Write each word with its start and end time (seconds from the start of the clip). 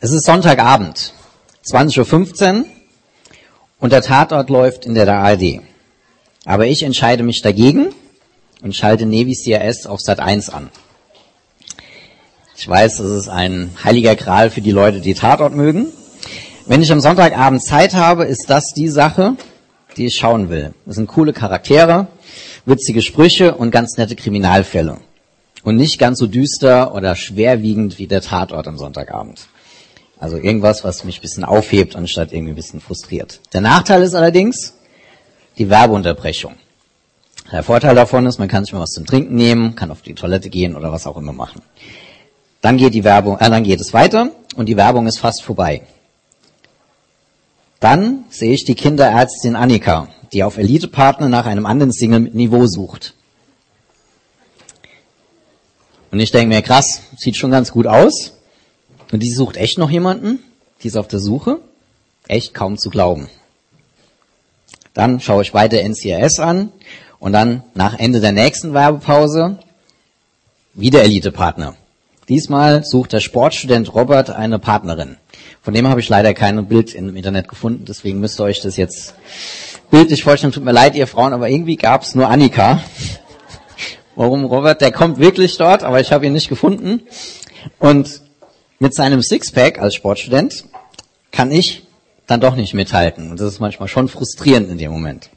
Es 0.00 0.12
ist 0.12 0.26
Sonntagabend, 0.26 1.12
20.15 1.66 2.60
Uhr 2.60 2.64
und 3.80 3.90
der 3.90 4.00
Tatort 4.00 4.48
läuft 4.48 4.86
in 4.86 4.94
der 4.94 5.12
ARD. 5.12 5.60
Aber 6.44 6.66
ich 6.68 6.84
entscheide 6.84 7.24
mich 7.24 7.42
dagegen 7.42 7.88
und 8.62 8.76
schalte 8.76 9.06
Navy 9.06 9.34
CRS 9.34 9.86
auf 9.86 10.00
Sat 10.00 10.20
1 10.20 10.50
an. 10.50 10.70
Ich 12.56 12.68
weiß, 12.68 12.98
das 12.98 13.08
ist 13.08 13.28
ein 13.28 13.72
heiliger 13.82 14.14
Gral 14.14 14.50
für 14.50 14.60
die 14.60 14.70
Leute, 14.70 15.00
die 15.00 15.14
Tatort 15.14 15.56
mögen. 15.56 15.88
Wenn 16.66 16.80
ich 16.80 16.92
am 16.92 17.00
Sonntagabend 17.00 17.64
Zeit 17.64 17.94
habe, 17.94 18.24
ist 18.24 18.48
das 18.48 18.72
die 18.72 18.88
Sache, 18.88 19.34
die 19.96 20.06
ich 20.06 20.14
schauen 20.14 20.48
will. 20.48 20.74
Das 20.86 20.94
sind 20.94 21.08
coole 21.08 21.32
Charaktere, 21.32 22.06
witzige 22.66 23.02
Sprüche 23.02 23.56
und 23.56 23.72
ganz 23.72 23.96
nette 23.96 24.14
Kriminalfälle. 24.14 24.98
Und 25.64 25.74
nicht 25.74 25.98
ganz 25.98 26.20
so 26.20 26.28
düster 26.28 26.94
oder 26.94 27.16
schwerwiegend 27.16 27.98
wie 27.98 28.06
der 28.06 28.20
Tatort 28.20 28.68
am 28.68 28.78
Sonntagabend. 28.78 29.48
Also 30.18 30.36
irgendwas, 30.36 30.82
was 30.84 31.04
mich 31.04 31.18
ein 31.18 31.22
bisschen 31.22 31.44
aufhebt, 31.44 31.94
anstatt 31.94 32.32
irgendwie 32.32 32.52
ein 32.52 32.56
bisschen 32.56 32.80
frustriert. 32.80 33.40
Der 33.52 33.60
Nachteil 33.60 34.02
ist 34.02 34.14
allerdings 34.14 34.74
die 35.58 35.70
Werbeunterbrechung. 35.70 36.54
Der 37.52 37.62
Vorteil 37.62 37.94
davon 37.94 38.26
ist, 38.26 38.38
man 38.38 38.48
kann 38.48 38.64
sich 38.64 38.74
mal 38.74 38.80
was 38.80 38.90
zum 38.90 39.06
Trinken 39.06 39.34
nehmen, 39.34 39.74
kann 39.74 39.90
auf 39.90 40.02
die 40.02 40.14
Toilette 40.14 40.50
gehen 40.50 40.76
oder 40.76 40.92
was 40.92 41.06
auch 41.06 41.16
immer 41.16 41.32
machen. 41.32 41.62
Dann 42.60 42.76
geht 42.76 42.94
die 42.94 43.04
Werbung, 43.04 43.38
äh, 43.38 43.48
dann 43.48 43.62
geht 43.62 43.80
es 43.80 43.94
weiter 43.94 44.32
und 44.56 44.66
die 44.66 44.76
Werbung 44.76 45.06
ist 45.06 45.18
fast 45.18 45.42
vorbei. 45.42 45.82
Dann 47.80 48.24
sehe 48.28 48.52
ich 48.52 48.64
die 48.64 48.74
Kinderärztin 48.74 49.54
Annika, 49.54 50.08
die 50.32 50.42
auf 50.42 50.58
Elitepartner 50.58 51.28
nach 51.28 51.46
einem 51.46 51.64
anderen 51.64 51.92
Single 51.92 52.20
mit 52.20 52.34
Niveau 52.34 52.66
sucht. 52.66 53.14
Und 56.10 56.20
ich 56.20 56.32
denke 56.32 56.48
mir, 56.48 56.62
krass, 56.62 57.02
sieht 57.16 57.36
schon 57.36 57.50
ganz 57.50 57.70
gut 57.70 57.86
aus. 57.86 58.37
Und 59.12 59.22
die 59.22 59.30
sucht 59.30 59.56
echt 59.56 59.78
noch 59.78 59.90
jemanden? 59.90 60.40
Die 60.82 60.88
ist 60.88 60.96
auf 60.96 61.08
der 61.08 61.20
Suche? 61.20 61.60
Echt 62.26 62.54
kaum 62.54 62.78
zu 62.78 62.90
glauben. 62.90 63.28
Dann 64.94 65.20
schaue 65.20 65.42
ich 65.42 65.54
weiter 65.54 65.82
NCRS 65.82 66.40
an 66.40 66.72
und 67.18 67.32
dann 67.32 67.62
nach 67.74 67.98
Ende 67.98 68.20
der 68.20 68.32
nächsten 68.32 68.74
Werbepause 68.74 69.58
wieder 70.74 71.02
Elite-Partner. 71.02 71.76
Diesmal 72.28 72.84
sucht 72.84 73.14
der 73.14 73.20
Sportstudent 73.20 73.94
Robert 73.94 74.30
eine 74.30 74.58
Partnerin. 74.58 75.16
Von 75.62 75.72
dem 75.72 75.88
habe 75.88 76.00
ich 76.00 76.08
leider 76.08 76.34
kein 76.34 76.66
Bild 76.66 76.94
im 76.94 77.16
Internet 77.16 77.48
gefunden, 77.48 77.84
deswegen 77.86 78.20
müsst 78.20 78.38
ihr 78.38 78.44
euch 78.44 78.60
das 78.60 78.76
jetzt 78.76 79.14
bildlich 79.90 80.22
vorstellen. 80.22 80.52
Tut 80.52 80.64
mir 80.64 80.72
leid, 80.72 80.94
ihr 80.94 81.06
Frauen, 81.06 81.32
aber 81.32 81.48
irgendwie 81.48 81.76
gab 81.76 82.02
es 82.02 82.14
nur 82.14 82.28
Annika. 82.28 82.82
Warum 84.14 84.44
Robert? 84.44 84.80
Der 84.80 84.92
kommt 84.92 85.18
wirklich 85.18 85.56
dort, 85.56 85.84
aber 85.84 86.00
ich 86.00 86.12
habe 86.12 86.26
ihn 86.26 86.32
nicht 86.32 86.48
gefunden. 86.48 87.02
Und 87.78 88.20
mit 88.78 88.94
seinem 88.94 89.22
Sixpack 89.22 89.78
als 89.80 89.94
Sportstudent 89.94 90.64
kann 91.32 91.50
ich 91.50 91.86
dann 92.26 92.40
doch 92.40 92.56
nicht 92.56 92.74
mithalten. 92.74 93.30
Und 93.30 93.40
das 93.40 93.54
ist 93.54 93.60
manchmal 93.60 93.88
schon 93.88 94.08
frustrierend 94.08 94.70
in 94.70 94.78
dem 94.78 94.92
Moment. 94.92 95.30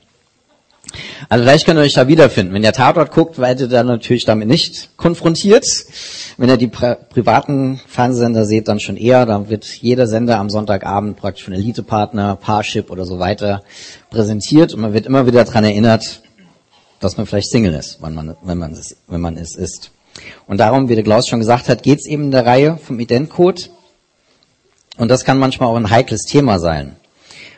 Also 1.30 1.44
vielleicht 1.44 1.66
könnt 1.66 1.80
ihr 1.80 1.84
euch 1.84 1.94
da 1.94 2.08
wiederfinden. 2.08 2.54
Wenn 2.54 2.64
ihr 2.64 2.74
Tatort 2.74 3.12
guckt, 3.12 3.38
werdet 3.38 3.62
ihr 3.62 3.68
dann 3.68 3.88
natürlich 3.88 4.26
damit 4.26 4.48
nicht 4.48 4.98
konfrontiert. 4.98 5.66
Wenn 6.38 6.50
ihr 6.50 6.58
die 6.58 6.68
pri 6.68 6.96
privaten 7.10 7.80
Fernsehsender 7.88 8.46
seht, 8.46 8.68
dann 8.68 8.80
schon 8.80 8.98
eher. 8.98 9.26
Da 9.26 9.48
wird 9.50 9.66
jeder 9.66 10.08
Sender 10.08 10.40
am 10.40 10.50
Sonntagabend 10.50 11.18
praktisch 11.18 11.46
von 11.46 11.54
Elite-Partner, 11.54 12.36
Parship 12.36 12.90
oder 12.90 13.06
so 13.06 13.20
weiter 13.20 13.64
präsentiert 14.10 14.74
und 14.74 14.82
man 14.82 14.94
wird 14.94 15.06
immer 15.06 15.28
wieder 15.28 15.44
daran 15.46 15.64
erinnert, 15.64 16.22
dass 17.00 17.16
man 17.18 17.26
vielleicht 17.26 17.50
Single 17.50 17.74
ist, 17.74 18.02
wenn 18.02 18.14
man, 18.14 18.36
wenn 18.42 18.58
man, 18.58 18.78
wenn 19.08 19.22
man 19.22 19.38
es 19.38 19.56
ist. 19.56 19.92
Und 20.48 20.60
darum, 20.60 20.90
wie 20.90 20.96
der 20.96 21.04
Klaus 21.04 21.28
schon 21.28 21.40
gesagt 21.40 21.70
hat, 21.70 21.84
geht 21.84 22.00
es 22.00 22.08
eben 22.08 22.26
in 22.26 22.32
der 22.32 22.46
Reihe 22.46 22.78
vom 22.78 23.00
Identcode. 23.00 23.70
Und 24.98 25.10
das 25.10 25.24
kann 25.24 25.40
manchmal 25.40 25.70
auch 25.70 25.78
ein 25.78 25.90
heikles 25.90 26.24
Thema 26.24 26.60
sein, 26.60 26.96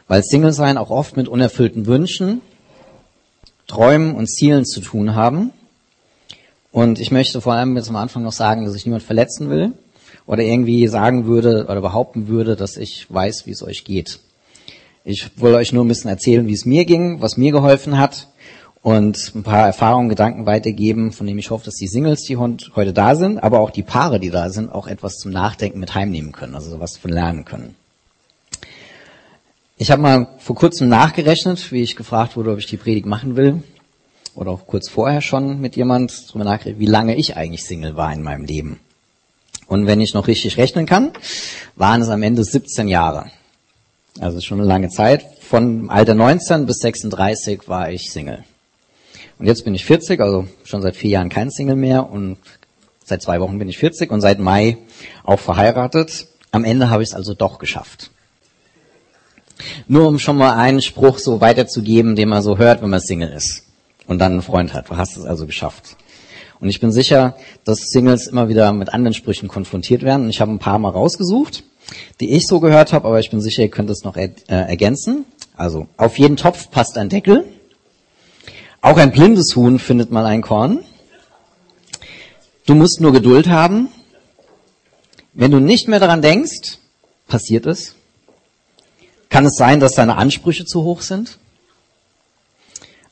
weil 0.08 0.24
Single 0.24 0.54
sein 0.54 0.78
auch 0.78 0.92
oft 0.92 1.18
mit 1.18 1.28
unerfüllten 1.28 1.88
Wünschen, 1.88 2.42
Träumen 3.68 4.16
und 4.16 4.28
Zielen 4.28 4.66
zu 4.66 4.82
tun 4.82 5.16
haben. 5.16 5.52
Und 6.72 7.00
ich 7.00 7.12
möchte 7.12 7.42
vor 7.42 7.54
allem 7.54 7.76
jetzt 7.76 7.90
am 7.90 7.96
Anfang 7.96 8.24
noch 8.24 8.32
sagen, 8.32 8.66
dass 8.66 8.76
ich 8.76 8.86
niemand 8.86 9.04
verletzen 9.04 9.50
will 9.50 9.74
oder 10.26 10.44
irgendwie 10.44 10.88
sagen 10.88 11.26
würde 11.26 11.66
oder 11.66 11.82
behaupten 11.82 12.28
würde, 12.28 12.56
dass 12.56 12.78
ich 12.78 13.12
weiß, 13.12 13.46
wie 13.46 13.52
es 13.52 13.64
euch 13.64 13.84
geht. 13.84 14.20
Ich 15.04 15.42
will 15.42 15.54
euch 15.54 15.74
nur 15.74 15.84
ein 15.84 15.88
bisschen 15.88 16.10
erzählen, 16.10 16.48
wie 16.48 16.54
es 16.54 16.66
mir 16.66 16.86
ging, 16.86 17.22
was 17.22 17.36
mir 17.36 17.52
geholfen 17.52 17.98
hat 17.98 18.28
und 18.84 19.34
ein 19.34 19.44
paar 19.44 19.66
Erfahrungen, 19.66 20.10
Gedanken 20.10 20.46
weitergeben, 20.46 21.14
von 21.14 21.26
denen 21.26 21.40
ich 21.40 21.50
hoffe, 21.50 21.66
dass 21.66 21.76
die 21.76 21.88
Singles, 21.88 22.24
die 22.24 22.38
heute 22.38 22.94
da 22.94 23.16
sind, 23.16 23.40
aber 23.42 23.62
auch 23.62 23.72
die 23.72 23.82
Paare, 23.82 24.20
die 24.20 24.30
da 24.30 24.50
sind, 24.50 24.70
auch 24.70 24.88
etwas 24.88 25.16
zum 25.16 25.32
Nachdenken 25.32 25.80
mit 25.80 25.96
heimnehmen 25.96 26.34
können, 26.34 26.54
also 26.54 26.80
was 26.82 26.98
von 26.98 27.10
lernen 27.10 27.46
können. 27.46 27.76
Ich 29.78 29.90
habe 29.90 30.02
mal 30.02 30.28
vor 30.38 30.56
kurzem 30.56 30.90
nachgerechnet, 30.90 31.72
wie 31.72 31.82
ich 31.82 31.96
gefragt 31.96 32.36
wurde, 32.36 32.52
ob 32.52 32.60
ich 32.60 32.68
die 32.68 32.78
Predigt 32.78 33.06
machen 33.06 33.38
will, 33.38 33.64
oder 34.36 34.52
auch 34.52 34.68
kurz 34.68 34.90
vorher 34.90 35.22
schon 35.22 35.62
mit 35.62 35.78
jemand 35.78 36.32
drüber 36.32 36.44
nachgerechnet, 36.44 36.80
wie 36.80 36.86
lange 36.86 37.16
ich 37.16 37.38
eigentlich 37.38 37.64
Single 37.64 37.96
war 37.96 38.12
in 38.14 38.22
meinem 38.22 38.44
Leben. 38.44 38.80
Und 39.68 39.88
wenn 39.88 40.02
ich 40.02 40.14
noch 40.14 40.28
richtig 40.28 40.58
rechnen 40.58 40.86
kann, 40.86 41.14
waren 41.78 42.02
es 42.02 42.10
am 42.10 42.22
Ende 42.22 42.44
17 42.44 42.90
Jahre. 42.90 43.32
Also 44.20 44.42
schon 44.42 44.60
eine 44.60 44.68
lange 44.68 44.90
Zeit. 44.90 45.26
Von 45.40 45.90
Alter 45.90 46.16
19 46.16 46.66
bis 46.66 46.80
36 46.80 47.68
war 47.68 47.90
ich 47.90 48.12
Single. 48.12 48.44
Und 49.40 49.46
jetzt 49.46 49.66
bin 49.66 49.76
ich 49.76 49.86
40, 49.86 50.20
also 50.22 50.48
schon 50.64 50.82
seit 50.82 50.96
vier 50.96 51.12
Jahren 51.12 51.30
kein 51.30 51.50
Single 51.50 51.76
mehr 51.76 52.10
und 52.10 52.38
seit 53.04 53.22
zwei 53.22 53.40
Wochen 53.40 53.60
bin 53.60 53.68
ich 53.70 53.78
40 53.78 54.12
und 54.12 54.22
seit 54.22 54.40
Mai 54.40 54.78
auch 55.24 55.40
verheiratet. 55.40 56.28
Am 56.52 56.64
Ende 56.64 56.90
habe 56.90 57.04
ich 57.04 57.10
es 57.10 57.16
also 57.16 57.34
doch 57.34 57.60
geschafft. 57.60 58.12
Nur 59.88 60.08
um 60.08 60.20
schon 60.20 60.38
mal 60.38 60.54
einen 60.54 60.82
Spruch 60.82 61.18
so 61.18 61.42
weiterzugeben, 61.42 62.16
den 62.16 62.30
man 62.30 62.42
so 62.42 62.58
hört, 62.58 62.82
wenn 62.82 62.90
man 62.90 63.00
Single 63.00 63.30
ist 63.30 63.66
und 64.08 64.20
dann 64.20 64.34
einen 64.34 64.42
Freund 64.42 64.74
hat. 64.74 64.90
Du 64.90 64.98
hast 64.98 65.18
es 65.18 65.26
also 65.26 65.46
geschafft. 65.46 65.98
Und 66.60 66.70
ich 66.70 66.80
bin 66.80 66.92
sicher, 66.92 67.36
dass 67.66 67.90
Singles 67.90 68.28
immer 68.28 68.48
wieder 68.48 68.72
mit 68.72 68.94
anderen 68.94 69.14
Sprüchen 69.14 69.50
konfrontiert 69.50 70.04
werden. 70.04 70.24
Und 70.24 70.30
ich 70.30 70.40
habe 70.40 70.52
ein 70.52 70.60
paar 70.60 70.80
mal 70.80 70.90
rausgesucht, 70.90 71.64
die 72.20 72.32
ich 72.32 72.48
so 72.48 72.60
gehört 72.60 72.94
habe, 72.94 73.08
aber 73.08 73.20
ich 73.20 73.30
bin 73.30 73.42
sicher, 73.42 73.64
ihr 73.64 73.70
könnt 73.70 73.90
es 73.90 74.04
noch 74.04 74.16
er 74.16 74.30
äh, 74.48 74.70
ergänzen. 74.70 75.26
Also, 75.56 75.88
auf 75.98 76.18
jeden 76.18 76.38
Topf 76.38 76.72
passt 76.72 76.98
ein 76.98 77.10
Deckel. 77.10 77.46
Auch 78.84 78.98
ein 78.98 79.14
blindes 79.14 79.56
Huhn 79.56 79.80
findet 79.80 80.12
mal 80.12 80.26
ein 80.26 80.42
Korn. 80.42 80.84
Du 82.66 82.76
musst 82.76 83.00
nur 83.00 83.14
Geduld 83.14 83.48
haben. 83.48 83.88
Wenn 85.32 85.52
du 85.52 85.62
nicht 85.62 85.88
mehr 85.88 86.02
daran 86.02 86.22
denkst, 86.22 86.80
passiert 87.26 87.66
es. 87.66 87.96
Kann 89.30 89.46
es 89.46 89.56
sein, 89.56 89.80
dass 89.80 89.96
deine 89.96 90.18
Ansprüche 90.18 90.66
zu 90.66 90.84
hoch 90.84 91.02
sind? 91.02 91.40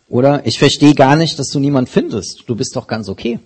Oder 0.09 0.45
ich 0.45 0.59
verstehe 0.59 0.93
gar 0.93 1.15
nicht, 1.15 1.39
dass 1.39 1.47
du 1.47 1.59
niemand 1.61 1.87
findest. 1.87 2.43
Du 2.47 2.55
bist 2.57 2.75
doch 2.75 2.87
ganz 2.87 3.07
okay. 3.07 3.39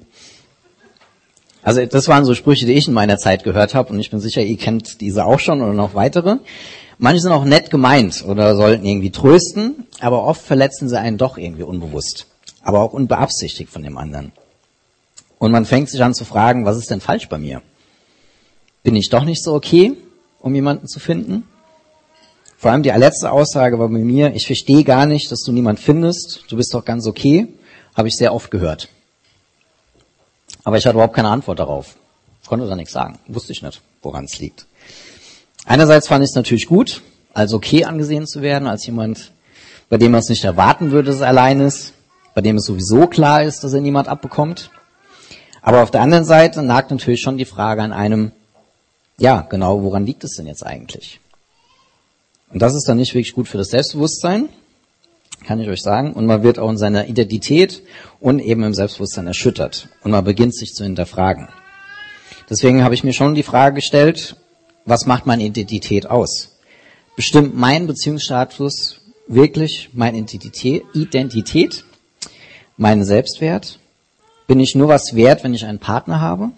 Also 1.61 1.85
das 1.85 2.07
waren 2.07 2.25
so 2.25 2.33
Sprüche, 2.33 2.65
die 2.65 2.73
ich 2.73 2.87
in 2.87 2.95
meiner 2.95 3.19
Zeit 3.19 3.43
gehört 3.43 3.75
habe 3.75 3.93
und 3.93 3.99
ich 3.99 4.09
bin 4.09 4.19
sicher, 4.19 4.41
ihr 4.41 4.57
kennt 4.57 4.99
diese 4.99 5.25
auch 5.25 5.39
schon 5.39 5.61
oder 5.61 5.73
noch 5.73 5.93
weitere. 5.93 6.37
Manche 6.97 7.21
sind 7.21 7.31
auch 7.31 7.45
nett 7.45 7.69
gemeint 7.69 8.25
oder 8.27 8.55
sollten 8.55 8.83
irgendwie 8.83 9.11
trösten, 9.11 9.84
aber 10.05 10.23
oft 10.23 10.45
verletzen 10.45 10.87
sie 10.87 10.99
einen 10.99 11.17
doch 11.17 11.35
irgendwie 11.35 11.63
unbewusst, 11.63 12.27
aber 12.61 12.81
auch 12.81 12.93
unbeabsichtigt 12.93 13.71
von 13.71 13.81
dem 13.81 13.97
anderen. 13.97 14.33
Und 15.39 15.51
man 15.51 15.65
fängt 15.65 15.89
sich 15.89 16.03
an 16.03 16.13
zu 16.13 16.25
fragen, 16.25 16.63
was 16.63 16.77
ist 16.77 16.91
denn 16.91 17.01
falsch 17.01 17.27
bei 17.27 17.39
mir? 17.39 17.63
Bin 18.83 18.95
ich 18.95 19.09
doch 19.09 19.23
nicht 19.23 19.43
so 19.43 19.55
okay, 19.55 19.97
um 20.39 20.53
jemanden 20.53 20.87
zu 20.87 20.99
finden? 20.99 21.47
Vor 22.55 22.69
allem 22.69 22.83
die 22.83 22.89
letzte 22.89 23.31
Aussage 23.31 23.79
war 23.79 23.89
bei 23.89 23.97
mir, 23.97 24.35
ich 24.35 24.45
verstehe 24.45 24.83
gar 24.83 25.07
nicht, 25.07 25.31
dass 25.31 25.41
du 25.41 25.51
niemand 25.51 25.79
findest, 25.79 26.43
du 26.49 26.55
bist 26.55 26.71
doch 26.75 26.85
ganz 26.85 27.07
okay, 27.07 27.47
habe 27.95 28.07
ich 28.07 28.15
sehr 28.15 28.31
oft 28.31 28.51
gehört. 28.51 28.89
Aber 30.63 30.77
ich 30.77 30.85
hatte 30.85 30.97
überhaupt 30.97 31.15
keine 31.15 31.29
Antwort 31.29 31.57
darauf. 31.57 31.95
Konnte 32.45 32.67
da 32.67 32.75
nichts 32.75 32.93
sagen. 32.93 33.17
Wusste 33.27 33.53
ich 33.53 33.63
nicht, 33.63 33.81
woran 34.03 34.25
es 34.25 34.37
liegt. 34.37 34.67
Einerseits 35.65 36.07
fand 36.07 36.23
ich 36.23 36.29
es 36.29 36.35
natürlich 36.35 36.67
gut, 36.67 37.01
als 37.33 37.53
okay 37.53 37.85
angesehen 37.85 38.27
zu 38.27 38.43
werden, 38.43 38.67
als 38.67 38.85
jemand, 38.85 39.31
bei 39.89 39.97
dem 39.97 40.11
man 40.11 40.19
es 40.19 40.29
nicht 40.29 40.43
erwarten 40.43 40.91
würde, 40.91 41.11
dass 41.11 41.21
er 41.21 41.27
allein 41.27 41.59
ist, 41.59 41.93
bei 42.33 42.41
dem 42.41 42.57
es 42.57 42.65
sowieso 42.65 43.07
klar 43.07 43.43
ist, 43.43 43.63
dass 43.63 43.73
er 43.73 43.81
niemand 43.81 44.07
abbekommt. 44.07 44.71
Aber 45.61 45.81
auf 45.81 45.91
der 45.91 46.01
anderen 46.01 46.25
Seite 46.25 46.61
nagt 46.61 46.91
natürlich 46.91 47.21
schon 47.21 47.37
die 47.37 47.45
Frage 47.45 47.81
an 47.81 47.93
einem, 47.93 48.31
ja, 49.17 49.41
genau, 49.41 49.81
woran 49.81 50.05
liegt 50.05 50.23
es 50.23 50.35
denn 50.35 50.47
jetzt 50.47 50.65
eigentlich? 50.65 51.19
Und 52.51 52.61
das 52.61 52.75
ist 52.75 52.87
dann 52.87 52.97
nicht 52.97 53.13
wirklich 53.13 53.33
gut 53.33 53.47
für 53.47 53.57
das 53.57 53.69
Selbstbewusstsein, 53.69 54.49
kann 55.45 55.59
ich 55.59 55.69
euch 55.69 55.81
sagen. 55.81 56.13
Und 56.13 56.25
man 56.25 56.43
wird 56.43 56.59
auch 56.59 56.69
in 56.69 56.77
seiner 56.77 57.07
Identität 57.07 57.81
und 58.19 58.39
eben 58.39 58.63
im 58.63 58.73
Selbstbewusstsein 58.73 59.27
erschüttert. 59.27 59.89
Und 60.03 60.11
man 60.11 60.23
beginnt 60.23 60.55
sich 60.55 60.73
zu 60.73 60.83
hinterfragen. 60.83 61.47
Deswegen 62.49 62.83
habe 62.83 62.93
ich 62.93 63.03
mir 63.03 63.13
schon 63.13 63.35
die 63.35 63.43
Frage 63.43 63.75
gestellt, 63.75 64.35
was 64.85 65.05
macht 65.05 65.25
meine 65.25 65.43
Identität 65.43 66.05
aus? 66.05 66.59
Bestimmt 67.15 67.55
mein 67.55 67.87
Beziehungsstatus 67.87 69.01
wirklich 69.27 69.89
meine 69.93 70.17
Identität, 70.17 71.85
meinen 72.77 73.03
Selbstwert? 73.03 73.79
Bin 74.47 74.59
ich 74.59 74.75
nur 74.75 74.87
was 74.87 75.15
wert, 75.15 75.43
wenn 75.43 75.53
ich 75.53 75.65
einen 75.65 75.79
Partner 75.79 76.21
habe? 76.21 76.51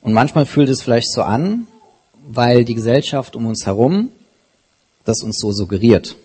Und 0.00 0.12
manchmal 0.12 0.46
fühlt 0.46 0.68
es 0.68 0.82
vielleicht 0.82 1.12
so 1.12 1.22
an, 1.22 1.66
weil 2.26 2.64
die 2.64 2.74
Gesellschaft 2.74 3.36
um 3.36 3.46
uns 3.46 3.66
herum 3.66 4.10
das 5.04 5.22
uns 5.22 5.38
so 5.38 5.52
suggeriert. 5.52 6.16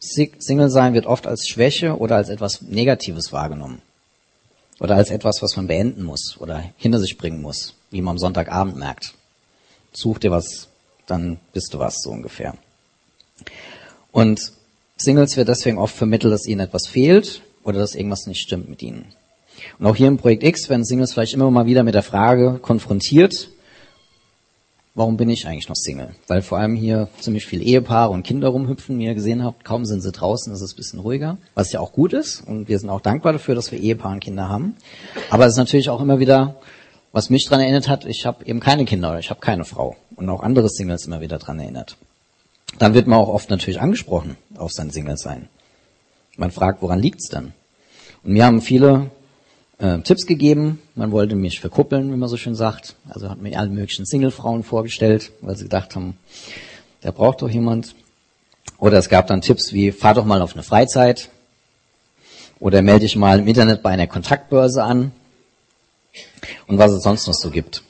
Single 0.00 0.70
sein 0.70 0.94
wird 0.94 1.06
oft 1.06 1.26
als 1.26 1.48
Schwäche 1.48 1.98
oder 1.98 2.16
als 2.16 2.28
etwas 2.28 2.62
Negatives 2.62 3.32
wahrgenommen. 3.32 3.82
Oder 4.80 4.94
als 4.94 5.10
etwas, 5.10 5.42
was 5.42 5.56
man 5.56 5.66
beenden 5.66 6.04
muss 6.04 6.36
oder 6.38 6.62
hinter 6.76 7.00
sich 7.00 7.18
bringen 7.18 7.42
muss, 7.42 7.74
wie 7.90 8.00
man 8.00 8.12
am 8.12 8.18
Sonntagabend 8.18 8.76
merkt. 8.76 9.14
Such 9.92 10.18
dir 10.18 10.30
was, 10.30 10.68
dann 11.06 11.40
bist 11.52 11.74
du 11.74 11.80
was, 11.80 12.00
so 12.02 12.10
ungefähr. 12.10 12.54
Und 14.12 14.52
Singles 14.96 15.36
wird 15.36 15.48
deswegen 15.48 15.78
oft 15.78 15.94
vermittelt, 15.94 16.32
dass 16.32 16.46
ihnen 16.46 16.60
etwas 16.60 16.86
fehlt 16.86 17.42
oder 17.62 17.78
dass 17.78 17.94
irgendwas 17.94 18.26
nicht 18.26 18.40
stimmt 18.40 18.68
mit 18.68 18.82
ihnen. 18.82 19.06
Und 19.78 19.86
auch 19.86 19.96
hier 19.96 20.08
im 20.08 20.18
Projekt 20.18 20.42
X 20.42 20.68
werden 20.68 20.84
Singles 20.84 21.12
vielleicht 21.12 21.34
immer 21.34 21.50
mal 21.50 21.66
wieder 21.66 21.82
mit 21.82 21.94
der 21.94 22.02
Frage 22.02 22.58
konfrontiert, 22.60 23.50
warum 24.94 25.16
bin 25.16 25.30
ich 25.30 25.46
eigentlich 25.46 25.68
noch 25.68 25.76
Single? 25.76 26.10
Weil 26.26 26.42
vor 26.42 26.58
allem 26.58 26.74
hier 26.74 27.08
ziemlich 27.20 27.46
viele 27.46 27.62
Ehepaare 27.62 28.10
und 28.10 28.24
Kinder 28.24 28.48
rumhüpfen, 28.48 28.98
wie 28.98 29.06
ihr 29.06 29.14
gesehen 29.14 29.44
habt. 29.44 29.64
Kaum 29.64 29.84
sind 29.84 30.00
sie 30.00 30.12
draußen, 30.12 30.52
ist 30.52 30.60
es 30.60 30.72
ein 30.72 30.76
bisschen 30.76 30.98
ruhiger, 30.98 31.38
was 31.54 31.72
ja 31.72 31.80
auch 31.80 31.92
gut 31.92 32.12
ist. 32.12 32.40
Und 32.46 32.68
wir 32.68 32.78
sind 32.78 32.90
auch 32.90 33.00
dankbar 33.00 33.32
dafür, 33.32 33.54
dass 33.54 33.70
wir 33.70 33.78
Ehepaare 33.78 34.14
und 34.14 34.20
Kinder 34.20 34.48
haben. 34.48 34.76
Aber 35.30 35.46
es 35.46 35.52
ist 35.52 35.58
natürlich 35.58 35.88
auch 35.88 36.00
immer 36.00 36.18
wieder, 36.18 36.56
was 37.12 37.30
mich 37.30 37.44
daran 37.44 37.60
erinnert 37.60 37.88
hat, 37.88 38.04
ich 38.04 38.26
habe 38.26 38.44
eben 38.44 38.60
keine 38.60 38.84
Kinder 38.84 39.10
oder 39.10 39.20
ich 39.20 39.30
habe 39.30 39.40
keine 39.40 39.64
Frau. 39.64 39.96
Und 40.16 40.28
auch 40.28 40.42
andere 40.42 40.68
Singles 40.68 41.06
immer 41.06 41.20
wieder 41.20 41.38
daran 41.38 41.60
erinnert. 41.60 41.96
Dann 42.76 42.94
wird 42.94 43.06
man 43.06 43.18
auch 43.18 43.28
oft 43.28 43.50
natürlich 43.50 43.80
angesprochen 43.80 44.36
auf 44.56 44.72
sein 44.72 44.90
Single-Sein. 44.90 45.48
Man 46.36 46.50
fragt, 46.50 46.82
woran 46.82 47.00
liegt's 47.00 47.28
denn? 47.28 47.52
Und 48.22 48.32
mir 48.32 48.44
haben 48.44 48.60
viele 48.60 49.10
äh, 49.78 49.98
Tipps 50.00 50.26
gegeben. 50.26 50.80
Man 50.94 51.10
wollte 51.10 51.34
mich 51.34 51.60
verkuppeln, 51.60 52.12
wie 52.12 52.16
man 52.16 52.28
so 52.28 52.36
schön 52.36 52.54
sagt. 52.54 52.94
Also 53.08 53.30
hat 53.30 53.40
mir 53.40 53.58
alle 53.58 53.70
möglichen 53.70 54.06
Single-Frauen 54.06 54.62
vorgestellt, 54.62 55.32
weil 55.40 55.56
sie 55.56 55.64
gedacht 55.64 55.96
haben, 55.96 56.18
der 57.02 57.12
braucht 57.12 57.42
doch 57.42 57.50
jemand. 57.50 57.94
Oder 58.78 58.98
es 58.98 59.08
gab 59.08 59.26
dann 59.26 59.40
Tipps 59.40 59.72
wie, 59.72 59.92
fahr 59.92 60.14
doch 60.14 60.24
mal 60.24 60.42
auf 60.42 60.54
eine 60.54 60.62
Freizeit. 60.62 61.30
Oder 62.60 62.82
melde 62.82 63.00
dich 63.00 63.16
mal 63.16 63.38
im 63.38 63.46
Internet 63.46 63.82
bei 63.82 63.90
einer 63.90 64.06
Kontaktbörse 64.06 64.82
an. 64.82 65.12
Und 66.66 66.78
was 66.78 66.92
es 66.92 67.02
sonst 67.02 67.26
noch 67.26 67.34
so 67.34 67.50
gibt. 67.50 67.82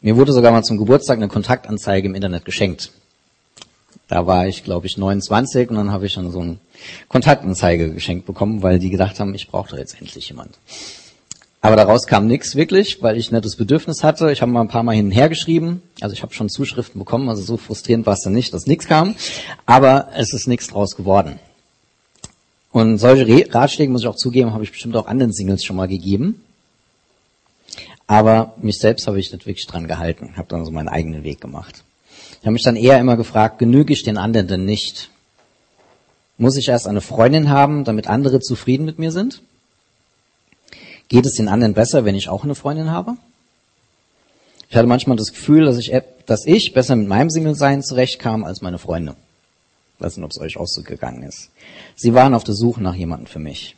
Mir 0.00 0.16
wurde 0.16 0.32
sogar 0.32 0.52
mal 0.52 0.62
zum 0.62 0.76
Geburtstag 0.76 1.16
eine 1.16 1.28
Kontaktanzeige 1.28 2.08
im 2.08 2.14
Internet 2.14 2.44
geschenkt. 2.44 2.92
Da 4.08 4.26
war 4.26 4.46
ich, 4.46 4.64
glaube 4.64 4.86
ich, 4.86 4.96
29 4.96 5.70
und 5.70 5.76
dann 5.76 5.90
habe 5.90 6.06
ich 6.06 6.12
schon 6.12 6.30
so 6.30 6.40
eine 6.40 6.58
Kontaktanzeige 7.08 7.92
geschenkt 7.92 8.26
bekommen, 8.26 8.62
weil 8.62 8.78
die 8.78 8.90
gedacht 8.90 9.18
haben, 9.20 9.34
ich 9.34 9.48
brauche 9.48 9.70
doch 9.70 9.78
jetzt 9.78 10.00
endlich 10.00 10.28
jemand. 10.28 10.58
Aber 11.64 11.76
daraus 11.76 12.06
kam 12.06 12.26
nichts 12.26 12.56
wirklich, 12.56 13.02
weil 13.02 13.16
ich 13.16 13.32
nicht 13.32 13.44
das 13.44 13.56
Bedürfnis 13.56 14.04
hatte. 14.04 14.30
Ich 14.30 14.42
habe 14.42 14.52
mal 14.52 14.60
ein 14.60 14.68
paar 14.68 14.82
Mal 14.82 14.94
hin 14.94 15.06
und 15.06 15.12
her 15.12 15.30
geschrieben. 15.30 15.80
Also 16.02 16.12
ich 16.12 16.22
habe 16.22 16.34
schon 16.34 16.50
Zuschriften 16.50 16.98
bekommen, 16.98 17.30
also 17.30 17.42
so 17.42 17.56
frustrierend 17.56 18.04
war 18.04 18.12
es 18.12 18.20
dann 18.20 18.34
nicht, 18.34 18.52
dass 18.52 18.66
nichts 18.66 18.86
kam. 18.86 19.14
Aber 19.64 20.08
es 20.14 20.34
ist 20.34 20.46
nichts 20.46 20.66
draus 20.66 20.94
geworden. 20.94 21.38
Und 22.70 22.98
solche 22.98 23.54
Ratschläge, 23.54 23.90
muss 23.90 24.02
ich 24.02 24.08
auch 24.08 24.16
zugeben, 24.16 24.52
habe 24.52 24.64
ich 24.64 24.72
bestimmt 24.72 24.94
auch 24.96 25.06
anderen 25.06 25.32
Singles 25.32 25.64
schon 25.64 25.76
mal 25.76 25.88
gegeben. 25.88 26.44
Aber 28.06 28.54
mich 28.60 28.78
selbst 28.78 29.06
habe 29.06 29.18
ich 29.18 29.32
nicht 29.32 29.46
wirklich 29.46 29.66
dran 29.66 29.88
gehalten, 29.88 30.36
habe 30.36 30.48
dann 30.48 30.66
so 30.66 30.70
meinen 30.70 30.88
eigenen 30.88 31.24
Weg 31.24 31.40
gemacht. 31.40 31.82
Ich 32.44 32.46
habe 32.46 32.52
mich 32.52 32.62
dann 32.62 32.76
eher 32.76 32.98
immer 32.98 33.16
gefragt, 33.16 33.58
genüge 33.58 33.94
ich 33.94 34.02
den 34.02 34.18
anderen 34.18 34.46
denn 34.46 34.66
nicht? 34.66 35.08
Muss 36.36 36.58
ich 36.58 36.68
erst 36.68 36.86
eine 36.86 37.00
Freundin 37.00 37.48
haben, 37.48 37.84
damit 37.84 38.06
andere 38.06 38.38
zufrieden 38.38 38.84
mit 38.84 38.98
mir 38.98 39.12
sind? 39.12 39.40
Geht 41.08 41.24
es 41.24 41.36
den 41.36 41.48
anderen 41.48 41.72
besser, 41.72 42.04
wenn 42.04 42.14
ich 42.14 42.28
auch 42.28 42.44
eine 42.44 42.54
Freundin 42.54 42.90
habe? 42.90 43.16
Ich 44.68 44.76
hatte 44.76 44.86
manchmal 44.86 45.16
das 45.16 45.32
Gefühl, 45.32 45.64
dass 45.64 45.78
ich, 45.78 45.90
dass 46.26 46.44
ich 46.44 46.74
besser 46.74 46.96
mit 46.96 47.08
meinem 47.08 47.30
Single-Sein 47.30 47.82
zurechtkam 47.82 48.44
als 48.44 48.60
meine 48.60 48.76
Freunde. 48.78 49.16
Ich 49.96 50.04
weiß 50.04 50.18
nicht, 50.18 50.24
ob 50.26 50.32
es 50.32 50.38
euch 50.38 50.58
auch 50.58 50.68
so 50.68 50.82
gegangen 50.82 51.22
ist. 51.22 51.48
Sie 51.96 52.12
waren 52.12 52.34
auf 52.34 52.44
der 52.44 52.54
Suche 52.54 52.82
nach 52.82 52.94
jemandem 52.94 53.26
für 53.26 53.38
mich. 53.38 53.74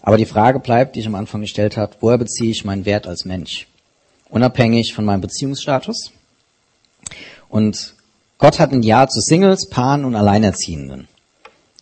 Aber 0.00 0.16
die 0.16 0.26
Frage 0.26 0.60
bleibt, 0.60 0.94
die 0.94 1.00
ich 1.00 1.08
am 1.08 1.16
Anfang 1.16 1.40
gestellt 1.40 1.76
habe, 1.76 1.96
woher 1.98 2.18
beziehe 2.18 2.52
ich 2.52 2.64
meinen 2.64 2.84
Wert 2.84 3.08
als 3.08 3.24
Mensch? 3.24 3.66
Unabhängig 4.28 4.94
von 4.94 5.04
meinem 5.04 5.22
Beziehungsstatus? 5.22 6.12
Und 7.48 7.95
Gott 8.38 8.58
hat 8.58 8.72
ein 8.72 8.82
Ja 8.82 9.08
zu 9.08 9.20
Singles, 9.20 9.68
Paaren 9.70 10.04
und 10.04 10.14
Alleinerziehenden. 10.14 11.08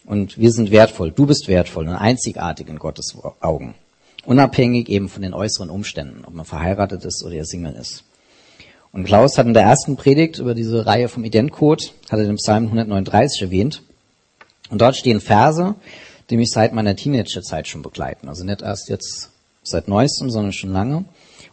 Und 0.07 0.39
wir 0.39 0.53
sind 0.53 0.71
wertvoll. 0.71 1.11
Du 1.11 1.27
bist 1.27 1.49
wertvoll 1.49 1.89
und 1.89 1.95
einzigartig 1.95 2.69
in 2.69 2.79
Gottes 2.79 3.17
Augen. 3.41 3.75
Unabhängig 4.25 4.89
eben 4.89 5.09
von 5.09 5.23
den 5.23 5.35
äußeren 5.35 5.69
Umständen, 5.69 6.25
ob 6.25 6.33
man 6.33 6.45
verheiratet 6.45 7.05
ist 7.05 7.25
oder 7.25 7.35
er 7.35 7.45
Single 7.45 7.75
ist. 7.75 8.05
Und 8.93 9.05
Klaus 9.05 9.37
hat 9.37 9.47
in 9.47 9.55
der 9.55 9.65
ersten 9.65 9.97
Predigt 9.97 10.39
über 10.39 10.55
diese 10.55 10.87
Reihe 10.87 11.09
vom 11.09 11.25
Identcode, 11.25 11.93
hat 12.09 12.21
er 12.21 12.27
den 12.27 12.37
Psalm 12.37 12.67
139 12.67 13.43
erwähnt. 13.43 13.83
Und 14.71 14.81
dort 14.81 14.97
stehen 14.97 15.21
Verse, 15.21 15.75
die 16.31 16.37
mich 16.37 16.51
seit 16.51 16.73
meiner 16.73 16.95
Teenagerzeit 16.95 17.67
schon 17.67 17.83
begleiten. 17.83 18.29
Also 18.29 18.45
nicht 18.45 18.63
erst 18.63 18.89
jetzt 18.89 19.31
seit 19.65 19.89
neuestem, 19.89 20.31
sondern 20.31 20.53
schon 20.53 20.73
lange. 20.73 21.05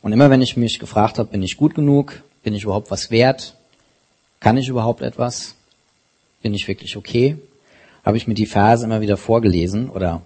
Und 0.03 0.13
immer 0.13 0.29
wenn 0.29 0.43
ich 0.43 0.57
mich 0.57 0.77
gefragt 0.77 1.17
habe, 1.17 1.31
bin 1.31 1.41
ich 1.41 1.57
gut 1.57 1.73
genug? 1.73 2.21
Bin 2.43 2.53
ich 2.53 2.63
überhaupt 2.63 2.91
was 2.91 3.09
wert? 3.09 3.55
Kann 4.41 4.57
ich 4.57 4.67
überhaupt 4.67 5.01
etwas? 5.01 5.55
Bin 6.41 6.53
ich 6.53 6.67
wirklich 6.67 6.97
okay? 6.97 7.37
Habe 8.03 8.17
ich 8.17 8.27
mir 8.27 8.33
die 8.33 8.47
Verse 8.47 8.83
immer 8.83 8.99
wieder 8.99 9.15
vorgelesen 9.15 9.89
oder 9.89 10.23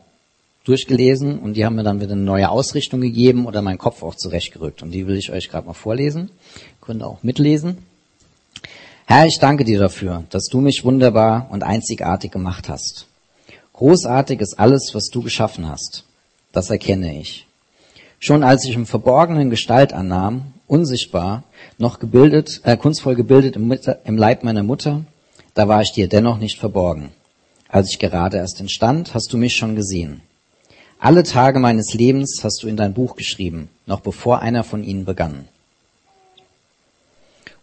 durchgelesen 0.64 1.38
und 1.38 1.56
die 1.56 1.66
haben 1.66 1.76
mir 1.76 1.84
dann 1.84 2.00
wieder 2.00 2.14
eine 2.14 2.22
neue 2.22 2.50
Ausrichtung 2.50 3.02
gegeben 3.02 3.46
oder 3.46 3.62
meinen 3.62 3.78
Kopf 3.78 4.02
auch 4.04 4.16
zurechtgerückt. 4.16 4.82
Und 4.82 4.92
die 4.92 5.06
will 5.06 5.18
ich 5.18 5.32
euch 5.32 5.50
gerade 5.50 5.68
mal 5.68 5.74
vorlesen. 5.74 6.32
Könnt 6.82 7.04
ihr 7.04 7.08
auch 7.08 7.24
mitlesen. 7.24 7.80
Herr, 9.06 9.28
ich 9.28 9.38
danke 9.40 9.66
dir 9.66 9.80
dafür, 9.80 10.24
dass 10.30 10.46
du 10.46 10.62
mich 10.62 10.86
wunderbar 10.86 11.50
und 11.52 11.64
einzigartig 11.64 12.32
gemacht 12.32 12.70
hast. 12.70 13.08
Großartig 13.74 14.40
ist 14.40 14.58
alles, 14.58 14.92
was 14.94 15.10
du 15.10 15.22
geschaffen 15.22 15.68
hast. 15.68 16.06
Das 16.54 16.70
erkenne 16.70 17.20
ich. 17.20 17.46
Schon 18.20 18.44
als 18.44 18.64
ich 18.64 18.76
im 18.76 18.86
Verborgenen 18.86 19.50
Gestalt 19.50 19.92
annahm, 19.92 20.54
unsichtbar, 20.68 21.44
noch 21.78 22.00
gebildet, 22.00 22.62
äh, 22.64 22.78
kunstvoll 22.78 23.16
gebildet 23.16 23.56
im, 23.56 23.72
im 24.04 24.18
Leib 24.18 24.44
meiner 24.44 24.64
Mutter, 24.64 25.06
da 25.54 25.68
war 25.68 25.82
ich 25.82 25.92
dir 25.92 26.08
dennoch 26.08 26.38
nicht 26.38 26.60
verborgen. 26.60 27.12
Als 27.70 27.90
ich 27.90 28.00
gerade 28.00 28.38
erst 28.38 28.60
entstand, 28.60 29.14
hast 29.14 29.32
du 29.34 29.38
mich 29.38 29.56
schon 29.56 29.76
gesehen. 29.76 30.22
Alle 31.00 31.24
Tage 31.24 31.60
meines 31.60 31.94
Lebens 31.94 32.42
hast 32.44 32.64
du 32.64 32.68
in 32.68 32.78
dein 32.78 32.94
Buch 32.94 33.16
geschrieben, 33.16 33.70
noch 33.86 34.00
bevor 34.00 34.40
einer 34.40 34.64
von 34.64 34.84
ihnen 34.84 35.06
begann. 35.06 35.48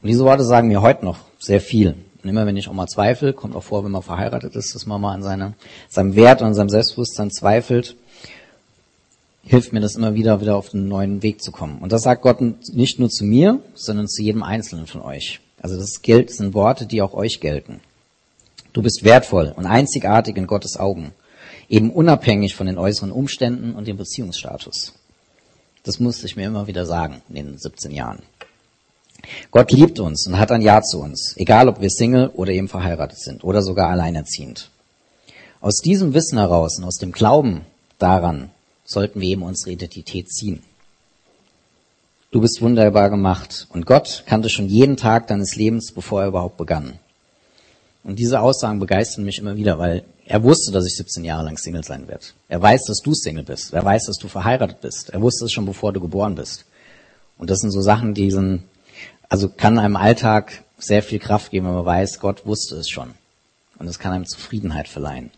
Und 0.03 0.09
diese 0.09 0.25
Worte 0.25 0.45
sagen 0.45 0.69
mir 0.69 0.83
heute 0.83 1.05
noch 1.05 1.19
sehr 1.39 1.61
viel. 1.61 1.95
Und 2.23 2.29
immer 2.29 2.47
wenn 2.47 2.57
ich 2.57 2.69
auch 2.69 2.73
mal 2.73 2.87
zweifle, 2.87 3.32
kommt 3.32 3.56
auch 3.56 3.63
vor, 3.63 3.85
wenn 3.85 3.91
man 3.91 4.03
verheiratet 4.03 4.55
ist, 4.55 4.75
dass 4.75 4.87
man 4.87 5.01
mal 5.01 5.15
an 5.15 5.23
seine, 5.23 5.55
seinem 5.89 6.15
Wert 6.15 6.43
und 6.43 6.55
seinem 6.55 6.69
Selbstbewusstsein 6.69 7.31
zweifelt, 7.31 7.97
hilft 9.44 9.72
mir 9.72 9.81
das 9.81 9.96
immer 9.96 10.15
wieder, 10.15 10.41
wieder 10.41 10.56
auf 10.56 10.72
einen 10.72 10.89
neuen 10.89 11.22
Weg 11.22 11.43
zu 11.43 11.53
kommen. 11.53 11.79
Und 11.81 11.93
das 11.93 12.03
sagt 12.03 12.22
Gott 12.22 12.41
nicht 12.41 12.99
nur 12.99 13.11
zu 13.11 13.25
mir, 13.25 13.61
sondern 13.75 14.08
zu 14.08 14.22
jedem 14.22 14.43
Einzelnen 14.43 14.87
von 14.87 15.03
euch. 15.03 15.41
Also 15.61 15.77
das 15.77 16.03
gilt, 16.03 16.31
sind 16.31 16.55
Worte, 16.55 16.87
die 16.87 17.03
auch 17.03 17.15
euch 17.15 17.41
gelten. 17.41 17.81
Du 18.72 18.82
bist 18.82 19.05
wertvoll 19.05 19.53
und 19.56 19.67
einzigartig 19.67 20.37
in 20.37 20.46
Gottes 20.46 20.77
Augen 20.77 21.13
eben 21.72 21.91
unabhängig 21.91 22.55
von 22.55 22.67
den 22.67 22.79
äußeren 22.79 23.11
Umständen 23.11 23.75
und 23.75 23.89
dem 23.89 23.96
Beziehungsstatus. 23.96 24.93
Das 25.84 25.99
musste 25.99 26.27
ich 26.27 26.37
mir 26.37 26.46
immer 26.46 26.67
wieder 26.67 26.84
sagen 26.84 27.22
in 27.31 27.34
den 27.34 27.58
17 27.58 27.91
Jahren. 27.91 28.22
Gott 29.51 29.72
liebt 29.72 29.99
uns 29.99 30.27
und 30.27 30.39
hat 30.39 30.53
ein 30.53 30.63
Ja 30.63 30.82
zu 30.82 31.01
uns, 31.01 31.34
egal 31.37 31.69
ob 31.69 31.81
wir 31.81 31.91
Single 31.91 32.29
oder 32.29 32.53
eben 32.53 32.69
verheiratet 32.69 33.19
sind 33.19 33.43
oder 33.43 33.63
sogar 33.63 33.89
alleinerziehend. 33.89 34.70
Aus 35.61 35.77
diesem 35.77 36.13
Wissen 36.13 36.39
heraus 36.39 36.79
und 36.79 36.84
aus 36.84 36.96
dem 36.96 37.13
Glauben 37.13 37.63
daran 37.99 38.51
sollten 38.84 39.20
wir 39.20 39.29
eben 39.29 39.43
unsere 39.43 39.72
Identität 39.72 40.31
ziehen. 40.31 40.62
Du 42.31 42.41
bist 42.41 42.62
wunderbar 42.62 43.10
gemacht 43.10 43.67
und 43.70 43.84
Gott 43.84 44.24
kannte 44.27 44.48
schon 44.48 44.67
jeden 44.67 44.96
Tag 44.96 45.27
deines 45.27 45.55
Lebens, 45.55 45.93
bevor 45.93 46.22
er 46.22 46.29
überhaupt 46.29 46.56
begann. 46.56 46.98
Und 48.05 48.19
diese 48.19 48.41
Aussagen 48.41 48.81
begeistern 48.81 49.24
mich 49.24 49.39
immer 49.39 49.56
wieder, 49.56 49.79
weil 49.79 50.05
er 50.24 50.43
wusste, 50.43 50.72
dass 50.72 50.86
ich 50.86 50.96
17 50.96 51.24
Jahre 51.24 51.44
lang 51.44 51.58
Single 51.58 51.84
sein 51.84 52.08
werde. 52.08 52.24
Er 52.48 52.60
weiß, 52.60 52.84
dass 52.84 53.01
du 53.01 53.12
Single 53.15 53.44
bist. 53.44 53.74
Er 53.74 53.84
weiß, 53.84 54.06
dass 54.06 54.17
du 54.17 54.29
verheiratet 54.29 54.81
bist. 54.81 55.10
Er 55.10 55.20
wusste 55.20 55.44
es 55.44 55.53
schon, 55.53 55.67
bevor 55.67 55.93
du 55.93 56.01
geboren 56.01 56.34
bist. 56.34 56.65
Und 57.39 57.51
das 57.51 57.58
sind 57.58 57.70
so 57.70 57.81
Sachen, 57.81 58.15
die 58.15 58.31
sind, 58.31 58.62
also 59.29 59.48
kann 59.48 59.79
einem 59.79 59.96
Alltag 59.96 60.65
sehr 60.79 61.03
viel 61.03 61.19
Kraft 61.19 61.51
geben, 61.51 61.67
wenn 61.67 61.74
man 61.74 61.84
weiß, 61.84 62.19
Gott 62.19 62.46
wusste 62.46 62.77
es 62.77 62.89
schon. 62.89 63.10
Und 63.79 63.89
es 63.89 63.98
kann 63.98 64.12
einem 64.12 64.27
Zufriedenheit 64.27 64.89
verleihen. 64.89 65.31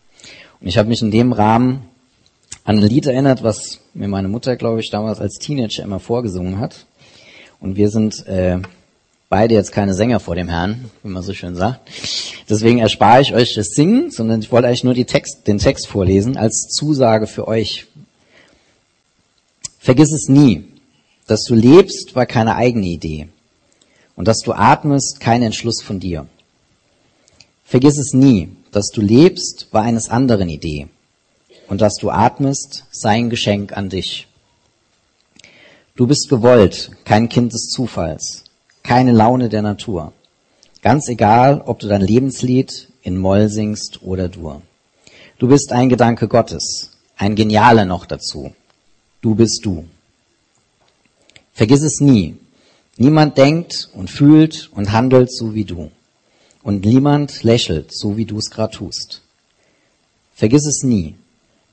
Und 0.59 0.67
ich 0.67 0.77
habe 0.77 0.89
mich 0.89 1.01
in 1.01 1.11
dem 1.11 1.33
Rahmen 1.33 1.89
an 2.65 2.79
ein 2.79 2.89
Lied 2.89 3.05
erinnert, 3.05 3.43
was 3.43 3.79
mir 3.93 4.07
meine 4.07 4.27
Mutter, 4.27 4.55
glaube 4.55 4.79
ich, 4.81 4.89
damals 4.89 5.21
als 5.21 5.35
Teenager 5.35 5.83
immer 5.83 5.99
vorgesungen 5.99 6.59
hat. 6.59 6.87
Und 7.59 7.75
wir 7.75 7.89
sind 7.89 8.25
äh, 8.25 8.57
beide 9.29 9.53
jetzt 9.53 9.71
keine 9.71 9.93
Sänger 9.93 10.19
vor 10.19 10.35
dem 10.35 10.49
Herrn, 10.49 10.89
wie 11.03 11.09
man 11.09 11.21
so 11.21 11.33
schön 11.33 11.55
sagt. 11.55 11.89
Deswegen 12.49 12.79
erspare 12.79 13.21
ich 13.21 13.33
euch 13.35 13.53
das 13.53 13.69
Singen, 13.69 14.09
sondern 14.09 14.41
ich 14.41 14.51
wollte 14.51 14.67
eigentlich 14.67 14.83
nur 14.83 14.95
Text, 14.95 15.47
den 15.47 15.59
Text 15.59 15.87
vorlesen 15.87 16.37
als 16.37 16.67
Zusage 16.75 17.27
für 17.27 17.47
euch. 17.47 17.85
Vergiss 19.79 20.11
es 20.11 20.27
nie. 20.27 20.65
Dass 21.27 21.43
du 21.43 21.55
lebst, 21.55 22.15
war 22.15 22.25
keine 22.25 22.55
eigene 22.55 22.87
Idee. 22.87 23.29
und 24.15 24.27
dass 24.27 24.39
du 24.39 24.53
atmest, 24.53 25.19
kein 25.19 25.43
Entschluss 25.43 25.81
von 25.81 25.99
dir. 25.99 26.27
Vergiss 27.63 27.97
es 27.97 28.13
nie, 28.13 28.49
dass 28.71 28.87
du 28.87 29.01
lebst, 29.01 29.67
war 29.71 29.83
eines 29.83 30.09
anderen 30.09 30.49
Idee 30.49 30.87
und 31.67 31.81
dass 31.81 31.95
du 31.95 32.09
atmest, 32.09 32.85
sei 32.91 33.11
ein 33.11 33.29
Geschenk 33.29 33.75
an 33.75 33.89
dich. 33.89 34.27
Du 35.95 36.07
bist 36.07 36.29
gewollt, 36.29 36.91
kein 37.05 37.29
Kind 37.29 37.53
des 37.53 37.69
Zufalls, 37.69 38.43
keine 38.83 39.11
Laune 39.11 39.49
der 39.49 39.61
Natur. 39.61 40.13
Ganz 40.81 41.07
egal, 41.07 41.61
ob 41.65 41.79
du 41.79 41.87
dein 41.87 42.01
Lebenslied 42.01 42.89
in 43.01 43.17
Moll 43.17 43.49
singst 43.49 44.03
oder 44.03 44.29
Dur. 44.29 44.61
Du 45.39 45.47
bist 45.47 45.71
ein 45.71 45.89
Gedanke 45.89 46.27
Gottes, 46.27 46.91
ein 47.17 47.35
genialer 47.35 47.85
noch 47.85 48.05
dazu. 48.05 48.53
Du 49.21 49.35
bist 49.35 49.65
du. 49.65 49.85
Vergiss 51.53 51.81
es 51.81 51.99
nie. 52.01 52.37
Niemand 52.97 53.37
denkt 53.37 53.89
und 53.93 54.09
fühlt 54.09 54.69
und 54.73 54.91
handelt 54.91 55.31
so 55.31 55.53
wie 55.53 55.65
du. 55.65 55.91
Und 56.61 56.85
niemand 56.85 57.43
lächelt 57.43 57.95
so 57.95 58.17
wie 58.17 58.25
du 58.25 58.37
es 58.37 58.49
gerade 58.49 58.75
tust. 58.75 59.21
Vergiss 60.33 60.65
es 60.65 60.83
nie. 60.83 61.15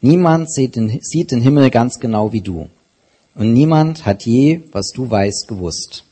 Niemand 0.04 0.52
sieht 0.52 0.74
den, 0.74 0.98
sieht 1.00 1.30
den 1.30 1.40
Himmel 1.40 1.70
ganz 1.70 2.00
genau 2.00 2.32
wie 2.32 2.40
du. 2.40 2.68
Und 3.36 3.52
niemand 3.52 4.04
hat 4.04 4.26
je, 4.26 4.62
was 4.72 4.88
du 4.88 5.08
weißt, 5.08 5.46
gewusst. 5.46 6.04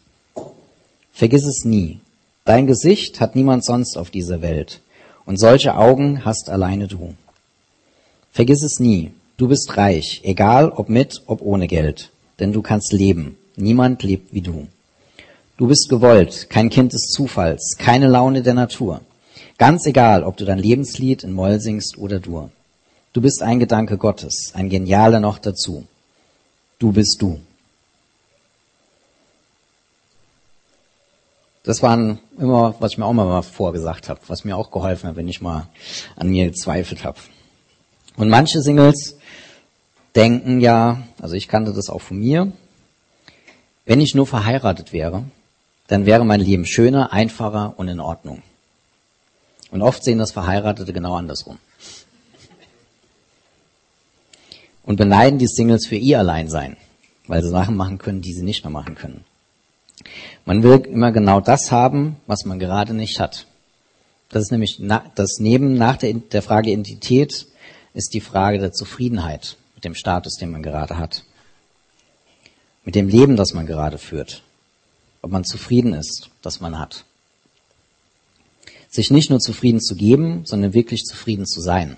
Vergiss 1.12 1.44
es 1.44 1.64
nie. 1.64 1.98
Dein 2.44 2.68
Gesicht 2.68 3.18
hat 3.18 3.34
niemand 3.34 3.64
sonst 3.64 3.98
auf 3.98 4.10
dieser 4.10 4.42
Welt. 4.42 4.80
Und 5.26 5.40
solche 5.40 5.74
Augen 5.74 6.24
hast 6.24 6.50
alleine 6.50 6.86
du. 6.86 7.14
Vergiss 8.30 8.62
es 8.62 8.78
nie. 8.78 9.10
Du 9.36 9.48
bist 9.48 9.76
reich, 9.76 10.20
egal 10.22 10.70
ob 10.70 10.88
mit, 10.88 11.22
ob 11.26 11.42
ohne 11.42 11.66
Geld. 11.66 12.10
Denn 12.38 12.52
du 12.52 12.62
kannst 12.62 12.92
leben. 12.92 13.36
Niemand 13.56 14.04
lebt 14.04 14.32
wie 14.32 14.40
du. 14.40 14.68
Du 15.56 15.66
bist 15.66 15.88
gewollt, 15.88 16.48
kein 16.48 16.70
Kind 16.70 16.92
des 16.92 17.10
Zufalls, 17.10 17.74
keine 17.76 18.06
Laune 18.06 18.42
der 18.42 18.54
Natur. 18.54 19.00
Ganz 19.58 19.84
egal, 19.84 20.22
ob 20.22 20.36
du 20.36 20.44
dein 20.44 20.60
Lebenslied 20.60 21.24
in 21.24 21.32
Moll 21.32 21.60
singst 21.60 21.98
oder 21.98 22.20
Dur. 22.20 22.50
Du 23.12 23.20
bist 23.20 23.42
ein 23.42 23.58
Gedanke 23.58 23.98
Gottes, 23.98 24.52
ein 24.54 24.68
genialer 24.68 25.18
noch 25.18 25.38
dazu. 25.38 25.86
Du 26.78 26.92
bist 26.92 27.20
du. 27.20 27.40
Das 31.64 31.82
waren 31.82 32.20
immer, 32.38 32.74
was 32.78 32.92
ich 32.92 32.98
mir 32.98 33.06
auch 33.06 33.12
mal 33.12 33.42
vorgesagt 33.42 34.08
habe, 34.08 34.20
was 34.28 34.44
mir 34.44 34.56
auch 34.56 34.70
geholfen 34.70 35.08
hat, 35.08 35.16
wenn 35.16 35.28
ich 35.28 35.40
mal 35.40 35.68
an 36.16 36.28
mir 36.28 36.46
gezweifelt 36.46 37.04
habe. 37.04 37.18
Und 38.16 38.28
manche 38.28 38.62
Singles 38.62 39.16
denken 40.14 40.60
ja, 40.60 41.02
also 41.20 41.34
ich 41.34 41.48
kannte 41.48 41.72
das 41.72 41.90
auch 41.90 42.00
von 42.00 42.18
mir, 42.18 42.52
wenn 43.86 44.00
ich 44.00 44.14
nur 44.14 44.26
verheiratet 44.26 44.92
wäre, 44.92 45.24
dann 45.88 46.06
wäre 46.06 46.24
mein 46.24 46.40
Leben 46.40 46.64
schöner, 46.64 47.12
einfacher 47.12 47.74
und 47.76 47.88
in 47.88 48.00
Ordnung. 48.00 48.42
Und 49.72 49.82
oft 49.82 50.04
sehen 50.04 50.18
das 50.18 50.32
Verheiratete 50.32 50.92
genau 50.92 51.14
andersrum 51.14 51.58
und 54.90 54.96
beneiden 54.96 55.38
die 55.38 55.46
Singles 55.46 55.86
für 55.86 55.94
ihr 55.94 56.18
Alleinsein, 56.18 56.76
weil 57.28 57.44
sie 57.44 57.48
Sachen 57.48 57.76
machen 57.76 57.98
können, 57.98 58.22
die 58.22 58.32
sie 58.32 58.42
nicht 58.42 58.64
mehr 58.64 58.72
machen 58.72 58.96
können. 58.96 59.24
Man 60.44 60.64
will 60.64 60.80
immer 60.80 61.12
genau 61.12 61.40
das 61.40 61.70
haben, 61.70 62.16
was 62.26 62.44
man 62.44 62.58
gerade 62.58 62.92
nicht 62.92 63.20
hat. 63.20 63.46
Das 64.30 64.42
ist 64.42 64.50
nämlich 64.50 64.82
das 65.14 65.38
Neben 65.38 65.74
nach 65.74 65.96
der, 65.96 66.14
der 66.14 66.42
Frage 66.42 66.72
Identität 66.72 67.46
ist 67.94 68.14
die 68.14 68.20
Frage 68.20 68.58
der 68.58 68.72
Zufriedenheit 68.72 69.56
mit 69.76 69.84
dem 69.84 69.94
Status, 69.94 70.34
den 70.38 70.50
man 70.50 70.64
gerade 70.64 70.98
hat. 70.98 71.22
Mit 72.84 72.96
dem 72.96 73.06
Leben, 73.06 73.36
das 73.36 73.54
man 73.54 73.66
gerade 73.66 73.96
führt. 73.96 74.42
Ob 75.22 75.30
man 75.30 75.44
zufrieden 75.44 75.92
ist, 75.92 76.30
das 76.42 76.60
man 76.60 76.80
hat. 76.80 77.04
Sich 78.88 79.12
nicht 79.12 79.30
nur 79.30 79.38
zufrieden 79.38 79.80
zu 79.80 79.94
geben, 79.94 80.46
sondern 80.46 80.74
wirklich 80.74 81.04
zufrieden 81.04 81.46
zu 81.46 81.60
sein. 81.60 81.96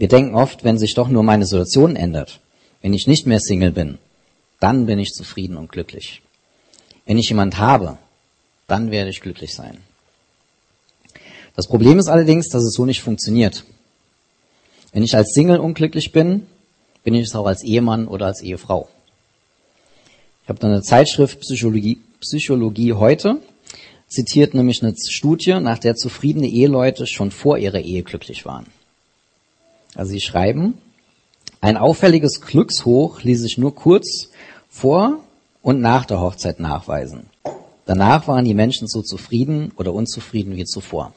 Wir 0.00 0.08
denken 0.08 0.34
oft, 0.34 0.64
wenn 0.64 0.78
sich 0.78 0.94
doch 0.94 1.08
nur 1.08 1.22
meine 1.22 1.44
Situation 1.44 1.94
ändert, 1.94 2.40
wenn 2.80 2.94
ich 2.94 3.06
nicht 3.06 3.26
mehr 3.26 3.38
Single 3.38 3.70
bin, 3.70 3.98
dann 4.58 4.86
bin 4.86 4.98
ich 4.98 5.12
zufrieden 5.12 5.58
und 5.58 5.70
glücklich. 5.70 6.22
Wenn 7.04 7.18
ich 7.18 7.28
jemand 7.28 7.58
habe, 7.58 7.98
dann 8.66 8.90
werde 8.90 9.10
ich 9.10 9.20
glücklich 9.20 9.54
sein. 9.54 9.76
Das 11.54 11.66
Problem 11.66 11.98
ist 11.98 12.08
allerdings, 12.08 12.48
dass 12.48 12.62
es 12.62 12.72
so 12.72 12.86
nicht 12.86 13.02
funktioniert. 13.02 13.64
Wenn 14.94 15.02
ich 15.02 15.14
als 15.14 15.34
Single 15.34 15.58
unglücklich 15.58 16.12
bin, 16.12 16.46
bin 17.04 17.12
ich 17.12 17.26
es 17.26 17.34
auch 17.34 17.46
als 17.46 17.62
Ehemann 17.62 18.08
oder 18.08 18.24
als 18.24 18.40
Ehefrau. 18.40 18.88
Ich 20.44 20.48
habe 20.48 20.58
da 20.60 20.68
eine 20.68 20.80
Zeitschrift 20.80 21.40
Psychologie, 21.40 21.98
Psychologie 22.20 22.94
heute, 22.94 23.36
zitiert 24.08 24.54
nämlich 24.54 24.82
eine 24.82 24.94
Studie, 24.96 25.60
nach 25.60 25.78
der 25.78 25.94
zufriedene 25.94 26.48
Eheleute 26.48 27.06
schon 27.06 27.30
vor 27.30 27.58
ihrer 27.58 27.80
Ehe 27.80 28.02
glücklich 28.02 28.46
waren. 28.46 28.64
Also 29.94 30.12
sie 30.12 30.20
schreiben, 30.20 30.78
ein 31.60 31.76
auffälliges 31.76 32.40
Glückshoch 32.40 33.22
ließ 33.22 33.40
sich 33.40 33.58
nur 33.58 33.74
kurz 33.74 34.30
vor 34.68 35.22
und 35.62 35.80
nach 35.80 36.06
der 36.06 36.20
Hochzeit 36.20 36.60
nachweisen. 36.60 37.28
Danach 37.86 38.28
waren 38.28 38.44
die 38.44 38.54
Menschen 38.54 38.88
so 38.88 39.02
zufrieden 39.02 39.72
oder 39.76 39.92
unzufrieden 39.92 40.56
wie 40.56 40.64
zuvor. 40.64 41.12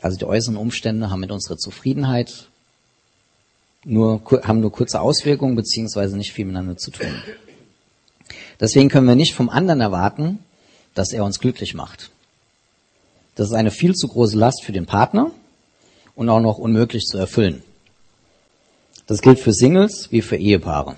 Also 0.00 0.18
die 0.18 0.24
äußeren 0.24 0.56
Umstände 0.56 1.10
haben 1.10 1.20
mit 1.20 1.30
unserer 1.30 1.58
Zufriedenheit 1.58 2.48
nur, 3.84 4.22
haben 4.44 4.60
nur 4.60 4.72
kurze 4.72 5.00
Auswirkungen 5.00 5.54
beziehungsweise 5.54 6.16
nicht 6.16 6.32
viel 6.32 6.46
miteinander 6.46 6.76
zu 6.76 6.90
tun. 6.90 7.14
Deswegen 8.60 8.88
können 8.88 9.06
wir 9.06 9.14
nicht 9.14 9.34
vom 9.34 9.48
anderen 9.48 9.80
erwarten, 9.80 10.38
dass 10.94 11.12
er 11.12 11.24
uns 11.24 11.38
glücklich 11.38 11.74
macht. 11.74 12.10
Das 13.34 13.48
ist 13.48 13.54
eine 13.54 13.70
viel 13.70 13.94
zu 13.94 14.08
große 14.08 14.36
Last 14.36 14.62
für 14.64 14.72
den 14.72 14.86
Partner 14.86 15.32
und 16.14 16.28
auch 16.28 16.40
noch 16.40 16.58
unmöglich 16.58 17.04
zu 17.04 17.18
erfüllen. 17.18 17.62
Das 19.06 19.20
gilt 19.20 19.40
für 19.40 19.52
Singles 19.52 20.08
wie 20.10 20.22
für 20.22 20.36
Ehepaare. 20.36 20.96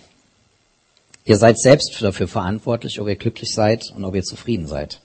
Ihr 1.24 1.38
seid 1.38 1.58
selbst 1.58 1.96
dafür 2.02 2.28
verantwortlich, 2.28 3.00
ob 3.00 3.08
ihr 3.08 3.16
glücklich 3.16 3.54
seid 3.54 3.90
und 3.96 4.04
ob 4.04 4.14
ihr 4.14 4.22
zufrieden 4.22 4.66
seid. 4.66 5.00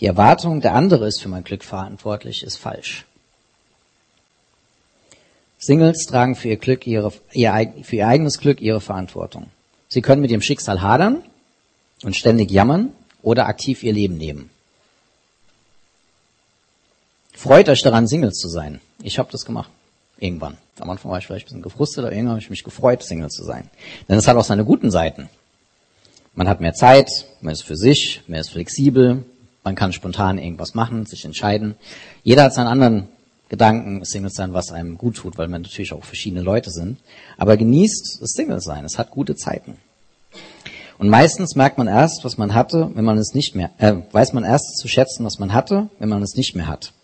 Die 0.00 0.06
Erwartung, 0.06 0.60
der 0.60 0.74
andere 0.74 1.06
ist 1.06 1.20
für 1.20 1.28
mein 1.28 1.44
Glück 1.44 1.64
verantwortlich, 1.64 2.42
ist 2.42 2.56
falsch. 2.56 3.04
Singles 5.58 6.06
tragen 6.06 6.36
für 6.36 6.48
ihr, 6.48 6.56
Glück 6.56 6.86
ihre, 6.86 7.12
ihr, 7.32 7.72
für 7.82 7.96
ihr 7.96 8.06
eigenes 8.06 8.38
Glück 8.38 8.60
ihre 8.60 8.80
Verantwortung. 8.80 9.46
Sie 9.88 10.02
können 10.02 10.22
mit 10.22 10.30
ihrem 10.30 10.42
Schicksal 10.42 10.82
hadern 10.82 11.22
und 12.02 12.14
ständig 12.14 12.50
jammern 12.50 12.92
oder 13.22 13.46
aktiv 13.46 13.82
ihr 13.82 13.92
Leben 13.92 14.18
leben. 14.18 14.50
Freut 17.38 17.68
euch 17.68 17.82
daran, 17.82 18.08
Single 18.08 18.32
zu 18.32 18.48
sein. 18.48 18.80
Ich 19.00 19.20
habe 19.20 19.30
das 19.30 19.44
gemacht. 19.44 19.70
Irgendwann. 20.18 20.56
Am 20.80 20.90
Anfang 20.90 21.12
war 21.12 21.18
ich 21.18 21.26
vielleicht 21.28 21.44
ein 21.44 21.50
bisschen 21.50 21.62
gefrustet, 21.62 22.04
aber 22.04 22.12
irgendwann 22.12 22.32
habe 22.32 22.40
ich 22.40 22.50
mich 22.50 22.64
gefreut, 22.64 23.04
Single 23.04 23.30
zu 23.30 23.44
sein. 23.44 23.70
Denn 24.08 24.18
es 24.18 24.26
hat 24.26 24.36
auch 24.36 24.42
seine 24.42 24.64
guten 24.64 24.90
Seiten. 24.90 25.28
Man 26.34 26.48
hat 26.48 26.60
mehr 26.60 26.74
Zeit, 26.74 27.08
man 27.40 27.52
ist 27.52 27.62
für 27.62 27.76
sich, 27.76 28.22
man 28.26 28.40
ist 28.40 28.50
flexibel, 28.50 29.24
man 29.62 29.76
kann 29.76 29.92
spontan 29.92 30.38
irgendwas 30.38 30.74
machen, 30.74 31.06
sich 31.06 31.24
entscheiden. 31.24 31.76
Jeder 32.24 32.42
hat 32.42 32.54
seinen 32.54 32.66
anderen 32.66 33.06
Gedanken, 33.48 34.04
Single 34.04 34.32
sein, 34.32 34.52
was 34.52 34.72
einem 34.72 34.98
gut 34.98 35.14
tut, 35.14 35.38
weil 35.38 35.46
man 35.46 35.62
natürlich 35.62 35.92
auch 35.92 36.02
verschiedene 36.02 36.42
Leute 36.42 36.72
sind. 36.72 36.98
Aber 37.36 37.56
genießt 37.56 38.18
das 38.20 38.30
Single 38.32 38.60
sein. 38.60 38.84
Es 38.84 38.98
hat 38.98 39.12
gute 39.12 39.36
Zeiten. 39.36 39.76
Und 40.98 41.08
meistens 41.08 41.54
merkt 41.54 41.78
man 41.78 41.86
erst, 41.86 42.24
was 42.24 42.36
man 42.36 42.52
hatte, 42.52 42.90
wenn 42.94 43.04
man 43.04 43.16
es 43.16 43.32
nicht 43.32 43.54
mehr, 43.54 43.70
äh, 43.78 43.94
weiß 44.10 44.32
man 44.32 44.42
erst 44.42 44.76
zu 44.78 44.88
schätzen, 44.88 45.24
was 45.24 45.38
man 45.38 45.52
hatte, 45.52 45.88
wenn 46.00 46.08
man 46.08 46.24
es 46.24 46.34
nicht 46.34 46.56
mehr 46.56 46.66
hat. 46.66 46.94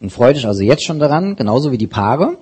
Und 0.00 0.10
freue 0.10 0.34
dich 0.34 0.46
also 0.46 0.62
jetzt 0.62 0.84
schon 0.84 0.98
daran, 0.98 1.36
genauso 1.36 1.72
wie 1.72 1.78
die 1.78 1.86
Paare, 1.86 2.38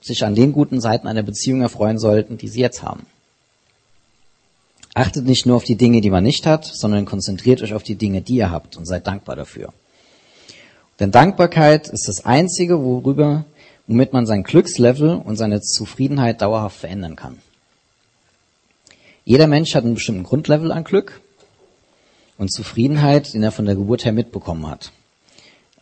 sich 0.00 0.24
an 0.24 0.34
den 0.34 0.52
guten 0.52 0.80
Seiten 0.80 1.06
einer 1.06 1.22
Beziehung 1.22 1.60
erfreuen 1.60 1.98
sollten, 1.98 2.38
die 2.38 2.48
sie 2.48 2.60
jetzt 2.60 2.82
haben. 2.82 3.06
Achtet 4.94 5.26
nicht 5.26 5.46
nur 5.46 5.56
auf 5.56 5.64
die 5.64 5.76
Dinge, 5.76 6.00
die 6.00 6.10
man 6.10 6.24
nicht 6.24 6.46
hat, 6.46 6.64
sondern 6.64 7.04
konzentriert 7.04 7.62
euch 7.62 7.74
auf 7.74 7.82
die 7.82 7.94
Dinge, 7.94 8.22
die 8.22 8.36
ihr 8.36 8.50
habt 8.50 8.76
und 8.76 8.86
seid 8.86 9.06
dankbar 9.06 9.36
dafür. 9.36 9.72
Denn 10.98 11.10
Dankbarkeit 11.10 11.88
ist 11.88 12.08
das 12.08 12.24
einzige, 12.24 12.82
worüber, 12.82 13.44
womit 13.86 14.12
man 14.12 14.26
sein 14.26 14.42
Glückslevel 14.42 15.14
und 15.16 15.36
seine 15.36 15.60
Zufriedenheit 15.60 16.42
dauerhaft 16.42 16.76
verändern 16.76 17.16
kann. 17.16 17.38
Jeder 19.24 19.46
Mensch 19.46 19.74
hat 19.74 19.84
einen 19.84 19.94
bestimmten 19.94 20.24
Grundlevel 20.24 20.72
an 20.72 20.84
Glück 20.84 21.20
und 22.36 22.52
Zufriedenheit, 22.52 23.32
den 23.32 23.42
er 23.42 23.52
von 23.52 23.66
der 23.66 23.76
Geburt 23.76 24.04
her 24.04 24.12
mitbekommen 24.12 24.66
hat. 24.66 24.92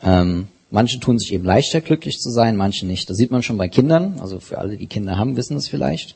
Ähm, 0.02 0.48
Manche 0.70 1.00
tun 1.00 1.18
sich 1.18 1.32
eben 1.32 1.44
leichter, 1.44 1.80
glücklich 1.80 2.18
zu 2.18 2.30
sein, 2.30 2.56
manche 2.56 2.84
nicht. 2.84 3.08
Das 3.08 3.16
sieht 3.16 3.30
man 3.30 3.42
schon 3.42 3.56
bei 3.56 3.68
Kindern. 3.68 4.18
Also 4.20 4.38
für 4.38 4.58
alle, 4.58 4.76
die 4.76 4.86
Kinder 4.86 5.16
haben, 5.16 5.36
wissen 5.36 5.56
es 5.56 5.66
vielleicht. 5.66 6.14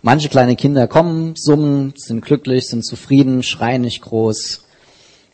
Manche 0.00 0.30
kleine 0.30 0.56
Kinder 0.56 0.88
kommen, 0.88 1.34
summen, 1.36 1.92
sind 1.96 2.24
glücklich, 2.24 2.66
sind 2.66 2.84
zufrieden, 2.86 3.42
schreien 3.42 3.82
nicht 3.82 4.00
groß. 4.00 4.64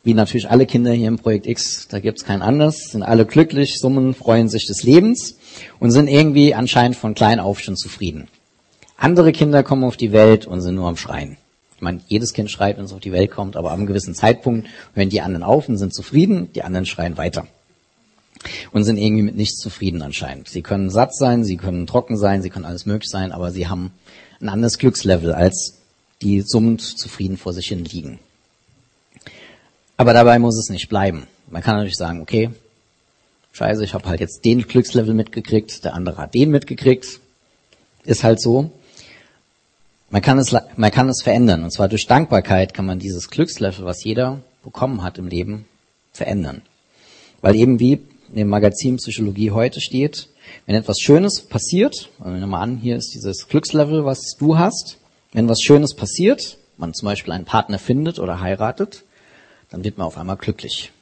Wie 0.02 0.14
natürlich 0.14 0.50
alle 0.50 0.66
Kinder 0.66 0.92
hier 0.92 1.08
im 1.08 1.18
Projekt 1.18 1.46
X, 1.46 1.86
da 1.88 2.00
gibt's 2.00 2.24
kein 2.24 2.42
anderes. 2.42 2.90
Sind 2.90 3.04
alle 3.04 3.24
glücklich, 3.24 3.78
summen, 3.78 4.14
freuen 4.14 4.48
sich 4.48 4.66
des 4.66 4.82
Lebens 4.82 5.36
und 5.78 5.92
sind 5.92 6.08
irgendwie 6.08 6.54
anscheinend 6.54 6.96
von 6.96 7.14
klein 7.14 7.38
auf 7.38 7.60
schon 7.60 7.76
zufrieden. 7.76 8.26
Andere 8.96 9.30
Kinder 9.30 9.62
kommen 9.62 9.84
auf 9.84 9.96
die 9.96 10.10
Welt 10.10 10.46
und 10.46 10.60
sind 10.60 10.74
nur 10.74 10.88
am 10.88 10.96
Schreien. 10.96 11.36
Ich 11.76 11.82
meine, 11.82 12.00
jedes 12.08 12.32
Kind 12.32 12.50
schreit, 12.50 12.78
wenn 12.78 12.86
es 12.86 12.92
auf 12.92 13.00
die 13.00 13.12
Welt 13.12 13.30
kommt, 13.30 13.56
aber 13.56 13.70
ab 13.70 13.76
einem 13.76 13.86
gewissen 13.86 14.14
Zeitpunkt 14.14 14.66
hören 14.94 15.10
die 15.10 15.20
anderen 15.20 15.44
auf 15.44 15.68
und 15.68 15.76
sind 15.76 15.94
zufrieden, 15.94 16.50
die 16.54 16.62
anderen 16.62 16.86
schreien 16.86 17.16
weiter. 17.16 17.46
Und 18.72 18.84
sind 18.84 18.98
irgendwie 18.98 19.22
mit 19.22 19.36
nichts 19.36 19.58
zufrieden 19.58 20.02
anscheinend. 20.02 20.48
Sie 20.48 20.62
können 20.62 20.90
satt 20.90 21.14
sein, 21.14 21.44
sie 21.44 21.56
können 21.56 21.86
trocken 21.86 22.16
sein, 22.16 22.42
sie 22.42 22.50
können 22.50 22.64
alles 22.64 22.86
möglich 22.86 23.10
sein, 23.10 23.32
aber 23.32 23.50
sie 23.50 23.68
haben 23.68 23.92
ein 24.40 24.48
anderes 24.48 24.78
Glückslevel 24.78 25.32
als 25.32 25.78
die 26.22 26.40
summend 26.40 26.80
zufrieden 26.80 27.36
vor 27.36 27.52
sich 27.52 27.68
hin 27.68 27.84
liegen. 27.84 28.18
Aber 29.96 30.12
dabei 30.12 30.38
muss 30.38 30.58
es 30.58 30.68
nicht 30.68 30.88
bleiben. 30.88 31.26
Man 31.48 31.62
kann 31.62 31.76
natürlich 31.76 31.96
sagen, 31.96 32.20
okay, 32.20 32.50
scheiße, 33.52 33.84
ich 33.84 33.94
habe 33.94 34.08
halt 34.08 34.20
jetzt 34.20 34.44
den 34.44 34.62
Glückslevel 34.62 35.14
mitgekriegt, 35.14 35.84
der 35.84 35.94
andere 35.94 36.18
hat 36.18 36.34
den 36.34 36.50
mitgekriegt. 36.50 37.20
Ist 38.04 38.24
halt 38.24 38.40
so. 38.40 38.70
Man 40.10 40.22
kann 40.22 40.38
es, 40.38 40.54
man 40.76 40.90
kann 40.90 41.08
es 41.08 41.22
verändern. 41.22 41.64
Und 41.64 41.70
zwar 41.70 41.88
durch 41.88 42.06
Dankbarkeit 42.06 42.74
kann 42.74 42.86
man 42.86 42.98
dieses 42.98 43.28
Glückslevel, 43.28 43.84
was 43.84 44.04
jeder 44.04 44.40
bekommen 44.62 45.02
hat 45.02 45.18
im 45.18 45.26
Leben, 45.26 45.66
verändern. 46.12 46.62
Weil 47.40 47.56
eben 47.56 47.80
wie 47.80 48.00
dem 48.28 48.48
Magazin 48.48 48.96
Psychologie 48.96 49.50
heute 49.50 49.80
steht, 49.80 50.28
wenn 50.66 50.74
etwas 50.74 51.00
Schönes 51.00 51.42
passiert, 51.42 52.10
also 52.18 52.30
nehmen 52.30 52.40
wir 52.40 52.46
mal 52.46 52.60
an, 52.60 52.76
hier 52.76 52.96
ist 52.96 53.12
dieses 53.14 53.48
Glückslevel, 53.48 54.04
was 54.04 54.36
du 54.38 54.58
hast, 54.58 54.98
wenn 55.32 55.48
was 55.48 55.60
Schönes 55.60 55.94
passiert, 55.94 56.58
man 56.76 56.94
zum 56.94 57.06
Beispiel 57.06 57.32
einen 57.32 57.44
Partner 57.44 57.78
findet 57.78 58.18
oder 58.18 58.40
heiratet, 58.40 59.04
dann 59.70 59.84
wird 59.84 59.98
man 59.98 60.06
auf 60.06 60.18
einmal 60.18 60.36
glücklich. 60.36 60.92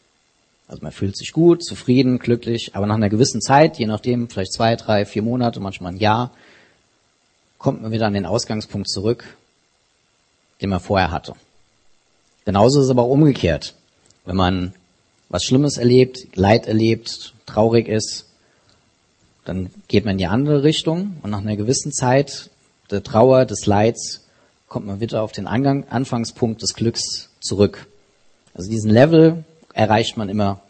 Also 0.67 0.83
man 0.83 0.93
fühlt 0.93 1.17
sich 1.17 1.33
gut, 1.33 1.63
zufrieden, 1.63 2.19
glücklich, 2.19 2.75
aber 2.75 2.87
nach 2.87 2.95
einer 2.95 3.11
gewissen 3.11 3.41
Zeit, 3.41 3.79
je 3.79 3.87
nachdem, 3.87 4.29
vielleicht 4.29 4.53
zwei, 4.53 4.77
drei, 4.77 5.05
vier 5.05 5.23
Monate, 5.23 5.61
manchmal 5.61 5.93
ein 5.93 5.99
Jahr, 5.99 6.31
kommt 7.59 7.83
man 7.83 7.93
wieder 7.93 8.07
an 8.07 8.15
den 8.15 8.27
Ausgangspunkt 8.27 8.89
zurück, 8.89 9.37
den 10.61 10.71
man 10.71 10.81
vorher 10.81 11.11
hatte. 11.11 11.35
Genauso 12.45 12.81
ist 12.81 12.87
es 12.87 12.91
aber 12.91 13.03
auch 13.03 13.11
umgekehrt. 13.11 13.75
Wenn 14.25 14.37
man 14.37 14.75
was 15.29 15.45
Schlimmes 15.45 15.77
erlebt, 15.77 16.37
Leid 16.37 16.67
erlebt, 16.67 17.35
traurig 17.47 17.89
ist, 17.89 18.27
dann 19.45 19.71
geht 19.89 20.05
man 20.05 20.13
in 20.13 20.19
die 20.19 20.27
andere 20.27 20.63
Richtung 20.63 21.19
und 21.23 21.31
nach 21.31 21.41
einer 21.41 21.57
gewissen 21.57 21.93
Zeit 21.93 22.51
der 22.91 23.03
Trauer, 23.03 23.45
des 23.45 23.67
Leids, 23.67 24.25
kommt 24.69 24.87
man 24.87 25.01
wieder 25.01 25.23
auf 25.23 25.33
den 25.33 25.47
Angang, 25.47 25.87
Anfangspunkt 25.89 26.63
des 26.63 26.75
Glücks 26.75 27.31
zurück. 27.41 27.87
Also 28.55 28.71
diesen 28.71 28.91
Level 28.91 29.45
erreicht 29.73 30.17
man 30.17 30.29
immer 30.29 30.61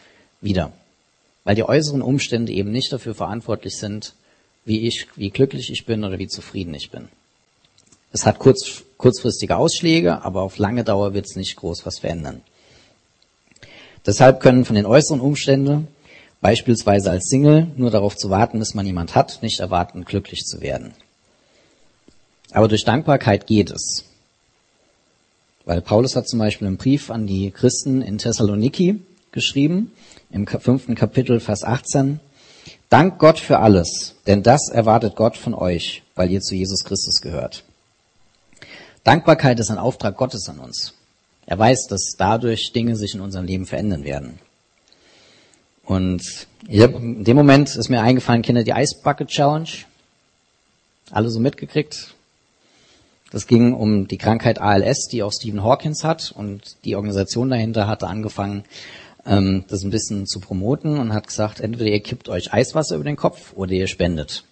wieder, 0.41 0.73
weil 1.45 1.55
die 1.55 1.65
äußeren 1.65 2.03
Umstände 2.03 2.53
eben 2.53 2.71
nicht 2.71 2.93
dafür 2.93 3.15
verantwortlich 3.15 3.77
sind, 3.77 4.15
wie 4.65 4.87
ich, 4.87 5.09
wie 5.17 5.31
glücklich 5.31 5.71
ich 5.71 5.87
bin 5.87 6.05
oder 6.05 6.19
wie 6.19 6.29
zufrieden 6.29 6.75
ich 6.75 6.91
bin. 6.91 7.09
Es 8.13 8.27
hat 8.27 8.39
kurz, 8.39 8.83
kurzfristige 8.97 9.57
Ausschläge, 9.57 10.23
aber 10.23 10.43
auf 10.43 10.59
lange 10.59 10.85
Dauer 10.85 11.15
wird 11.15 11.27
es 11.27 11.37
nicht 11.37 11.57
groß 11.57 11.85
was 11.85 11.99
verändern. 11.99 12.43
Deshalb 14.07 14.41
können 14.41 14.65
von 14.65 14.77
den 14.77 14.87
äußeren 14.87 15.21
Umständen, 15.21 15.89
beispielsweise 16.41 17.11
als 17.11 17.29
Single, 17.29 17.69
nur 17.77 17.91
darauf 17.91 18.17
zu 18.17 18.29
warten, 18.29 18.59
bis 18.59 18.75
man 18.75 18.85
jemand 18.85 19.15
hat, 19.15 19.39
nicht 19.43 19.61
erwarten, 19.61 20.05
glücklich 20.05 20.45
zu 20.45 20.61
werden. 20.61 20.93
Aber 22.53 22.69
durch 22.69 22.85
Dankbarkeit 22.85 23.47
geht 23.47 23.71
es. 23.71 24.05
Weil 25.65 25.81
Paulus 25.81 26.15
hat 26.15 26.29
zum 26.29 26.39
Beispiel 26.39 26.67
einen 26.67 26.77
Brief 26.77 27.11
an 27.11 27.27
die 27.27 27.51
Christen 27.51 28.03
in 28.03 28.19
Thessaloniki 28.19 29.01
geschrieben, 29.33 29.93
im 30.31 30.47
fünften 30.47 30.95
Kapitel, 30.95 31.41
Vers 31.41 31.65
18. 31.65 32.21
Dank 32.91 33.19
Gott 33.19 33.39
für 33.39 33.59
alles, 33.59 34.17
denn 34.27 34.43
das 34.43 34.69
erwartet 34.69 35.17
Gott 35.17 35.37
von 35.37 35.55
euch, 35.55 36.03
weil 36.15 36.31
ihr 36.31 36.41
zu 36.41 36.55
Jesus 36.55 36.85
Christus 36.85 37.21
gehört. 37.21 37.65
Dankbarkeit 39.03 39.59
ist 39.59 39.71
ein 39.71 39.79
Auftrag 39.79 40.17
Gottes 40.17 40.49
an 40.49 40.59
uns. 40.59 40.95
Er 41.47 41.59
weiß, 41.59 41.87
dass 41.89 42.15
dadurch 42.17 42.73
Dinge 42.73 42.97
sich 42.97 43.15
in 43.15 43.21
unserem 43.21 43.45
Leben 43.45 43.67
verändern 43.67 44.05
werden. 44.05 44.39
Und 45.85 46.47
hab, 46.69 46.95
in 46.95 47.25
dem 47.25 47.37
Moment 47.37 47.77
ist 47.77 47.91
mir 47.91 48.01
eingefallen, 48.01 48.43
Kinder, 48.43 48.65
die 48.65 48.71
Ice 48.71 48.97
Bucket 49.03 49.29
Challenge. 49.29 49.69
Alle 51.11 51.29
so 51.29 51.41
mitgekriegt. 51.41 52.15
Das 53.31 53.47
ging 53.47 53.75
um 53.75 54.09
die 54.09 54.17
Krankheit 54.17 54.61
ALS, 54.61 55.09
die 55.11 55.23
auch 55.23 55.33
Stephen 55.33 55.63
Hawkins 55.63 56.05
hat. 56.05 56.33
Und 56.35 56.77
die 56.85 56.97
Organisation 56.97 57.51
dahinter 57.51 57.87
hatte 57.87 58.07
angefangen, 58.07 58.65
ähm, 59.27 59.65
das 59.69 59.83
ein 59.83 59.91
bisschen 59.91 60.27
zu 60.27 60.41
promoten 60.41 60.99
und 60.99 61.13
hat 61.13 61.27
gesagt, 61.27 61.61
entweder 61.61 61.91
ihr 61.91 62.01
kippt 62.01 62.29
euch 62.29 62.55
Eiswasser 62.55 62.95
über 62.95 63.05
den 63.05 63.17
Kopf 63.17 63.53
oder 63.55 63.73
ihr 63.73 63.87
spendet. 63.87 64.45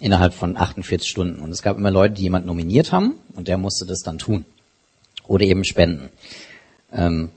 Innerhalb 0.00 0.34
von 0.34 0.56
48 0.56 1.08
Stunden. 1.08 1.42
Und 1.42 1.50
es 1.50 1.62
gab 1.62 1.76
immer 1.76 1.90
Leute, 1.90 2.14
die 2.14 2.22
jemand 2.22 2.46
nominiert 2.46 2.92
haben 2.92 3.14
und 3.34 3.48
der 3.48 3.58
musste 3.58 3.86
das 3.86 4.02
dann 4.02 4.18
tun 4.18 4.44
oder 5.26 5.44
eben 5.44 5.64
spenden. 5.64 6.10
Ähm, 6.92 7.30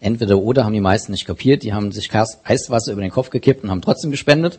entweder 0.00 0.38
oder 0.38 0.64
haben 0.64 0.74
die 0.74 0.80
meisten 0.80 1.12
nicht 1.12 1.26
kapiert, 1.26 1.62
die 1.62 1.72
haben 1.72 1.92
sich 1.92 2.10
Eiswasser 2.12 2.92
über 2.92 3.02
den 3.02 3.10
Kopf 3.10 3.30
gekippt 3.30 3.64
und 3.64 3.70
haben 3.70 3.82
trotzdem 3.82 4.10
gespendet. 4.10 4.58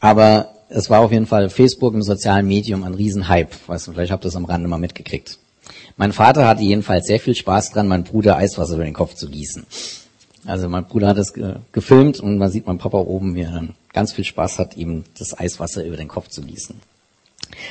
Aber 0.00 0.54
es 0.68 0.88
war 0.88 1.00
auf 1.00 1.12
jeden 1.12 1.26
Fall 1.26 1.50
Facebook 1.50 1.94
im 1.94 2.02
sozialen 2.02 2.46
Medium 2.46 2.84
ein 2.84 2.94
Riesenhype. 2.94 3.50
Weißt 3.66 3.86
du, 3.86 3.92
vielleicht 3.92 4.12
habt 4.12 4.24
ihr 4.24 4.28
das 4.28 4.36
am 4.36 4.44
Rande 4.44 4.68
mal 4.68 4.78
mitgekriegt. 4.78 5.38
Mein 5.96 6.12
Vater 6.12 6.46
hatte 6.46 6.62
jedenfalls 6.62 7.06
sehr 7.06 7.20
viel 7.20 7.34
Spaß 7.34 7.72
dran, 7.72 7.88
meinem 7.88 8.04
Bruder 8.04 8.36
Eiswasser 8.36 8.74
über 8.74 8.84
den 8.84 8.94
Kopf 8.94 9.14
zu 9.14 9.28
gießen. 9.28 9.66
Also 10.46 10.68
mein 10.68 10.86
Bruder 10.86 11.08
hat 11.08 11.18
es 11.18 11.34
gefilmt 11.72 12.20
und 12.20 12.38
man 12.38 12.50
sieht 12.50 12.66
mein 12.66 12.78
Papa 12.78 12.98
oben, 12.98 13.34
wie 13.34 13.42
er 13.42 13.52
dann 13.52 13.74
ganz 13.92 14.12
viel 14.12 14.24
Spaß 14.24 14.58
hat, 14.58 14.76
ihm 14.76 15.04
das 15.18 15.38
Eiswasser 15.38 15.84
über 15.84 15.96
den 15.96 16.08
Kopf 16.08 16.28
zu 16.28 16.42
gießen. 16.42 16.76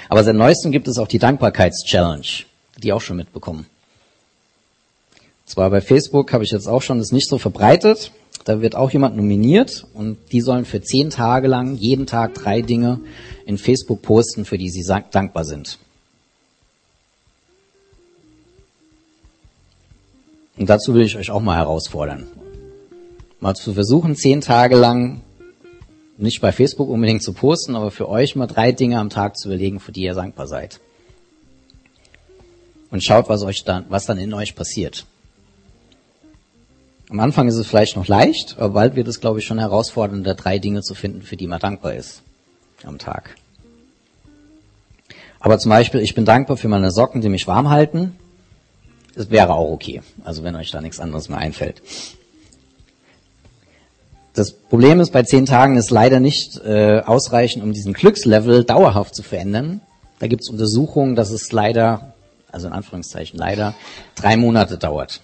Aber 0.10 0.24
seit 0.24 0.36
neuestem 0.36 0.72
gibt 0.72 0.88
es 0.88 0.98
auch 1.00 1.08
die 1.08 1.20
Dankbarkeits-Challenge 1.20 2.46
die 2.80 2.94
auch 2.94 3.02
schon 3.02 3.18
mitbekommen. 3.18 3.66
Zwar 5.46 5.72
bei 5.72 5.82
Facebook 5.82 6.32
habe 6.32 6.44
ich 6.44 6.52
jetzt 6.52 6.68
auch 6.68 6.84
schon 6.84 7.00
das 7.00 7.12
nicht 7.12 7.28
so 7.28 7.40
verbreitet. 7.40 8.12
Da 8.46 8.62
wird 8.62 8.76
auch 8.76 8.92
jemand 8.92 9.18
nominiert 9.18 9.86
und 9.94 10.18
die 10.32 10.42
sollen 10.42 10.64
für 10.64 10.82
zehn 10.82 11.10
Tage 11.10 11.48
lang 11.48 11.76
jeden 11.76 12.06
Tag 12.06 12.36
drei 12.36 12.62
Dinge 12.62 13.00
in 13.46 13.58
Facebook 13.58 14.04
posten, 14.04 14.46
für 14.46 14.58
die 14.58 14.70
sie 14.70 14.84
dankbar 15.12 15.46
sind. 15.46 15.80
Und 20.58 20.70
dazu 20.70 20.94
will 20.94 21.02
ich 21.02 21.18
euch 21.18 21.32
auch 21.32 21.42
mal 21.42 21.58
herausfordern. 21.58 22.28
Mal 23.40 23.56
zu 23.56 23.74
versuchen, 23.74 24.16
zehn 24.16 24.42
Tage 24.42 24.76
lang 24.76 25.22
nicht 26.18 26.42
bei 26.42 26.52
Facebook 26.52 26.90
unbedingt 26.90 27.24
zu 27.24 27.34
posten, 27.34 27.76
aber 27.76 27.90
für 27.90 28.08
euch 28.08 28.36
mal 28.36 28.48
drei 28.48 28.72
Dinge 28.72 29.00
am 29.00 29.10
Tag 29.10 29.38
zu 29.38 29.48
überlegen, 29.48 29.80
für 29.80 29.92
die 29.92 30.02
ihr 30.02 30.14
dankbar 30.14 30.48
seid 30.48 30.80
und 32.92 33.04
schaut, 33.04 33.30
was 33.30 33.44
euch 33.44 33.64
dann, 33.64 33.86
was 33.90 34.06
dann 34.06 34.18
in 34.18 34.34
euch 34.34 34.56
passiert. 34.56 35.06
Am 37.10 37.20
Anfang 37.20 37.48
ist 37.48 37.56
es 37.56 37.66
vielleicht 37.66 37.96
noch 37.96 38.08
leicht, 38.08 38.58
aber 38.60 38.76
bald 38.76 38.96
wird 38.96 39.08
es, 39.08 39.20
glaube 39.20 39.40
ich, 39.40 39.46
schon 39.46 39.60
herausfordernder, 39.60 40.36
drei 40.36 40.60
Dinge 40.60 40.82
zu 40.82 40.94
finden, 40.94 41.24
für 41.24 41.38
die 41.38 41.48
man 41.48 41.60
dankbar 41.60 41.96
ist 41.96 42.22
am 42.84 43.00
Tag. 43.00 43.36
Aber 45.40 45.58
zum 45.58 45.70
Beispiel, 45.70 46.02
ich 46.02 46.16
bin 46.16 46.26
dankbar 46.26 46.58
für 46.58 46.68
meine 46.68 46.92
Socken, 46.92 47.22
die 47.22 47.30
mich 47.30 47.48
warm 47.48 47.70
halten. 47.70 48.16
Das 49.16 49.32
wäre 49.32 49.54
auch 49.54 49.72
okay. 49.72 50.02
Also 50.24 50.44
wenn 50.44 50.56
euch 50.56 50.72
da 50.72 50.82
nichts 50.82 51.00
anderes 51.00 51.30
mehr 51.30 51.40
einfällt. 51.40 51.82
Das 54.34 54.52
Problem 54.52 55.00
ist, 55.00 55.12
bei 55.12 55.24
zehn 55.24 55.46
Tagen 55.46 55.78
ist 55.78 55.90
leider 55.90 56.20
nicht 56.20 56.58
äh, 56.64 57.02
ausreichend, 57.06 57.64
um 57.64 57.74
diesen 57.74 57.94
Glückslevel 57.94 58.64
dauerhaft 58.64 59.16
zu 59.16 59.24
verändern. 59.24 59.82
Da 60.20 60.28
gibt 60.28 60.44
es 60.44 60.50
Untersuchungen, 60.50 61.16
dass 61.16 61.32
es 61.32 61.52
leider 61.52 62.14
also 62.52 62.68
in 62.68 62.74
Anführungszeichen 62.74 63.38
leider, 63.38 63.76
drei 64.16 64.38
Monate 64.38 64.78
dauert. 64.78 65.22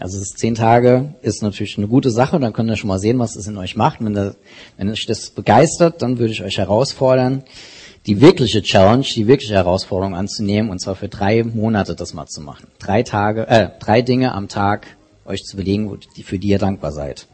Also 0.00 0.20
ist 0.20 0.38
zehn 0.38 0.54
Tage 0.54 1.14
ist 1.22 1.42
natürlich 1.42 1.76
eine 1.76 1.88
gute 1.88 2.10
Sache, 2.10 2.38
dann 2.38 2.52
könnt 2.52 2.70
ihr 2.70 2.76
schon 2.76 2.88
mal 2.88 3.00
sehen, 3.00 3.18
was 3.18 3.34
es 3.34 3.48
in 3.48 3.56
euch 3.56 3.74
macht. 3.74 3.98
Wenn, 4.00 4.14
das, 4.14 4.36
wenn 4.76 4.88
euch 4.88 5.06
das 5.06 5.30
begeistert, 5.30 6.02
dann 6.02 6.18
würde 6.18 6.32
ich 6.32 6.42
euch 6.42 6.58
herausfordern, 6.58 7.42
die 8.06 8.20
wirkliche 8.20 8.62
Challenge, 8.62 9.02
die 9.02 9.26
wirkliche 9.26 9.54
Herausforderung 9.54 10.14
anzunehmen, 10.14 10.70
und 10.70 10.80
zwar 10.80 10.94
für 10.94 11.08
drei 11.08 11.42
Monate 11.42 11.96
das 11.96 12.14
mal 12.14 12.26
zu 12.26 12.40
machen. 12.40 12.68
Drei 12.78 13.02
Tage, 13.02 13.48
äh, 13.48 13.70
drei 13.80 14.02
Dinge 14.02 14.32
am 14.34 14.48
Tag 14.48 14.86
euch 15.26 15.42
zu 15.42 15.56
belegen, 15.56 15.98
für 16.24 16.38
die 16.38 16.48
ihr 16.48 16.58
dankbar 16.58 16.92
seid. 16.92 17.26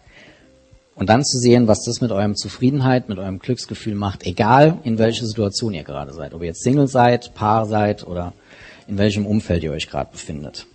Und 0.97 1.09
dann 1.09 1.25
zu 1.25 1.39
sehen, 1.39 1.67
was 1.67 1.85
das 1.85 2.01
mit 2.01 2.13
eurem 2.13 2.37
Zufriedenheit, 2.37 3.09
mit 3.09 3.19
eurem 3.19 3.41
Glücksgefühl 3.41 3.95
macht, 3.95 4.25
egal 4.25 4.79
in 4.85 4.99
welcher 4.99 5.27
Situation 5.27 5.75
ihr 5.75 5.83
gerade 5.83 6.13
seid. 6.13 6.35
Ob 6.35 6.41
ihr 6.41 6.49
jetzt 6.49 6.63
Single 6.63 6.87
seid, 6.87 7.35
Paar 7.35 7.67
seid 7.67 8.07
oder 8.07 8.33
in 8.87 8.99
welchem 8.99 9.27
Umfeld 9.27 9.63
ihr 9.63 9.73
euch 9.73 9.89
gerade 9.89 10.13
befindet. 10.13 10.67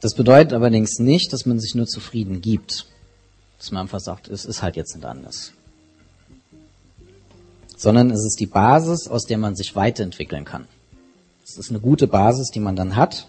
Das 0.00 0.14
bedeutet 0.14 0.52
allerdings 0.52 0.98
nicht, 0.98 1.32
dass 1.32 1.46
man 1.46 1.58
sich 1.58 1.74
nur 1.74 1.86
zufrieden 1.86 2.40
gibt. 2.40 2.86
Dass 3.58 3.72
man 3.72 3.82
einfach 3.82 4.00
sagt, 4.00 4.28
es 4.28 4.44
ist 4.44 4.62
halt 4.62 4.76
jetzt 4.76 4.94
nicht 4.94 5.06
anders. 5.06 5.52
Sondern 7.76 8.10
es 8.10 8.24
ist 8.24 8.38
die 8.38 8.46
Basis, 8.46 9.08
aus 9.08 9.24
der 9.24 9.38
man 9.38 9.56
sich 9.56 9.74
weiterentwickeln 9.74 10.44
kann. 10.44 10.66
Es 11.44 11.56
ist 11.56 11.70
eine 11.70 11.80
gute 11.80 12.06
Basis, 12.06 12.50
die 12.50 12.60
man 12.60 12.76
dann 12.76 12.96
hat, 12.96 13.28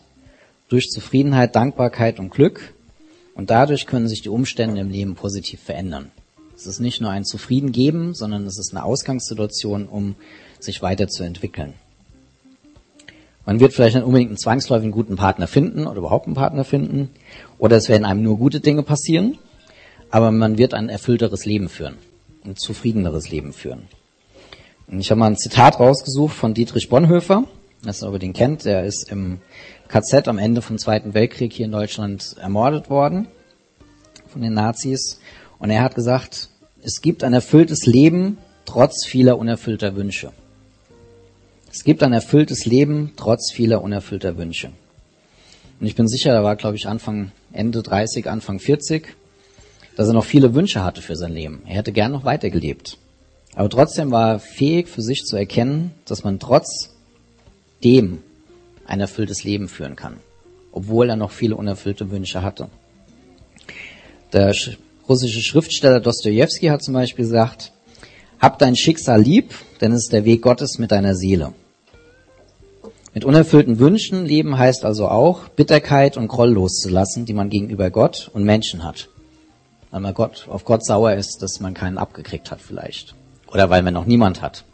durch 0.69 0.89
Zufriedenheit, 0.89 1.55
Dankbarkeit 1.55 2.19
und 2.19 2.31
Glück. 2.31 2.73
Und 3.33 3.49
dadurch 3.49 3.85
können 3.85 4.07
sich 4.07 4.21
die 4.21 4.29
Umstände 4.29 4.81
im 4.81 4.89
Leben 4.89 5.15
positiv 5.15 5.61
verändern. 5.61 6.11
Es 6.55 6.65
ist 6.65 6.79
nicht 6.79 7.01
nur 7.01 7.11
ein 7.11 7.23
Zufrieden 7.23 7.71
geben, 7.71 8.15
sondern 8.15 8.45
es 8.45 8.57
ist 8.57 8.71
eine 8.71 8.83
Ausgangssituation, 8.83 9.87
um 9.87 10.15
sich 10.59 10.81
weiterzuentwickeln. 10.81 11.75
Man 13.47 13.61
wird 13.61 13.71
vielleicht 13.71 13.95
nicht 13.95 14.03
unbedingt 14.03 14.31
einen 14.31 14.37
zwangsläufigen 14.37 14.91
guten 14.91 15.15
Partner 15.15 15.47
finden 15.47 15.87
oder 15.87 15.99
überhaupt 15.99 16.25
einen 16.25 16.35
Partner 16.35 16.65
finden. 16.65 17.09
Oder 17.57 17.77
es 17.77 17.87
werden 17.87 18.03
einem 18.03 18.21
nur 18.21 18.37
gute 18.37 18.59
Dinge 18.59 18.83
passieren. 18.83 19.37
Aber 20.11 20.31
man 20.31 20.57
wird 20.57 20.73
ein 20.73 20.89
erfüllteres 20.89 21.45
Leben 21.45 21.69
führen. 21.69 21.95
Ein 22.43 22.57
zufriedeneres 22.57 23.31
Leben 23.31 23.53
führen. 23.53 23.83
Und 24.87 24.99
ich 24.99 25.09
habe 25.11 25.19
mal 25.19 25.27
ein 25.27 25.37
Zitat 25.37 25.79
rausgesucht 25.79 26.35
von 26.35 26.53
Dietrich 26.53 26.89
Bonhoeffer. 26.89 27.45
Das 27.83 28.01
ihr 28.01 28.19
den 28.19 28.33
kennt. 28.33 28.65
Der 28.65 28.83
ist 28.83 29.09
im 29.09 29.39
KZ 29.87 30.27
am 30.27 30.39
Ende 30.39 30.61
vom 30.61 30.77
Zweiten 30.77 31.13
Weltkrieg 31.13 31.53
hier 31.53 31.67
in 31.67 31.71
Deutschland 31.71 32.35
ermordet 32.41 32.89
worden. 32.89 33.29
Von 34.27 34.41
den 34.41 34.55
Nazis. 34.55 35.21
Und 35.57 35.69
er 35.69 35.83
hat 35.83 35.95
gesagt, 35.95 36.49
es 36.81 36.99
gibt 36.99 37.23
ein 37.23 37.33
erfülltes 37.33 37.85
Leben 37.85 38.39
trotz 38.65 39.05
vieler 39.05 39.37
unerfüllter 39.37 39.95
Wünsche. 39.95 40.33
Es 41.77 41.83
gibt 41.83 42.01
ein 42.01 42.11
erfülltes 42.11 42.65
Leben 42.65 43.11
trotz 43.17 43.51
vieler 43.51 43.83
unerfüllter 43.83 44.35
Wünsche. 44.35 44.71
Und 45.79 45.85
ich 45.85 45.93
bin 45.93 46.07
sicher, 46.07 46.33
da 46.33 46.43
war, 46.43 46.55
glaube 46.55 46.75
ich, 46.75 46.87
Anfang, 46.87 47.31
Ende 47.53 47.83
30, 47.83 48.27
Anfang 48.27 48.57
40, 48.57 49.15
dass 49.95 50.07
er 50.07 50.15
noch 50.15 50.25
viele 50.25 50.55
Wünsche 50.55 50.83
hatte 50.83 51.03
für 51.03 51.15
sein 51.15 51.33
Leben. 51.33 51.61
Er 51.67 51.75
hätte 51.75 51.91
gern 51.91 52.13
noch 52.13 52.25
weitergelebt. 52.25 52.97
Aber 53.53 53.69
trotzdem 53.69 54.09
war 54.09 54.31
er 54.31 54.39
fähig, 54.39 54.87
für 54.87 55.03
sich 55.03 55.23
zu 55.23 55.35
erkennen, 55.35 55.91
dass 56.05 56.23
man 56.23 56.39
trotz 56.39 56.95
dem 57.83 58.23
ein 58.87 58.99
erfülltes 58.99 59.43
Leben 59.43 59.67
führen 59.67 59.95
kann. 59.95 60.17
Obwohl 60.71 61.11
er 61.11 61.15
noch 61.15 61.29
viele 61.29 61.55
unerfüllte 61.55 62.09
Wünsche 62.09 62.41
hatte. 62.41 62.69
Der 64.33 64.51
russische 65.07 65.41
Schriftsteller 65.41 65.99
Dostoevsky 65.99 66.69
hat 66.69 66.81
zum 66.81 66.95
Beispiel 66.95 67.25
gesagt, 67.25 67.71
hab 68.39 68.57
dein 68.57 68.75
Schicksal 68.75 69.21
lieb, 69.21 69.53
denn 69.79 69.91
es 69.91 70.05
ist 70.05 70.13
der 70.13 70.25
Weg 70.25 70.41
Gottes 70.41 70.79
mit 70.79 70.91
deiner 70.91 71.13
Seele. 71.13 71.53
Mit 73.17 73.25
unerfüllten 73.25 73.79
Wünschen 73.79 74.27
leben 74.27 74.59
heißt 74.59 74.85
also 74.85 75.07
auch, 75.07 75.47
Bitterkeit 75.47 76.17
und 76.17 76.27
Groll 76.27 76.51
loszulassen, 76.51 77.25
die 77.25 77.33
man 77.33 77.49
gegenüber 77.49 77.89
Gott 77.89 78.29
und 78.31 78.43
Menschen 78.43 78.83
hat. 78.83 79.09
Weil 79.89 80.01
man 80.01 80.13
Gott, 80.13 80.45
auf 80.47 80.65
Gott 80.65 80.85
sauer 80.85 81.13
ist, 81.13 81.41
dass 81.41 81.59
man 81.59 81.73
keinen 81.73 81.97
abgekriegt 81.97 82.51
hat 82.51 82.61
vielleicht. 82.61 83.15
Oder 83.51 83.71
weil 83.71 83.81
man 83.81 83.95
noch 83.95 84.05
niemand 84.05 84.43
hat. 84.43 84.65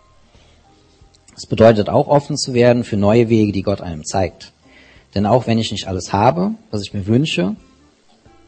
Es 1.38 1.46
bedeutet 1.46 1.88
auch 1.88 2.10
offen 2.10 2.36
zu 2.36 2.54
werden 2.54 2.84
für 2.84 2.98
neue 2.98 3.30
Wege, 3.30 3.54
die 3.54 3.62
Gott 3.62 3.80
einem 3.80 4.04
zeigt. 4.04 4.52
Denn 5.16 5.26
auch 5.26 5.48
wenn 5.48 5.58
ich 5.58 5.72
nicht 5.72 5.88
alles 5.88 6.12
habe, 6.12 6.52
was 6.70 6.82
ich 6.82 6.94
mir 6.94 7.08
wünsche, 7.08 7.56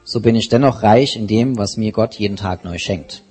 so 0.03 0.19
bin 0.19 0.35
ich 0.35 0.49
dennoch 0.49 0.83
reich 0.83 1.15
in 1.15 1.27
dem, 1.27 1.57
was 1.57 1.77
mir 1.77 1.93
Gott 1.93 2.15
jeden 2.15 2.35
Tag 2.35 2.65
neu 2.65 2.79
schenkt. 2.79 3.23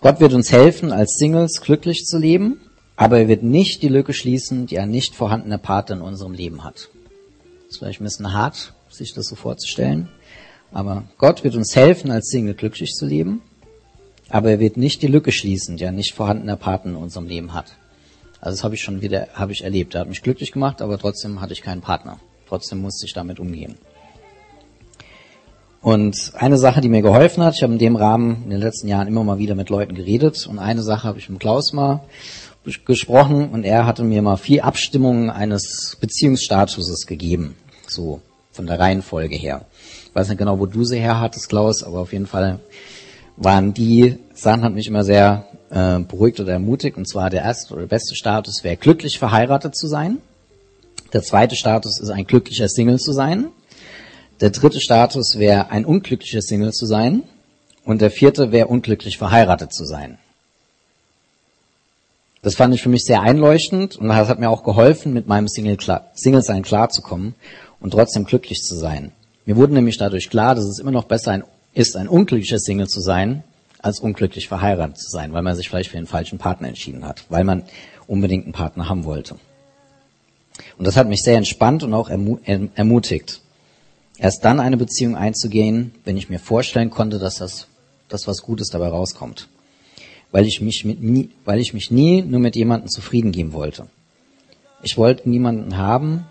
Gott 0.00 0.18
wird 0.18 0.32
uns 0.32 0.50
helfen, 0.50 0.90
als 0.90 1.14
Singles 1.16 1.60
glücklich 1.60 2.06
zu 2.06 2.18
leben 2.18 2.60
aber 3.00 3.18
er 3.18 3.28
wird 3.28 3.42
nicht 3.42 3.82
die 3.82 3.88
Lücke 3.88 4.12
schließen, 4.12 4.66
die 4.66 4.78
ein 4.78 4.90
nicht 4.90 5.14
vorhandener 5.14 5.56
Partner 5.56 5.96
in 5.96 6.02
unserem 6.02 6.34
Leben 6.34 6.64
hat. 6.64 6.90
Das 7.62 7.70
ist 7.70 7.78
vielleicht 7.78 8.02
ein 8.02 8.04
bisschen 8.04 8.34
hart, 8.34 8.74
sich 8.90 9.14
das 9.14 9.26
so 9.26 9.36
vorzustellen. 9.36 10.10
Aber 10.70 11.04
Gott 11.16 11.42
wird 11.42 11.54
uns 11.54 11.74
helfen, 11.74 12.10
als 12.10 12.28
Single 12.28 12.52
glücklich 12.52 12.92
zu 12.92 13.06
leben. 13.06 13.40
Aber 14.28 14.50
er 14.50 14.60
wird 14.60 14.76
nicht 14.76 15.00
die 15.00 15.06
Lücke 15.06 15.32
schließen, 15.32 15.78
die 15.78 15.86
ein 15.86 15.94
nicht 15.94 16.12
vorhandener 16.12 16.56
Partner 16.56 16.90
in 16.90 16.96
unserem 16.98 17.26
Leben 17.26 17.54
hat. 17.54 17.72
Also 18.38 18.56
das 18.56 18.64
habe 18.64 18.74
ich 18.74 18.82
schon 18.82 19.00
wieder, 19.00 19.28
habe 19.32 19.52
ich 19.52 19.64
erlebt. 19.64 19.94
Er 19.94 20.02
hat 20.02 20.08
mich 20.10 20.20
glücklich 20.20 20.52
gemacht, 20.52 20.82
aber 20.82 20.98
trotzdem 20.98 21.40
hatte 21.40 21.54
ich 21.54 21.62
keinen 21.62 21.80
Partner. 21.80 22.20
Trotzdem 22.48 22.82
musste 22.82 23.06
ich 23.06 23.14
damit 23.14 23.40
umgehen. 23.40 23.76
Und 25.80 26.32
eine 26.34 26.58
Sache, 26.58 26.82
die 26.82 26.90
mir 26.90 27.00
geholfen 27.00 27.42
hat, 27.42 27.54
ich 27.54 27.62
habe 27.62 27.72
in 27.72 27.78
dem 27.78 27.96
Rahmen 27.96 28.42
in 28.44 28.50
den 28.50 28.60
letzten 28.60 28.88
Jahren 28.88 29.08
immer 29.08 29.24
mal 29.24 29.38
wieder 29.38 29.54
mit 29.54 29.70
Leuten 29.70 29.94
geredet 29.94 30.46
und 30.46 30.58
eine 30.58 30.82
Sache 30.82 31.08
habe 31.08 31.18
ich 31.18 31.30
mit 31.30 31.40
Klaus 31.40 31.72
mal 31.72 32.02
gesprochen 32.84 33.50
und 33.50 33.64
er 33.64 33.86
hatte 33.86 34.04
mir 34.04 34.22
mal 34.22 34.36
vier 34.36 34.64
Abstimmungen 34.64 35.30
eines 35.30 35.96
Beziehungsstatuses 36.00 37.06
gegeben, 37.06 37.56
so 37.86 38.20
von 38.52 38.66
der 38.66 38.78
Reihenfolge 38.78 39.36
her. 39.36 39.66
Ich 40.06 40.14
weiß 40.14 40.28
nicht 40.28 40.38
genau, 40.38 40.58
wo 40.58 40.66
du 40.66 40.84
sie 40.84 40.98
her 40.98 41.20
hattest, 41.20 41.48
Klaus, 41.48 41.82
aber 41.82 42.00
auf 42.00 42.12
jeden 42.12 42.26
Fall 42.26 42.60
waren 43.36 43.72
die 43.72 44.18
Sachen, 44.34 44.62
hat 44.62 44.74
mich 44.74 44.86
immer 44.86 45.04
sehr 45.04 45.46
äh, 45.70 45.98
beruhigt 46.00 46.40
oder 46.40 46.52
ermutigt. 46.52 46.96
Und 46.96 47.08
zwar 47.08 47.30
der 47.30 47.42
erste 47.42 47.74
oder 47.74 47.86
beste 47.86 48.14
Status 48.14 48.62
wäre 48.62 48.76
glücklich 48.76 49.18
verheiratet 49.18 49.76
zu 49.76 49.88
sein. 49.88 50.18
Der 51.12 51.22
zweite 51.22 51.56
Status 51.56 52.00
ist 52.00 52.10
ein 52.10 52.26
glücklicher 52.26 52.68
Single 52.68 52.98
zu 52.98 53.12
sein. 53.12 53.48
Der 54.40 54.50
dritte 54.50 54.80
Status 54.80 55.38
wäre 55.38 55.70
ein 55.70 55.84
unglücklicher 55.84 56.42
Single 56.42 56.72
zu 56.72 56.86
sein. 56.86 57.22
Und 57.84 58.00
der 58.00 58.10
vierte 58.10 58.52
wäre 58.52 58.68
unglücklich 58.68 59.16
verheiratet 59.16 59.72
zu 59.72 59.84
sein. 59.84 60.18
Das 62.42 62.54
fand 62.54 62.74
ich 62.74 62.82
für 62.82 62.88
mich 62.88 63.04
sehr 63.04 63.20
einleuchtend 63.20 63.96
und 63.96 64.08
das 64.08 64.28
hat 64.28 64.38
mir 64.38 64.48
auch 64.48 64.64
geholfen, 64.64 65.12
mit 65.12 65.26
meinem 65.26 65.46
Single 65.46 65.76
klar, 65.76 66.10
Single-Sein 66.14 66.62
klarzukommen 66.62 67.34
und 67.80 67.90
trotzdem 67.90 68.24
glücklich 68.24 68.62
zu 68.62 68.76
sein. 68.76 69.12
Mir 69.44 69.56
wurde 69.56 69.74
nämlich 69.74 69.98
dadurch 69.98 70.30
klar, 70.30 70.54
dass 70.54 70.64
es 70.64 70.78
immer 70.78 70.90
noch 70.90 71.04
besser 71.04 71.32
ein, 71.32 71.44
ist, 71.74 71.96
ein 71.96 72.08
unglücklicher 72.08 72.58
Single 72.58 72.88
zu 72.88 73.00
sein, 73.00 73.44
als 73.82 74.00
unglücklich 74.00 74.48
verheiratet 74.48 74.98
zu 74.98 75.10
sein, 75.10 75.34
weil 75.34 75.42
man 75.42 75.54
sich 75.54 75.68
vielleicht 75.68 75.90
für 75.90 75.96
den 75.96 76.06
falschen 76.06 76.38
Partner 76.38 76.68
entschieden 76.68 77.06
hat, 77.06 77.24
weil 77.28 77.44
man 77.44 77.64
unbedingt 78.06 78.44
einen 78.44 78.52
Partner 78.54 78.88
haben 78.88 79.04
wollte. 79.04 79.36
Und 80.78 80.86
das 80.86 80.96
hat 80.96 81.08
mich 81.08 81.22
sehr 81.22 81.36
entspannt 81.36 81.82
und 81.82 81.92
auch 81.92 82.08
ermutigt, 82.08 83.42
erst 84.18 84.44
dann 84.44 84.60
eine 84.60 84.76
Beziehung 84.76 85.14
einzugehen, 85.14 85.92
wenn 86.04 86.16
ich 86.16 86.30
mir 86.30 86.38
vorstellen 86.38 86.90
konnte, 86.90 87.18
dass 87.18 87.36
das, 87.36 87.66
dass 88.08 88.26
was 88.26 88.42
Gutes 88.42 88.68
dabei 88.68 88.88
rauskommt 88.88 89.48
weil 90.32 90.46
ich 90.46 90.60
mich, 90.60 90.84
mit 90.84 91.02
nie, 91.02 91.30
weil 91.44 91.60
ich 91.60 91.74
mich 91.74 91.90
nie 91.90 92.22
nur 92.22 92.40
mit 92.40 92.56
jemandem 92.56 92.88
zufrieden 92.88 93.32
geben 93.32 93.52
wollte. 93.52 93.86
Ich 94.82 94.96
wollte 94.96 95.28
niemanden 95.28 95.76
haben, 95.76 96.26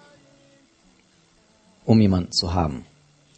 um 1.85 1.99
jemanden 1.99 2.31
zu 2.31 2.53
haben. 2.53 2.85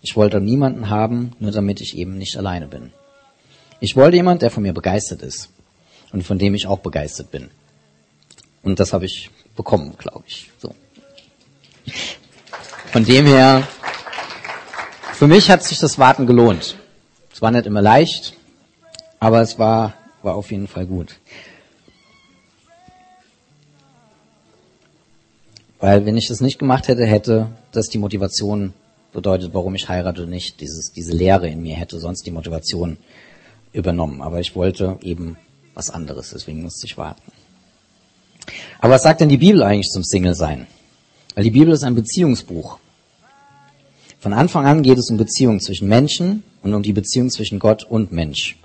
Ich 0.01 0.15
wollte 0.15 0.39
niemanden 0.41 0.89
haben, 0.89 1.33
nur 1.39 1.51
damit 1.51 1.81
ich 1.81 1.97
eben 1.97 2.17
nicht 2.17 2.37
alleine 2.37 2.67
bin. 2.67 2.91
Ich 3.79 3.95
wollte 3.95 4.17
jemanden, 4.17 4.41
der 4.41 4.51
von 4.51 4.63
mir 4.63 4.73
begeistert 4.73 5.21
ist 5.21 5.49
und 6.11 6.23
von 6.23 6.37
dem 6.37 6.53
ich 6.53 6.67
auch 6.67 6.79
begeistert 6.79 7.31
bin. 7.31 7.49
Und 8.63 8.79
das 8.79 8.93
habe 8.93 9.05
ich 9.05 9.31
bekommen, 9.55 9.95
glaube 9.97 10.23
ich. 10.27 10.51
So. 10.59 10.75
Von 12.91 13.05
dem 13.05 13.25
her, 13.25 13.67
für 15.13 15.27
mich 15.27 15.49
hat 15.49 15.63
sich 15.63 15.79
das 15.79 15.97
Warten 15.97 16.27
gelohnt. 16.27 16.77
Es 17.33 17.41
war 17.41 17.51
nicht 17.51 17.65
immer 17.65 17.81
leicht, 17.81 18.33
aber 19.19 19.41
es 19.41 19.57
war 19.57 19.93
war 20.23 20.35
auf 20.35 20.51
jeden 20.51 20.67
Fall 20.67 20.85
gut. 20.85 21.19
Weil 25.79 26.05
wenn 26.05 26.15
ich 26.15 26.27
das 26.27 26.41
nicht 26.41 26.59
gemacht 26.59 26.87
hätte, 26.87 27.05
hätte 27.05 27.49
das 27.71 27.87
die 27.87 27.97
Motivation 27.97 28.73
bedeutet, 29.13 29.53
warum 29.53 29.75
ich 29.75 29.89
heirate 29.89 30.27
nicht, 30.27 30.61
dieses, 30.61 30.91
diese 30.91 31.11
Lehre 31.11 31.49
in 31.49 31.61
mir 31.61 31.75
hätte 31.75 31.99
sonst 31.99 32.25
die 32.25 32.31
Motivation 32.31 32.97
übernommen. 33.73 34.21
Aber 34.21 34.39
ich 34.39 34.55
wollte 34.55 34.97
eben 35.01 35.37
was 35.73 35.89
anderes, 35.89 36.29
deswegen 36.31 36.61
musste 36.61 36.85
ich 36.85 36.97
warten. 36.97 37.31
Aber 38.79 38.93
was 38.93 39.03
sagt 39.03 39.21
denn 39.21 39.29
die 39.29 39.37
Bibel 39.37 39.63
eigentlich 39.63 39.89
zum 39.89 40.03
Single-Sein? 40.03 40.67
Weil 41.35 41.43
die 41.43 41.51
Bibel 41.51 41.73
ist 41.73 41.83
ein 41.83 41.95
Beziehungsbuch. 41.95 42.77
Von 44.19 44.33
Anfang 44.33 44.65
an 44.65 44.83
geht 44.83 44.97
es 44.97 45.09
um 45.09 45.17
Beziehungen 45.17 45.59
zwischen 45.59 45.87
Menschen 45.87 46.43
und 46.61 46.73
um 46.73 46.83
die 46.83 46.93
Beziehung 46.93 47.29
zwischen 47.31 47.57
Gott 47.57 47.83
und 47.83 48.11
Mensch. 48.11 48.57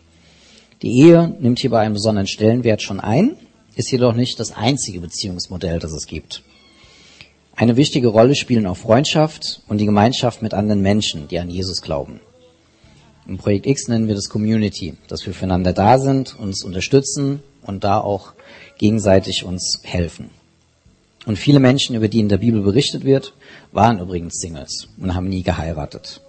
Die 0.83 1.01
Ehe 1.01 1.35
nimmt 1.41 1.61
hierbei 1.61 1.81
einen 1.81 1.95
besonderen 1.95 2.27
Stellenwert 2.27 2.83
schon 2.83 3.01
ein, 3.01 3.37
ist 3.77 3.91
jedoch 3.91 4.15
nicht 4.15 4.39
das 4.39 4.53
einzige 4.53 5.01
Beziehungsmodell, 5.01 5.79
das 5.79 5.93
es 5.93 6.07
gibt. 6.07 6.43
Eine 7.55 7.77
wichtige 7.77 8.09
Rolle 8.09 8.35
spielen 8.35 8.67
auch 8.67 8.77
Freundschaft 8.77 9.63
und 9.69 9.79
die 9.79 9.87
Gemeinschaft 9.87 10.43
mit 10.43 10.53
anderen 10.53 10.83
Menschen, 10.83 11.29
die 11.29 11.39
an 11.39 11.49
Jesus 11.49 11.81
glauben. 11.81 12.21
Im 13.27 13.39
Projekt 13.39 13.67
X 13.67 13.89
nennen 13.89 14.07
wir 14.07 14.15
das 14.15 14.29
Community, 14.29 14.95
dass 15.09 15.25
wir 15.27 15.33
füreinander 15.33 15.73
da 15.73 15.99
sind, 15.99 16.39
uns 16.39 16.63
unterstützen 16.63 17.43
und 17.63 17.83
da 17.83 17.99
auch 17.99 18.35
gegenseitig 18.79 19.45
uns 19.45 19.81
helfen. 19.83 20.31
Und 21.25 21.39
viele 21.39 21.59
Menschen, 21.59 21.97
über 21.97 22.09
die 22.09 22.21
in 22.21 22.29
der 22.29 22.37
Bibel 22.37 22.61
berichtet 22.61 23.05
wird, 23.05 23.33
waren 23.73 23.99
übrigens 23.99 24.39
Singles 24.39 24.89
und 25.01 25.15
haben 25.15 25.29
nie 25.29 25.43
geheiratet. 25.43 26.21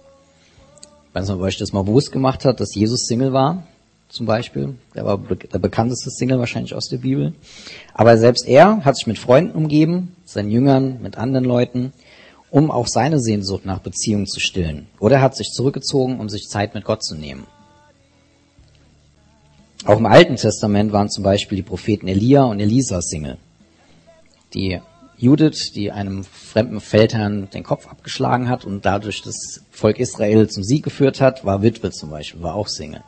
Nicht, 1.14 1.30
ob 1.30 1.40
euch 1.40 1.58
das 1.58 1.72
mal 1.72 1.82
bewusst 1.82 2.10
gemacht 2.10 2.44
hat, 2.44 2.60
dass 2.60 2.74
Jesus 2.74 3.06
Single 3.06 3.32
war 3.32 3.66
zum 4.08 4.26
Beispiel. 4.26 4.76
Der 4.94 5.04
war 5.04 5.18
der 5.18 5.58
bekannteste 5.58 6.10
Single 6.10 6.38
wahrscheinlich 6.38 6.74
aus 6.74 6.88
der 6.88 6.98
Bibel. 6.98 7.34
Aber 7.94 8.16
selbst 8.18 8.46
er 8.46 8.84
hat 8.84 8.96
sich 8.96 9.06
mit 9.06 9.18
Freunden 9.18 9.56
umgeben, 9.56 10.16
seinen 10.24 10.50
Jüngern, 10.50 11.00
mit 11.02 11.18
anderen 11.18 11.44
Leuten, 11.44 11.92
um 12.50 12.70
auch 12.70 12.86
seine 12.86 13.20
Sehnsucht 13.20 13.66
nach 13.66 13.80
Beziehung 13.80 14.26
zu 14.26 14.40
stillen. 14.40 14.86
Oder 14.98 15.16
er 15.16 15.22
hat 15.22 15.36
sich 15.36 15.50
zurückgezogen, 15.52 16.18
um 16.20 16.28
sich 16.28 16.48
Zeit 16.48 16.74
mit 16.74 16.84
Gott 16.84 17.04
zu 17.04 17.14
nehmen. 17.14 17.46
Auch 19.84 19.98
im 19.98 20.06
Alten 20.06 20.36
Testament 20.36 20.92
waren 20.92 21.08
zum 21.08 21.24
Beispiel 21.24 21.56
die 21.56 21.62
Propheten 21.62 22.08
Elia 22.08 22.44
und 22.44 22.60
Elisa 22.60 23.00
Single. 23.00 23.38
Die 24.54 24.80
Judith, 25.18 25.72
die 25.74 25.90
einem 25.90 26.24
fremden 26.24 26.80
Feldherrn 26.80 27.50
den 27.50 27.64
Kopf 27.64 27.88
abgeschlagen 27.88 28.48
hat 28.48 28.64
und 28.64 28.86
dadurch 28.86 29.22
das 29.22 29.62
Volk 29.70 29.98
Israel 29.98 30.48
zum 30.48 30.62
Sieg 30.62 30.84
geführt 30.84 31.20
hat, 31.20 31.44
war 31.44 31.62
Witwe 31.62 31.90
zum 31.90 32.10
Beispiel, 32.10 32.42
war 32.42 32.54
auch 32.54 32.68
Single. 32.68 33.02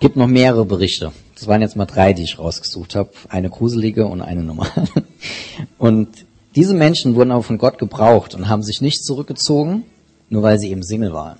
Gibt 0.00 0.16
noch 0.16 0.28
mehrere 0.28 0.64
Berichte. 0.64 1.12
Das 1.34 1.48
waren 1.48 1.60
jetzt 1.60 1.76
mal 1.76 1.86
drei, 1.86 2.12
die 2.12 2.22
ich 2.22 2.38
rausgesucht 2.38 2.94
habe. 2.94 3.10
Eine 3.28 3.50
gruselige 3.50 4.06
und 4.06 4.22
eine 4.22 4.42
normale. 4.42 4.88
Und 5.78 6.08
diese 6.54 6.74
Menschen 6.74 7.14
wurden 7.14 7.32
auch 7.32 7.44
von 7.44 7.58
Gott 7.58 7.78
gebraucht 7.78 8.34
und 8.34 8.48
haben 8.48 8.62
sich 8.62 8.80
nicht 8.80 9.04
zurückgezogen, 9.04 9.84
nur 10.28 10.42
weil 10.42 10.58
sie 10.58 10.70
eben 10.70 10.82
Single 10.82 11.12
waren. 11.12 11.38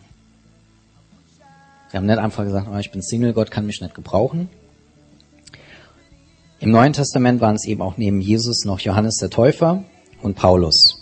Sie 1.91 1.97
haben 1.97 2.07
nicht 2.07 2.19
einfach 2.19 2.45
gesagt, 2.45 2.69
oh, 2.73 2.77
ich 2.79 2.91
bin 2.93 3.03
Single, 3.03 3.33
Gott 3.33 3.51
kann 3.51 3.67
mich 3.67 3.81
nicht 3.81 3.95
gebrauchen. 3.95 4.49
Im 6.61 6.71
Neuen 6.71 6.93
Testament 6.93 7.41
waren 7.41 7.57
es 7.57 7.67
eben 7.67 7.83
auch 7.83 7.97
neben 7.97 8.21
Jesus 8.21 8.65
noch 8.65 8.81
Johannes 8.81 9.17
der 9.17 9.31
Täufer 9.31 9.85
und 10.23 10.35
Paulus. 10.35 10.99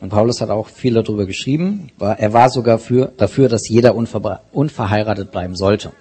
Und 0.00 0.10
Paulus 0.10 0.40
hat 0.40 0.50
auch 0.50 0.68
viel 0.68 0.94
darüber 0.94 1.24
geschrieben. 1.24 1.90
Er 1.98 2.32
war 2.32 2.50
sogar 2.50 2.78
für, 2.78 3.12
dafür, 3.16 3.48
dass 3.48 3.68
jeder 3.68 3.94
unverheiratet 3.94 5.30
bleiben 5.30 5.56
sollte. 5.56 5.92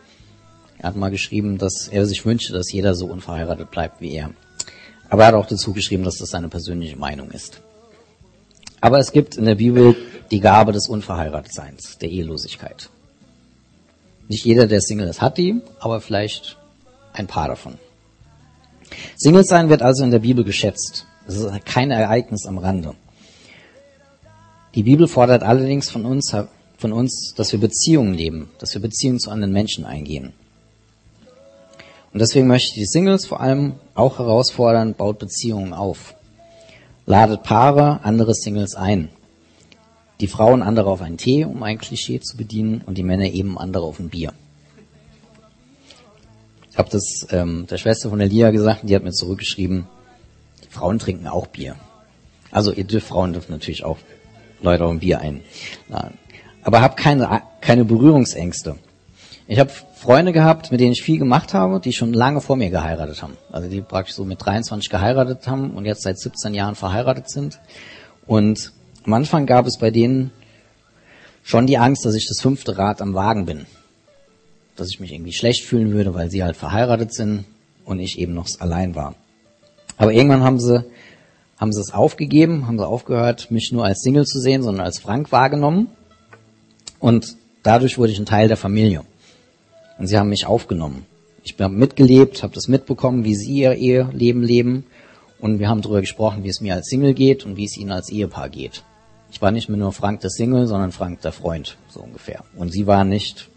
Er 0.85 0.89
hat 0.89 0.97
mal 0.97 1.09
geschrieben, 1.09 1.57
dass 1.57 1.87
er 1.87 2.05
sich 2.05 2.27
wünschte, 2.27 2.53
dass 2.53 2.71
jeder 2.71 2.93
so 2.93 3.07
unverheiratet 3.07 3.71
bleibt 3.71 4.01
wie 4.01 4.11
er. 4.11 4.29
Aber 5.09 5.23
er 5.23 5.29
hat 5.29 5.33
auch 5.33 5.47
dazu 5.47 5.73
geschrieben, 5.73 6.03
dass 6.03 6.17
das 6.17 6.29
seine 6.29 6.47
persönliche 6.47 6.95
Meinung 6.95 7.31
ist. 7.31 7.59
Aber 8.81 8.99
es 8.99 9.11
gibt 9.11 9.35
in 9.35 9.45
der 9.45 9.55
Bibel 9.55 9.95
die 10.29 10.39
Gabe 10.39 10.73
des 10.73 10.87
Unverheiratetseins, 10.87 11.97
der 11.97 12.11
Ehelosigkeit. 12.11 12.91
Nicht 14.27 14.45
jeder, 14.45 14.67
der 14.67 14.79
Single 14.79 15.07
ist, 15.07 15.23
hat 15.23 15.39
die, 15.39 15.59
aber 15.79 16.01
vielleicht 16.01 16.55
ein 17.13 17.25
paar 17.25 17.47
davon. 17.47 17.79
Single 19.17 19.43
sein 19.43 19.69
wird 19.69 19.81
also 19.81 20.03
in 20.03 20.11
der 20.11 20.19
Bibel 20.19 20.43
geschätzt. 20.43 21.07
Das 21.25 21.37
ist 21.37 21.65
kein 21.65 21.89
Ereignis 21.89 22.45
am 22.45 22.59
Rande. 22.59 22.93
Die 24.75 24.83
Bibel 24.83 25.07
fordert 25.07 25.41
allerdings 25.41 25.89
von 25.89 26.05
uns, 26.05 26.31
von 26.77 26.93
uns, 26.93 27.33
dass 27.35 27.51
wir 27.53 27.59
Beziehungen 27.59 28.13
leben, 28.13 28.51
dass 28.59 28.75
wir 28.75 28.81
Beziehungen 28.83 29.19
zu 29.19 29.31
anderen 29.31 29.51
Menschen 29.51 29.83
eingehen. 29.83 30.33
Und 32.15 32.19
deswegen 32.19 32.47
möchte 32.47 32.69
ich 32.69 32.75
die 32.75 32.85
Singles 32.85 33.25
vor 33.25 33.41
allem 33.41 33.73
auch 33.93 34.19
herausfordern, 34.19 34.93
baut 34.93 35.19
Beziehungen 35.19 35.73
auf. 35.73 36.15
Ladet 37.05 37.43
Paare, 37.43 37.99
andere 38.03 38.33
Singles 38.33 38.73
ein. 38.73 39.09
Die 40.21 40.27
Frauen 40.27 40.61
andere 40.61 40.89
auf 40.89 41.01
einen 41.01 41.17
Tee, 41.17 41.43
um 41.43 41.61
ein 41.61 41.77
Klischee 41.77 42.21
zu 42.21 42.37
bedienen, 42.37 42.81
und 42.85 42.97
die 42.97 43.03
Männer 43.03 43.25
eben 43.25 43.57
andere 43.57 43.83
auf 43.83 43.99
ein 43.99 44.07
Bier. 44.07 44.31
Ich 46.71 46.77
habe 46.77 46.89
das 46.89 47.27
ähm, 47.31 47.67
der 47.69 47.77
Schwester 47.77 48.09
von 48.09 48.19
der 48.19 48.29
Lia 48.29 48.51
gesagt, 48.51 48.83
die 48.83 48.95
hat 48.95 49.03
mir 49.03 49.11
zurückgeschrieben, 49.11 49.85
die 50.63 50.69
Frauen 50.69 50.99
trinken 50.99 51.27
auch 51.27 51.47
Bier. 51.47 51.75
Also 52.49 52.71
ihr 52.71 52.85
dürft 52.85 53.07
Frauen 53.07 53.33
dürfen 53.33 53.51
natürlich 53.51 53.83
auch 53.83 53.97
Leute 54.61 54.85
auf 54.85 54.91
ein 54.91 54.99
Bier 54.99 55.19
einladen. 55.19 56.17
Aber 56.63 56.81
habt 56.81 56.95
keine, 56.95 57.41
keine 57.59 57.83
Berührungsängste. 57.83 58.77
Ich 59.47 59.59
habe 59.59 59.69
Freunde 59.69 60.33
gehabt, 60.33 60.71
mit 60.71 60.79
denen 60.79 60.93
ich 60.93 61.03
viel 61.03 61.19
gemacht 61.19 61.53
habe, 61.53 61.79
die 61.79 61.93
schon 61.93 62.13
lange 62.13 62.41
vor 62.41 62.55
mir 62.55 62.71
geheiratet 62.71 63.21
haben. 63.21 63.37
Also 63.51 63.69
die 63.69 63.81
praktisch 63.81 64.15
so 64.15 64.25
mit 64.25 64.43
23 64.43 64.89
geheiratet 64.89 65.47
haben 65.47 65.71
und 65.71 65.85
jetzt 65.85 66.01
seit 66.01 66.17
17 66.17 66.55
Jahren 66.55 66.73
verheiratet 66.73 67.29
sind. 67.29 67.59
Und 68.25 68.71
am 69.05 69.13
Anfang 69.13 69.45
gab 69.45 69.67
es 69.67 69.77
bei 69.77 69.91
denen 69.91 70.31
schon 71.43 71.67
die 71.67 71.77
Angst, 71.77 72.05
dass 72.05 72.15
ich 72.15 72.27
das 72.27 72.41
fünfte 72.41 72.79
Rad 72.79 73.03
am 73.03 73.13
Wagen 73.13 73.45
bin. 73.45 73.67
Dass 74.75 74.89
ich 74.89 74.99
mich 74.99 75.13
irgendwie 75.13 75.33
schlecht 75.33 75.63
fühlen 75.63 75.91
würde, 75.91 76.15
weil 76.15 76.31
sie 76.31 76.43
halt 76.43 76.55
verheiratet 76.55 77.13
sind 77.13 77.45
und 77.85 77.99
ich 77.99 78.17
eben 78.17 78.33
noch 78.33 78.47
allein 78.57 78.95
war. 78.95 79.13
Aber 79.97 80.11
irgendwann 80.11 80.43
haben 80.43 80.59
sie, 80.59 80.83
haben 81.59 81.71
sie 81.71 81.81
es 81.81 81.93
aufgegeben, 81.93 82.65
haben 82.65 82.79
sie 82.79 82.87
aufgehört, 82.87 83.51
mich 83.51 83.71
nur 83.71 83.85
als 83.85 84.01
Single 84.01 84.25
zu 84.25 84.39
sehen, 84.39 84.63
sondern 84.63 84.85
als 84.85 84.97
Frank 84.97 85.31
wahrgenommen. 85.31 85.87
Und 86.99 87.35
dadurch 87.61 87.99
wurde 87.99 88.11
ich 88.11 88.17
ein 88.17 88.25
Teil 88.25 88.47
der 88.47 88.57
Familie. 88.57 89.03
Und 89.97 90.07
sie 90.07 90.17
haben 90.17 90.29
mich 90.29 90.45
aufgenommen. 90.45 91.05
Ich 91.43 91.55
habe 91.59 91.73
mitgelebt, 91.73 92.43
habe 92.43 92.53
das 92.53 92.67
mitbekommen, 92.67 93.23
wie 93.23 93.35
sie 93.35 93.53
ihr 93.53 93.73
Eheleben 93.75 94.43
leben. 94.43 94.85
Und 95.39 95.59
wir 95.59 95.69
haben 95.69 95.81
darüber 95.81 96.01
gesprochen, 96.01 96.43
wie 96.43 96.49
es 96.49 96.61
mir 96.61 96.73
als 96.73 96.87
Single 96.87 97.13
geht 97.13 97.45
und 97.45 97.55
wie 97.55 97.65
es 97.65 97.77
ihnen 97.77 97.91
als 97.91 98.09
Ehepaar 98.09 98.49
geht. 98.49 98.83
Ich 99.31 99.41
war 99.41 99.51
nicht 99.51 99.69
mehr 99.69 99.77
nur 99.77 99.91
Frank 99.91 100.21
der 100.21 100.29
Single, 100.29 100.65
sondern 100.65 100.91
Frank 100.91 101.21
der 101.21 101.31
Freund, 101.31 101.77
so 101.89 101.99
ungefähr. 101.99 102.43
Und 102.55 102.71
sie 102.71 102.87
waren 102.87 103.09
nicht 103.09 103.49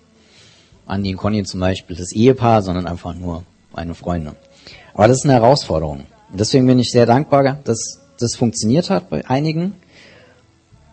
Andi 0.86 1.12
und 1.12 1.18
Conny 1.18 1.44
zum 1.44 1.60
Beispiel 1.60 1.96
das 1.96 2.12
Ehepaar, 2.12 2.62
sondern 2.62 2.86
einfach 2.86 3.14
nur 3.14 3.44
meine 3.72 3.94
Freunde. 3.94 4.34
Aber 4.94 5.08
das 5.08 5.18
ist 5.18 5.24
eine 5.24 5.34
Herausforderung. 5.34 6.06
Und 6.30 6.40
deswegen 6.40 6.66
bin 6.66 6.78
ich 6.78 6.90
sehr 6.90 7.06
dankbar, 7.06 7.58
dass 7.64 8.00
das 8.18 8.34
funktioniert 8.34 8.90
hat 8.90 9.08
bei 9.08 9.26
einigen. 9.28 9.74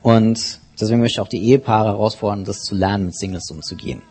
Und 0.01 0.59
deswegen 0.79 0.99
möchte 0.99 1.15
ich 1.15 1.19
auch 1.19 1.27
die 1.27 1.43
Ehepaare 1.43 1.89
herausfordern, 1.89 2.45
das 2.45 2.61
zu 2.61 2.75
lernen, 2.75 3.07
mit 3.07 3.17
Singles 3.17 3.49
umzugehen. 3.49 4.01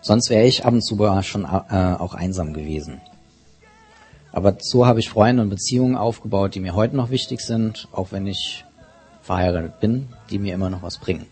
Sonst 0.00 0.30
wäre 0.30 0.46
ich 0.46 0.64
ab 0.64 0.72
und 0.72 0.82
zu 0.82 0.96
schon 1.22 1.44
äh, 1.44 1.46
auch 1.98 2.14
einsam 2.14 2.52
gewesen. 2.52 3.00
Aber 4.32 4.56
so 4.60 4.86
habe 4.86 5.00
ich 5.00 5.08
Freunde 5.08 5.42
und 5.42 5.50
Beziehungen 5.50 5.96
aufgebaut, 5.96 6.54
die 6.54 6.60
mir 6.60 6.74
heute 6.74 6.96
noch 6.96 7.10
wichtig 7.10 7.40
sind, 7.40 7.88
auch 7.92 8.12
wenn 8.12 8.26
ich 8.26 8.64
verheiratet 9.22 9.80
bin, 9.80 10.08
die 10.30 10.38
mir 10.38 10.54
immer 10.54 10.70
noch 10.70 10.82
was 10.82 10.98
bringen. 10.98 11.26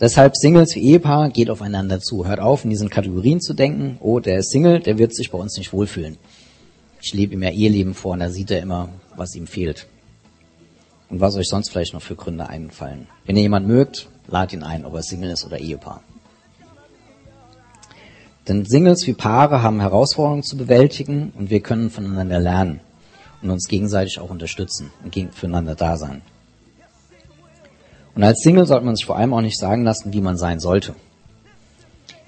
Deshalb 0.00 0.36
Singles 0.36 0.74
wie 0.76 0.82
Ehepaar 0.82 1.30
geht 1.30 1.50
aufeinander 1.50 2.00
zu. 2.00 2.26
Hört 2.26 2.38
auf, 2.38 2.64
in 2.64 2.70
diesen 2.70 2.88
Kategorien 2.90 3.40
zu 3.40 3.54
denken. 3.54 3.98
Oh, 4.00 4.20
der 4.20 4.38
ist 4.38 4.50
Single, 4.50 4.80
der 4.80 4.98
wird 4.98 5.14
sich 5.14 5.30
bei 5.30 5.38
uns 5.38 5.56
nicht 5.56 5.72
wohlfühlen. 5.72 6.18
Ich 7.00 7.14
lebe 7.14 7.34
ihm 7.34 7.42
ja 7.42 7.50
Eheleben 7.50 7.94
vor 7.94 8.12
und 8.12 8.20
da 8.20 8.30
sieht 8.30 8.50
er 8.50 8.60
immer, 8.60 8.90
was 9.16 9.34
ihm 9.34 9.46
fehlt. 9.46 9.86
Und 11.08 11.20
was 11.20 11.36
euch 11.36 11.48
sonst 11.48 11.70
vielleicht 11.70 11.94
noch 11.94 12.02
für 12.02 12.16
Gründe 12.16 12.48
einfallen. 12.48 13.06
Wenn 13.24 13.36
ihr 13.36 13.42
jemand 13.42 13.66
mögt, 13.66 14.08
lad 14.28 14.52
ihn 14.52 14.62
ein, 14.62 14.84
ob 14.84 14.94
er 14.94 15.02
Single 15.02 15.30
ist 15.30 15.44
oder 15.44 15.58
Ehepaar. 15.58 16.02
Denn 18.48 18.64
Singles 18.64 19.06
wie 19.06 19.12
Paare 19.12 19.62
haben 19.62 19.80
Herausforderungen 19.80 20.42
zu 20.42 20.56
bewältigen 20.56 21.32
und 21.36 21.50
wir 21.50 21.60
können 21.60 21.90
voneinander 21.90 22.40
lernen 22.40 22.80
und 23.42 23.50
uns 23.50 23.68
gegenseitig 23.68 24.18
auch 24.18 24.30
unterstützen 24.30 24.90
und 25.04 25.34
füreinander 25.34 25.74
da 25.74 25.96
sein. 25.98 26.22
Und 28.14 28.24
als 28.24 28.40
Single 28.42 28.66
sollte 28.66 28.86
man 28.86 28.96
sich 28.96 29.04
vor 29.04 29.16
allem 29.16 29.34
auch 29.34 29.42
nicht 29.42 29.58
sagen 29.58 29.84
lassen, 29.84 30.12
wie 30.12 30.22
man 30.22 30.36
sein 30.36 30.60
sollte. 30.60 30.94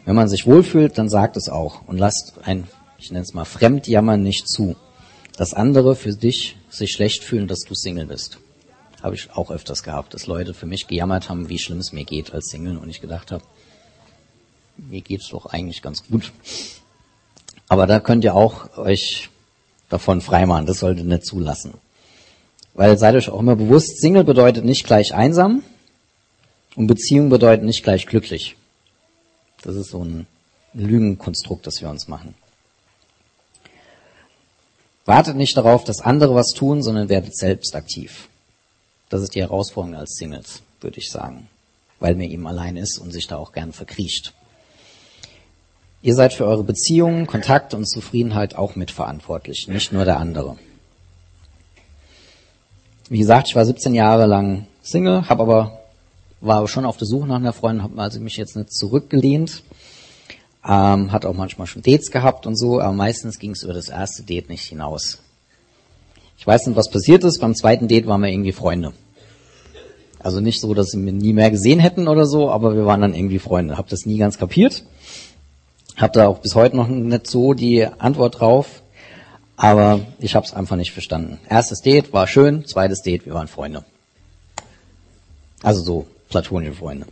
Wenn 0.04 0.14
man 0.14 0.28
sich 0.28 0.46
wohlfühlt, 0.46 0.98
dann 0.98 1.08
sagt 1.08 1.36
es 1.36 1.48
auch 1.48 1.88
und 1.88 1.98
lasst 1.98 2.34
ein, 2.44 2.68
ich 2.98 3.10
nenne 3.10 3.22
es 3.22 3.34
mal, 3.34 3.44
Fremdjammern 3.44 4.22
nicht 4.22 4.48
zu. 4.48 4.76
Dass 5.36 5.54
andere 5.54 5.96
für 5.96 6.12
dich 6.14 6.56
sich 6.68 6.92
schlecht 6.92 7.24
fühlen, 7.24 7.48
dass 7.48 7.60
du 7.60 7.74
Single 7.74 8.06
bist. 8.06 8.38
Habe 9.02 9.14
ich 9.14 9.30
auch 9.32 9.50
öfters 9.50 9.82
gehabt, 9.82 10.12
dass 10.12 10.26
Leute 10.26 10.52
für 10.52 10.66
mich 10.66 10.86
gejammert 10.86 11.30
haben, 11.30 11.48
wie 11.48 11.58
schlimm 11.58 11.78
es 11.78 11.92
mir 11.92 12.04
geht 12.04 12.34
als 12.34 12.50
Single 12.50 12.76
und 12.76 12.90
ich 12.90 13.00
gedacht 13.00 13.32
habe, 13.32 13.42
mir 14.88 15.00
geht's 15.00 15.28
doch 15.28 15.46
eigentlich 15.46 15.82
ganz 15.82 16.06
gut. 16.06 16.32
Aber 17.68 17.86
da 17.86 18.00
könnt 18.00 18.24
ihr 18.24 18.34
auch 18.34 18.76
euch 18.78 19.30
davon 19.88 20.20
freimachen. 20.20 20.66
Das 20.66 20.80
solltet 20.80 21.04
ihr 21.04 21.08
nicht 21.08 21.26
zulassen. 21.26 21.74
Weil 22.74 22.96
seid 22.98 23.14
euch 23.14 23.28
auch 23.28 23.40
immer 23.40 23.56
bewusst, 23.56 24.00
Single 24.00 24.24
bedeutet 24.24 24.64
nicht 24.64 24.86
gleich 24.86 25.12
einsam 25.14 25.62
und 26.76 26.86
Beziehung 26.86 27.28
bedeutet 27.28 27.64
nicht 27.64 27.82
gleich 27.82 28.06
glücklich. 28.06 28.56
Das 29.62 29.76
ist 29.76 29.90
so 29.90 30.02
ein 30.02 30.26
Lügenkonstrukt, 30.72 31.66
das 31.66 31.80
wir 31.80 31.90
uns 31.90 32.08
machen. 32.08 32.34
Wartet 35.04 35.36
nicht 35.36 35.56
darauf, 35.56 35.84
dass 35.84 36.00
andere 36.00 36.34
was 36.34 36.50
tun, 36.50 36.82
sondern 36.82 37.08
werdet 37.08 37.36
selbst 37.36 37.74
aktiv. 37.74 38.28
Das 39.08 39.22
ist 39.22 39.34
die 39.34 39.40
Herausforderung 39.40 39.98
als 39.98 40.14
Singles, 40.14 40.62
würde 40.80 40.98
ich 40.98 41.10
sagen. 41.10 41.48
Weil 41.98 42.14
man 42.14 42.30
eben 42.30 42.46
allein 42.46 42.76
ist 42.76 42.98
und 42.98 43.10
sich 43.10 43.26
da 43.26 43.36
auch 43.36 43.52
gern 43.52 43.72
verkriecht. 43.72 44.32
Ihr 46.02 46.14
seid 46.14 46.32
für 46.32 46.46
eure 46.46 46.64
Beziehungen, 46.64 47.26
Kontakte 47.26 47.76
und 47.76 47.86
Zufriedenheit 47.86 48.56
auch 48.56 48.74
mitverantwortlich, 48.74 49.68
nicht 49.68 49.92
nur 49.92 50.04
der 50.04 50.18
andere. 50.18 50.56
Wie 53.10 53.18
gesagt, 53.18 53.48
ich 53.48 53.56
war 53.56 53.66
17 53.66 53.94
Jahre 53.94 54.26
lang 54.26 54.66
Single, 54.82 55.28
habe 55.28 55.42
aber 55.42 55.80
war 56.40 56.58
aber 56.58 56.68
schon 56.68 56.86
auf 56.86 56.96
der 56.96 57.06
Suche 57.06 57.26
nach 57.26 57.36
einer 57.36 57.52
Freundin, 57.52 57.82
habe 57.82 58.00
also 58.00 58.18
mich 58.20 58.36
jetzt 58.36 58.56
nicht 58.56 58.72
zurückgelehnt, 58.72 59.62
ähm, 60.66 61.12
hat 61.12 61.26
auch 61.26 61.34
manchmal 61.34 61.66
schon 61.66 61.82
Dates 61.82 62.10
gehabt 62.10 62.46
und 62.46 62.56
so, 62.56 62.80
aber 62.80 62.94
meistens 62.94 63.38
ging 63.38 63.50
es 63.50 63.62
über 63.62 63.74
das 63.74 63.88
erste 63.88 64.22
Date 64.22 64.48
nicht 64.48 64.64
hinaus. 64.64 65.18
Ich 66.38 66.46
weiß 66.46 66.66
nicht, 66.66 66.76
was 66.76 66.90
passiert 66.90 67.22
ist. 67.24 67.38
Beim 67.40 67.54
zweiten 67.54 67.88
Date 67.88 68.06
waren 68.06 68.22
wir 68.22 68.30
irgendwie 68.30 68.52
Freunde. 68.52 68.94
Also 70.18 70.40
nicht 70.40 70.60
so, 70.60 70.72
dass 70.72 70.88
sie 70.88 70.96
mir 70.96 71.12
nie 71.12 71.34
mehr 71.34 71.50
gesehen 71.50 71.80
hätten 71.80 72.08
oder 72.08 72.24
so, 72.24 72.50
aber 72.50 72.74
wir 72.74 72.86
waren 72.86 73.02
dann 73.02 73.14
irgendwie 73.14 73.38
Freunde. 73.38 73.76
Hab 73.76 73.88
das 73.88 74.06
nie 74.06 74.16
ganz 74.16 74.38
kapiert. 74.38 74.84
Hab 76.00 76.14
da 76.14 76.28
auch 76.28 76.38
bis 76.38 76.54
heute 76.54 76.76
noch 76.76 76.88
nicht 76.88 77.26
so 77.26 77.52
die 77.52 77.84
Antwort 77.84 78.40
drauf. 78.40 78.82
Aber 79.56 80.00
ich 80.18 80.34
habe 80.34 80.46
es 80.46 80.54
einfach 80.54 80.76
nicht 80.76 80.92
verstanden. 80.92 81.38
Erstes 81.46 81.82
Date 81.82 82.14
war 82.14 82.26
schön, 82.26 82.64
zweites 82.64 83.02
Date, 83.02 83.26
wir 83.26 83.34
waren 83.34 83.48
Freunde. 83.48 83.84
Also 85.62 85.82
so 85.82 86.06
platonische 86.30 86.72
Freunde. 86.72 87.04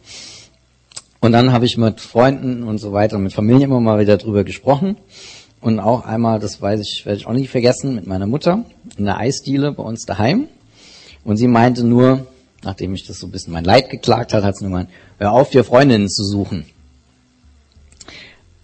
Und 1.20 1.32
dann 1.32 1.52
habe 1.52 1.66
ich 1.66 1.76
mit 1.76 2.00
Freunden 2.00 2.62
und 2.62 2.78
so 2.78 2.94
weiter, 2.94 3.18
mit 3.18 3.34
Familie 3.34 3.64
immer 3.64 3.80
mal 3.80 3.98
wieder 3.98 4.16
drüber 4.16 4.44
gesprochen. 4.44 4.96
Und 5.60 5.80
auch 5.80 6.06
einmal, 6.06 6.38
das 6.38 6.62
weiß 6.62 6.80
ich, 6.80 7.04
werde 7.04 7.18
ich 7.18 7.26
auch 7.26 7.34
nicht 7.34 7.50
vergessen, 7.50 7.94
mit 7.94 8.06
meiner 8.06 8.26
Mutter 8.26 8.64
in 8.96 9.04
der 9.04 9.18
Eisdiele 9.18 9.72
bei 9.72 9.82
uns 9.82 10.06
daheim. 10.06 10.48
Und 11.24 11.36
sie 11.36 11.48
meinte 11.48 11.84
nur, 11.84 12.26
nachdem 12.62 12.94
ich 12.94 13.06
das 13.06 13.18
so 13.18 13.26
ein 13.26 13.32
bisschen 13.32 13.52
mein 13.52 13.64
Leid 13.64 13.90
geklagt 13.90 14.32
hat, 14.32 14.44
hat 14.44 14.56
sie 14.56 14.64
nur 14.64 14.70
gemeint, 14.70 14.90
hör 15.18 15.32
auf, 15.32 15.50
dir 15.50 15.64
Freundinnen 15.64 16.08
zu 16.08 16.24
suchen. 16.24 16.64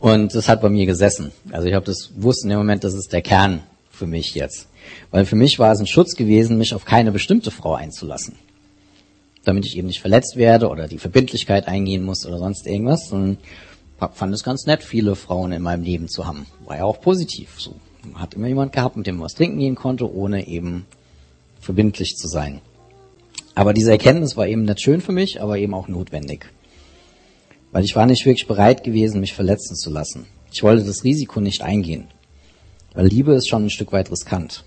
Und 0.05 0.35
das 0.35 0.51
hat 0.51 0.61
bei 0.61 0.69
mir 0.69 0.85
gesessen. 0.85 1.33
Also 1.51 1.67
ich 1.67 1.73
habe 1.73 1.87
das 1.87 2.11
wusste 2.15 2.45
in 2.45 2.51
dem 2.51 2.59
Moment, 2.59 2.85
das 2.85 2.93
ist 2.93 3.11
der 3.15 3.23
Kern 3.23 3.63
für 3.91 4.07
mich 4.07 4.35
jetzt. 4.35 4.69
Weil 5.11 5.25
für 5.25 5.35
mich 5.35 5.59
war 5.59 5.73
es 5.73 5.81
ein 5.81 5.87
Schutz 5.87 6.15
gewesen, 6.15 6.59
mich 6.59 6.75
auf 6.75 6.85
keine 6.85 7.11
bestimmte 7.11 7.51
Frau 7.51 7.73
einzulassen. 7.73 8.35
Damit 9.45 9.65
ich 9.65 9.79
eben 9.79 9.87
nicht 9.87 10.03
verletzt 10.03 10.37
werde 10.37 10.69
oder 10.69 10.89
die 10.89 10.99
Verbindlichkeit 10.99 11.69
eingehen 11.69 12.03
muss 12.03 12.27
oder 12.27 12.37
sonst 12.37 12.67
irgendwas. 12.67 13.13
Und 13.13 13.39
fand 14.13 14.35
es 14.35 14.45
ganz 14.45 14.67
nett, 14.67 14.83
viele 14.83 15.15
Frauen 15.17 15.53
in 15.53 15.63
meinem 15.63 15.85
Leben 15.85 16.11
zu 16.11 16.27
haben. 16.27 16.45
War 16.67 16.77
ja 16.77 16.85
auch 16.85 17.01
positiv. 17.01 17.55
So. 17.57 17.75
Hat 18.13 18.35
immer 18.35 18.49
jemand 18.49 18.75
gehabt, 18.75 18.99
mit 18.99 19.07
dem 19.07 19.17
man 19.17 19.25
was 19.25 19.35
trinken 19.37 19.59
gehen 19.59 19.75
konnte, 19.75 20.15
ohne 20.15 20.47
eben 20.47 20.85
verbindlich 21.61 22.17
zu 22.17 22.29
sein. 22.29 22.61
Aber 23.55 23.73
diese 23.73 23.93
Erkenntnis 23.93 24.37
war 24.37 24.47
eben 24.49 24.65
nicht 24.65 24.83
schön 24.83 25.01
für 25.01 25.13
mich, 25.13 25.41
aber 25.41 25.57
eben 25.57 25.73
auch 25.73 25.89
notwendig. 25.89 26.51
Weil 27.75 27.83
ich 27.83 27.97
war 27.97 28.07
nicht 28.07 28.25
wirklich 28.25 28.47
bereit 28.47 28.85
gewesen, 28.85 29.19
mich 29.19 29.33
verletzen 29.33 29.75
zu 29.75 29.91
lassen. 29.91 30.27
Ich 30.53 30.63
wollte 30.63 30.85
das 30.85 31.03
Risiko 31.03 31.41
nicht 31.41 31.63
eingehen. 31.63 32.07
Weil 32.95 33.09
Liebe 33.09 33.35
ist 33.35 33.49
schon 33.49 33.65
ein 33.65 33.71
Stück 33.71 33.91
weit 33.91 34.13
riskant. 34.13 34.63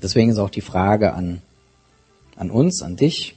Deswegen 0.00 0.30
ist 0.30 0.38
auch 0.38 0.50
die 0.50 0.60
Frage 0.60 1.12
an, 1.14 1.42
an 2.36 2.52
uns, 2.52 2.82
an 2.82 2.94
dich, 2.94 3.34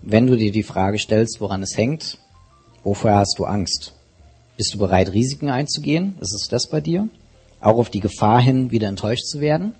wenn 0.00 0.28
du 0.28 0.36
dir 0.36 0.52
die 0.52 0.62
Frage 0.62 1.00
stellst, 1.00 1.40
woran 1.40 1.64
es 1.64 1.76
hängt, 1.76 2.18
wovor 2.84 3.14
hast 3.14 3.36
du 3.36 3.46
Angst? 3.46 3.94
Bist 4.56 4.72
du 4.72 4.78
bereit, 4.78 5.12
Risiken 5.12 5.50
einzugehen? 5.50 6.14
Ist 6.20 6.32
es 6.32 6.46
das 6.48 6.68
bei 6.68 6.80
dir? 6.80 7.08
Auch 7.60 7.78
auf 7.78 7.90
die 7.90 7.98
Gefahr 7.98 8.40
hin, 8.40 8.70
wieder 8.70 8.86
enttäuscht 8.86 9.26
zu 9.26 9.40
werden? 9.40 9.74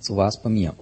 So 0.00 0.16
war 0.16 0.26
es 0.26 0.42
bei 0.42 0.50
mir. 0.50 0.74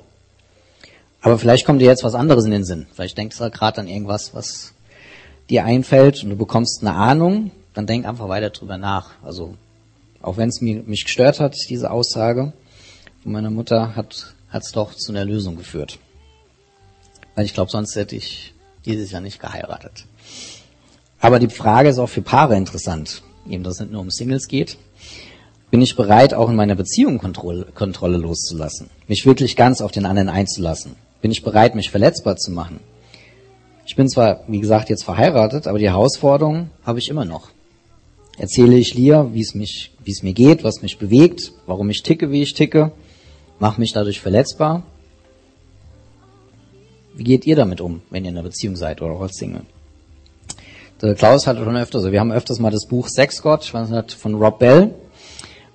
Aber 1.21 1.39
vielleicht 1.39 1.67
kommt 1.67 1.83
dir 1.83 1.89
jetzt 1.89 2.05
was 2.05 2.15
anderes 2.15 2.47
in 2.47 2.53
den 2.53 2.65
Sinn. 2.65 2.87
Vielleicht 2.95 3.19
denkst 3.19 3.37
du 3.37 3.51
gerade 3.51 3.83
an 3.83 3.87
irgendwas, 3.87 4.33
was 4.33 4.73
dir 5.53 5.65
einfällt 5.65 6.25
und 6.25 6.31
du 6.31 6.37
bekommst 6.37 6.81
eine 6.81 6.95
Ahnung, 6.95 7.51
dann 7.75 7.87
denk 7.87 8.07
einfach 8.07 8.29
weiter 8.29 8.51
drüber 8.51 8.79
nach. 8.79 9.11
Also 9.23 9.55
auch 10.21 10.37
wenn 10.37 10.49
es 10.49 10.61
mich 10.61 11.05
gestört 11.05 11.39
hat, 11.41 11.55
diese 11.69 11.91
Aussage 11.91 12.53
von 13.23 13.33
meiner 13.33 13.51
Mutter, 13.51 13.95
hat 13.95 14.35
es 14.53 14.73
doch 14.73 14.95
zu 14.95 15.13
einer 15.13 15.25
Lösung 15.25 15.57
geführt. 15.57 15.99
Weil 17.35 17.45
ich 17.45 17.55
glaube, 17.55 17.71
sonst 17.71 17.95
hätte 17.95 18.17
ich 18.17 18.55
dieses 18.85 19.11
Jahr 19.11 19.21
nicht 19.21 19.41
geheiratet. 19.41 20.07
Aber 21.21 21.39
die 21.39 21.49
Frage 21.49 21.89
ist 21.89 21.99
auch 21.99 22.09
für 22.09 22.23
Paare 22.23 22.57
interessant, 22.57 23.23
eben 23.49 23.63
dass 23.63 23.75
es 23.75 23.81
nicht 23.81 23.93
nur 23.93 24.01
um 24.01 24.11
Singles 24.11 24.49
geht. 24.49 24.77
Bin 25.71 25.81
ich 25.81 25.97
bereit, 25.97 26.35
auch 26.35 26.51
in 26.51 26.57
meiner 26.57 26.75
Beziehung 26.75 27.19
Kontrolle, 27.19 27.67
Kontrolle 27.75 28.19
loszulassen? 28.19 28.91
Mich 29.09 29.25
wirklich 29.25 29.57
ganz 29.57 29.81
auf 29.81 29.93
den 29.93 30.05
anderen 30.05 30.29
einzulassen? 30.29 30.97
Bin 31.23 31.31
ich 31.31 31.43
bereit, 31.43 31.75
mich 31.75 31.91
verletzbar 31.91 32.37
zu 32.37 32.51
machen? 32.51 32.81
Ich 33.85 33.97
bin 33.97 34.09
zwar, 34.09 34.45
wie 34.47 34.61
gesagt, 34.61 34.89
jetzt 34.91 35.05
verheiratet, 35.05 35.67
aber 35.67 35.79
die 35.79 35.89
Herausforderung 35.89 36.71
habe 36.85 36.99
ich 36.99 37.09
immer 37.09 37.25
noch. 37.25 37.51
Erzähle 38.39 38.77
ich 38.77 38.95
Lia, 38.95 39.33
wie 39.35 39.41
es 39.41 39.55
mich, 39.55 39.93
wie 40.03 40.13
es 40.13 40.23
mir 40.23 40.33
geht, 40.33 40.65
was 40.65 40.83
mich 40.83 40.99
bewegt, 40.99 41.53
warum 41.67 41.91
ich 41.91 42.03
ticke, 42.03 42.31
wie 42.31 42.43
ich 42.43 42.55
ticke, 42.55 42.93
mache 43.59 43.81
mich 43.81 43.93
dadurch 43.93 44.21
verletzbar. 44.21 44.85
Wie 47.15 47.25
geht 47.25 47.47
ihr 47.47 47.57
damit 47.57 47.81
um, 47.81 48.01
wenn 48.11 48.25
ihr 48.25 48.31
in 48.31 48.37
einer 48.37 48.49
Beziehung 48.49 48.77
seid 48.77 49.03
oder 49.03 49.15
auch 49.15 49.21
als 49.21 49.37
Single? 49.37 49.63
Der 51.03 51.15
Klaus 51.15 51.47
hatte 51.47 51.65
schon 51.65 51.77
öfters, 51.77 52.03
also 52.03 52.13
wir 52.13 52.21
haben 52.21 52.31
öfters 52.33 52.61
mal 52.61 52.71
das 52.71 52.87
Buch 52.87 53.09
Sexgott, 53.09 53.65
von 53.65 54.35
Rob 54.35 54.61
Bell. 54.61 54.95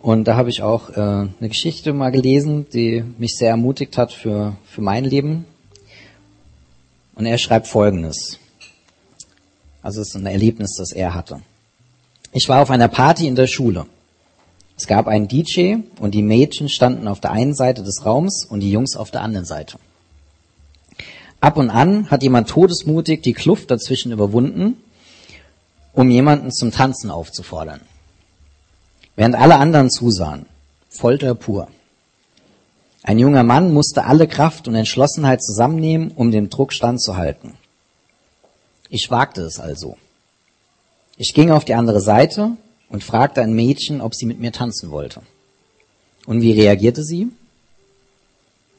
Und 0.01 0.25
da 0.25 0.37
habe 0.37 0.49
ich 0.49 0.63
auch 0.63 0.89
äh, 0.91 1.01
eine 1.01 1.49
Geschichte 1.49 1.91
mal 1.91 2.11
gelesen, 2.11 2.65
die 2.71 3.03
mich 3.17 3.35
sehr 3.35 3.49
ermutigt 3.49 3.97
hat 3.97 4.13
für, 4.13 4.55
für 4.65 4.81
mein 4.81 5.03
Leben. 5.03 5.45
Und 7.17 7.25
er 7.25 7.37
schreibt 7.37 7.67
Folgendes. 7.67 8.39
Also 9.81 10.01
es 10.01 10.09
ist 10.09 10.15
ein 10.15 10.25
Erlebnis, 10.25 10.75
das 10.77 10.91
er 10.91 11.13
hatte. 11.13 11.41
Ich 12.31 12.47
war 12.47 12.61
auf 12.61 12.69
einer 12.69 12.87
Party 12.87 13.27
in 13.27 13.35
der 13.35 13.47
Schule. 13.47 13.85
Es 14.77 14.87
gab 14.87 15.07
einen 15.07 15.27
DJ 15.27 15.77
und 15.99 16.11
die 16.11 16.21
Mädchen 16.21 16.69
standen 16.69 17.07
auf 17.07 17.19
der 17.19 17.31
einen 17.31 17.55
Seite 17.55 17.83
des 17.83 18.05
Raums 18.05 18.45
und 18.45 18.59
die 18.59 18.71
Jungs 18.71 18.95
auf 18.95 19.11
der 19.11 19.21
anderen 19.21 19.45
Seite. 19.45 19.79
Ab 21.41 21.57
und 21.57 21.69
an 21.69 22.09
hat 22.09 22.23
jemand 22.23 22.49
todesmutig 22.49 23.21
die 23.21 23.33
Kluft 23.33 23.71
dazwischen 23.71 24.11
überwunden, 24.11 24.77
um 25.93 26.09
jemanden 26.09 26.51
zum 26.51 26.71
Tanzen 26.71 27.09
aufzufordern 27.09 27.81
während 29.17 29.35
alle 29.35 29.57
anderen 29.57 29.89
zusahen. 29.89 30.45
Folter 30.89 31.35
pur. 31.35 31.67
Ein 33.07 33.19
junger 33.19 33.43
Mann 33.43 33.71
musste 33.71 34.03
alle 34.03 34.27
Kraft 34.27 34.67
und 34.67 34.75
Entschlossenheit 34.75 35.41
zusammennehmen, 35.41 36.11
um 36.11 36.29
dem 36.29 36.49
Druck 36.49 36.73
standzuhalten. 36.73 37.53
Ich 38.89 39.09
wagte 39.09 39.43
es 39.43 39.61
also. 39.61 39.95
Ich 41.15 41.33
ging 41.33 41.49
auf 41.51 41.63
die 41.63 41.73
andere 41.73 42.01
Seite 42.01 42.57
und 42.89 43.05
fragte 43.05 43.41
ein 43.41 43.53
Mädchen, 43.53 44.01
ob 44.01 44.13
sie 44.13 44.25
mit 44.25 44.41
mir 44.41 44.51
tanzen 44.51 44.91
wollte. 44.91 45.21
Und 46.25 46.41
wie 46.41 46.51
reagierte 46.51 47.01
sie? 47.01 47.29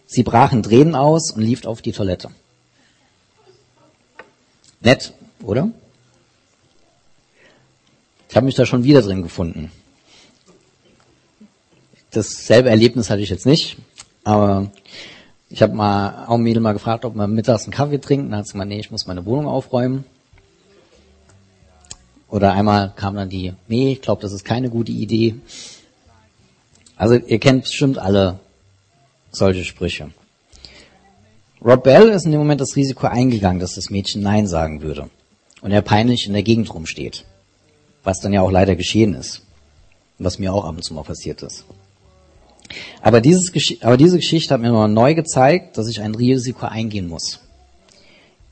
Sie 0.07 0.25
brach 0.25 0.53
in 0.53 0.63
Tränen 0.63 0.95
aus 0.95 1.31
und 1.31 1.41
lief 1.41 1.65
auf 1.65 1.81
die 1.81 1.93
Toilette. 1.93 2.29
Nett, 4.83 5.15
oder? 5.43 5.71
Ich 8.29 8.37
habe 8.37 8.45
mich 8.45 8.57
da 8.57 8.67
schon 8.67 8.85
wieder 8.85 9.01
drin 9.01 9.23
gefunden. 9.23 9.73
Dasselbe 12.11 12.69
Erlebnis 12.69 13.09
hatte 13.09 13.23
ich 13.23 13.31
jetzt 13.31 13.47
nicht, 13.47 13.79
aber 14.25 14.71
ich 15.51 15.63
habe 15.63 15.75
mal 15.75 16.27
auch 16.27 16.35
ein 16.35 16.43
Mädel 16.43 16.61
mal 16.61 16.73
gefragt, 16.73 17.05
ob 17.05 17.15
man 17.15 17.33
mittags 17.33 17.65
einen 17.65 17.73
Kaffee 17.73 18.01
trinkt. 18.01 18.31
Dann 18.31 18.39
hat 18.39 18.47
sie 18.47 18.53
gesagt, 18.53 18.69
nee, 18.69 18.79
ich 18.79 18.91
muss 18.91 19.07
meine 19.07 19.25
Wohnung 19.25 19.47
aufräumen. 19.47 20.05
Oder 22.29 22.53
einmal 22.53 22.93
kam 22.95 23.17
dann 23.17 23.31
die, 23.31 23.55
nee, 23.69 23.93
ich 23.93 24.03
glaube, 24.03 24.21
das 24.21 24.33
ist 24.33 24.45
keine 24.45 24.69
gute 24.69 24.93
Idee. 24.93 25.37
Also 26.97 27.15
ihr 27.15 27.39
kennt 27.39 27.63
bestimmt 27.63 27.99
alle 27.99 28.39
solche 29.31 29.65
Sprüche. 29.65 30.11
Rob 31.65 31.83
Bell 31.83 32.11
ist 32.11 32.27
in 32.27 32.33
dem 32.33 32.41
Moment 32.41 32.61
das 32.61 32.77
Risiko 32.77 33.07
eingegangen, 33.07 33.61
dass 33.61 33.75
das 33.75 33.91
Mädchen 33.91 34.23
Nein 34.23 34.47
sagen 34.47 34.83
würde. 34.83 35.09
Und 35.63 35.73
er 35.73 35.83
peinlich 35.83 36.27
in 36.27 36.35
der 36.35 36.43
Gegend 36.43 36.73
rumsteht. 36.73 37.25
Was 38.05 38.21
dann 38.21 38.33
ja 38.33 38.43
auch 38.43 38.51
leider 38.51 38.77
geschehen 38.77 39.15
ist. 39.15 39.43
Was 40.19 40.39
mir 40.39 40.53
auch 40.53 40.65
ab 40.65 40.77
und 40.77 40.83
zu 40.83 40.95
mal 40.95 41.03
passiert 41.03 41.43
ist. 41.43 41.65
Aber, 43.01 43.21
dieses, 43.21 43.53
aber 43.81 43.97
diese 43.97 44.17
Geschichte 44.17 44.53
hat 44.53 44.61
mir 44.61 44.69
nochmal 44.69 44.89
neu 44.89 45.15
gezeigt, 45.15 45.79
dass 45.79 45.89
ich 45.89 46.01
ein 46.01 46.15
Risiko 46.15 46.67
eingehen 46.67 47.09
muss. 47.09 47.41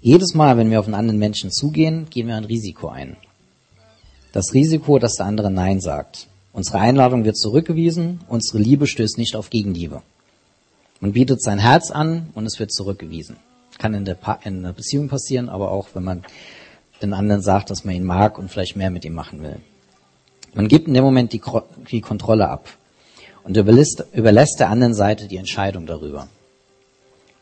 Jedes 0.01 0.35
Mal, 0.35 0.57
wenn 0.57 0.71
wir 0.71 0.81
auf 0.81 0.87
einen 0.87 0.95
anderen 0.95 1.19
Menschen 1.19 1.51
zugehen, 1.51 2.07
gehen 2.11 2.29
wir 2.29 2.37
ein 2.37 2.45
Risiko 2.45 2.89
ein. 2.89 3.17
Das 4.33 4.55
Risiko, 4.55 4.99
dass 4.99 5.15
der 5.15 5.27
andere 5.27 5.51
Nein 5.51 5.81
sagt. 5.81 6.29
Unsere 6.53 6.79
Einladung 6.79 7.25
wird 7.25 7.37
zurückgewiesen, 7.37 8.21
unsere 8.29 8.59
Liebe 8.59 8.87
stößt 8.87 9.19
nicht 9.19 9.37
auf 9.37 9.51
Gegenliebe. 9.51 10.03
Man 11.01 11.13
bietet 11.13 11.43
sein 11.43 11.59
Herz 11.59 11.91
an 11.91 12.31
und 12.35 12.47
es 12.47 12.59
wird 12.59 12.73
zurückgewiesen. 12.73 13.37
Kann 13.79 13.93
in 13.93 14.05
der, 14.07 14.15
pa 14.15 14.39
in 14.45 14.63
der 14.63 14.73
Beziehung 14.73 15.09
passieren, 15.09 15.51
aber 15.51 15.71
auch 15.71 15.89
wenn 15.95 16.05
man 16.05 16.23
den 17.03 17.13
anderen 17.13 17.43
sagt, 17.43 17.69
dass 17.71 17.85
man 17.85 17.95
ihn 17.95 18.05
mag 18.05 18.39
und 18.39 18.51
vielleicht 18.51 18.77
mehr 18.77 18.91
mit 18.91 19.05
ihm 19.05 19.13
machen 19.13 19.43
will. 19.43 19.57
Man 20.55 20.69
gibt 20.69 20.89
in 20.89 20.95
dem 20.95 21.05
Moment 21.05 21.35
die, 21.35 21.43
die 21.91 22.01
Kontrolle 22.01 22.49
ab 22.49 22.69
und 23.47 23.57
überlässt, 23.57 24.05
überlässt 24.13 24.59
der 24.59 24.71
anderen 24.71 24.95
Seite 24.95 25.29
die 25.29 25.37
Entscheidung 25.37 25.87
darüber. 25.87 26.27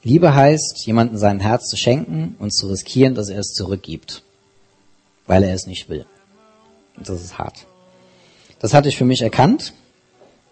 Liebe 0.03 0.35
heißt, 0.35 0.85
jemanden 0.87 1.17
sein 1.17 1.41
Herz 1.41 1.69
zu 1.69 1.79
schenken 1.79 2.37
und 2.39 2.53
zu 2.53 2.69
riskieren, 2.69 3.15
dass 3.15 3.31
er 3.31 3.39
es 3.39 3.55
zurückgibt, 3.55 4.23
weil 5.27 5.43
er 5.43 5.55
es 5.55 5.67
nicht 5.67 5.89
will. 5.89 6.05
Und 6.97 7.09
das 7.09 7.23
ist 7.23 7.39
hart. 7.39 7.67
Das 8.59 8.75
hatte 8.75 8.91
ich 8.91 8.99
für 8.99 9.07
mich 9.07 9.23
erkannt 9.23 9.73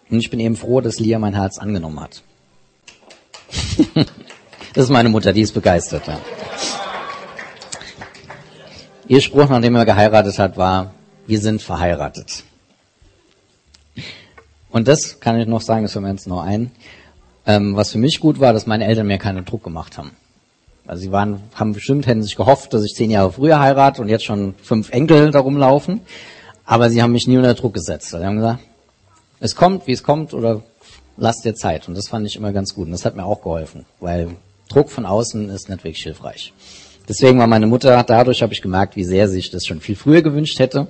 und 0.09 0.19
ich 0.19 0.31
bin 0.31 0.39
eben 0.39 0.55
froh, 0.55 0.81
dass 0.81 0.99
Lia 0.99 1.19
mein 1.19 1.35
Herz 1.35 1.59
angenommen 1.59 1.99
hat. 1.99 2.23
das 4.73 4.85
ist 4.85 4.89
meine 4.89 5.09
Mutter, 5.09 5.33
die 5.33 5.41
ist 5.41 5.53
begeistert. 5.53 6.07
Ja. 6.07 6.19
Ihr 9.07 9.21
Spruch, 9.21 9.49
nachdem 9.49 9.75
er 9.75 9.85
geheiratet 9.85 10.39
hat, 10.39 10.57
war, 10.57 10.95
wir 11.27 11.39
sind 11.39 11.61
verheiratet. 11.61 12.43
Und 14.73 14.87
das 14.87 15.19
kann 15.19 15.39
ich 15.39 15.47
noch 15.47 15.61
sagen, 15.61 15.83
das 15.83 15.93
fällt 15.93 16.03
mir 16.03 16.11
jetzt 16.11 16.27
noch 16.27 16.41
ein. 16.41 16.71
Ähm, 17.45 17.75
was 17.75 17.91
für 17.91 17.99
mich 17.99 18.19
gut 18.19 18.39
war, 18.39 18.53
dass 18.53 18.65
meine 18.65 18.85
Eltern 18.85 19.05
mir 19.05 19.19
keinen 19.19 19.45
Druck 19.45 19.63
gemacht 19.63 19.97
haben. 19.99 20.11
Also 20.87 21.03
sie 21.03 21.11
waren, 21.11 21.41
haben 21.53 21.73
bestimmt, 21.73 22.07
hätten 22.07 22.23
sich 22.23 22.35
gehofft, 22.35 22.73
dass 22.73 22.83
ich 22.83 22.95
zehn 22.95 23.11
Jahre 23.11 23.31
früher 23.31 23.59
heirate 23.59 24.01
und 24.01 24.09
jetzt 24.09 24.25
schon 24.25 24.55
fünf 24.61 24.89
Enkel 24.89 25.29
darum 25.29 25.57
laufen. 25.57 26.01
Aber 26.65 26.89
sie 26.89 27.03
haben 27.03 27.11
mich 27.11 27.27
nie 27.27 27.37
unter 27.37 27.53
Druck 27.53 27.75
gesetzt. 27.75 28.09
Sie 28.09 28.25
haben 28.25 28.37
gesagt, 28.37 28.61
es 29.39 29.55
kommt, 29.55 29.85
wie 29.85 29.91
es 29.91 30.01
kommt, 30.01 30.33
oder 30.33 30.63
lass 31.17 31.41
dir 31.41 31.53
Zeit. 31.53 31.87
Und 31.87 31.95
das 31.95 32.07
fand 32.07 32.25
ich 32.25 32.35
immer 32.35 32.51
ganz 32.51 32.73
gut. 32.73 32.87
Und 32.87 32.93
das 32.93 33.05
hat 33.05 33.15
mir 33.15 33.25
auch 33.25 33.43
geholfen, 33.43 33.85
weil 33.99 34.37
Druck 34.69 34.89
von 34.89 35.05
außen 35.05 35.49
ist 35.49 35.69
nicht 35.69 35.83
wirklich 35.83 36.03
hilfreich. 36.03 36.51
Deswegen 37.07 37.39
war 37.39 37.47
meine 37.47 37.67
Mutter, 37.67 38.01
dadurch 38.03 38.41
habe 38.41 38.53
ich 38.53 38.61
gemerkt, 38.61 38.95
wie 38.95 39.03
sehr 39.03 39.27
sie 39.27 39.35
sich 39.35 39.51
das 39.51 39.65
schon 39.65 39.81
viel 39.81 39.95
früher 39.95 40.21
gewünscht 40.21 40.59
hätte. 40.59 40.87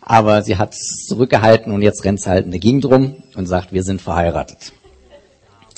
Aber 0.00 0.42
sie 0.42 0.56
hat 0.56 0.74
es 0.74 1.06
zurückgehalten 1.08 1.72
und 1.72 1.82
jetzt 1.82 2.04
rennt 2.04 2.20
sie 2.20 2.30
halt 2.30 2.44
in 2.44 2.52
der 2.52 2.60
Gegend 2.60 2.84
rum 2.84 3.16
und 3.34 3.46
sagt, 3.46 3.72
wir 3.72 3.82
sind 3.82 4.00
verheiratet. 4.00 4.72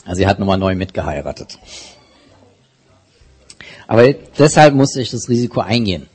Also 0.05 0.19
sie 0.19 0.27
hat 0.27 0.39
nochmal 0.39 0.59
neu 0.59 0.75
mitgeheiratet. 0.75 1.59
Aber 3.87 4.13
deshalb 4.39 4.75
musste 4.75 5.01
ich 5.01 5.11
das 5.11 5.29
Risiko 5.29 5.61
eingehen. 5.61 6.07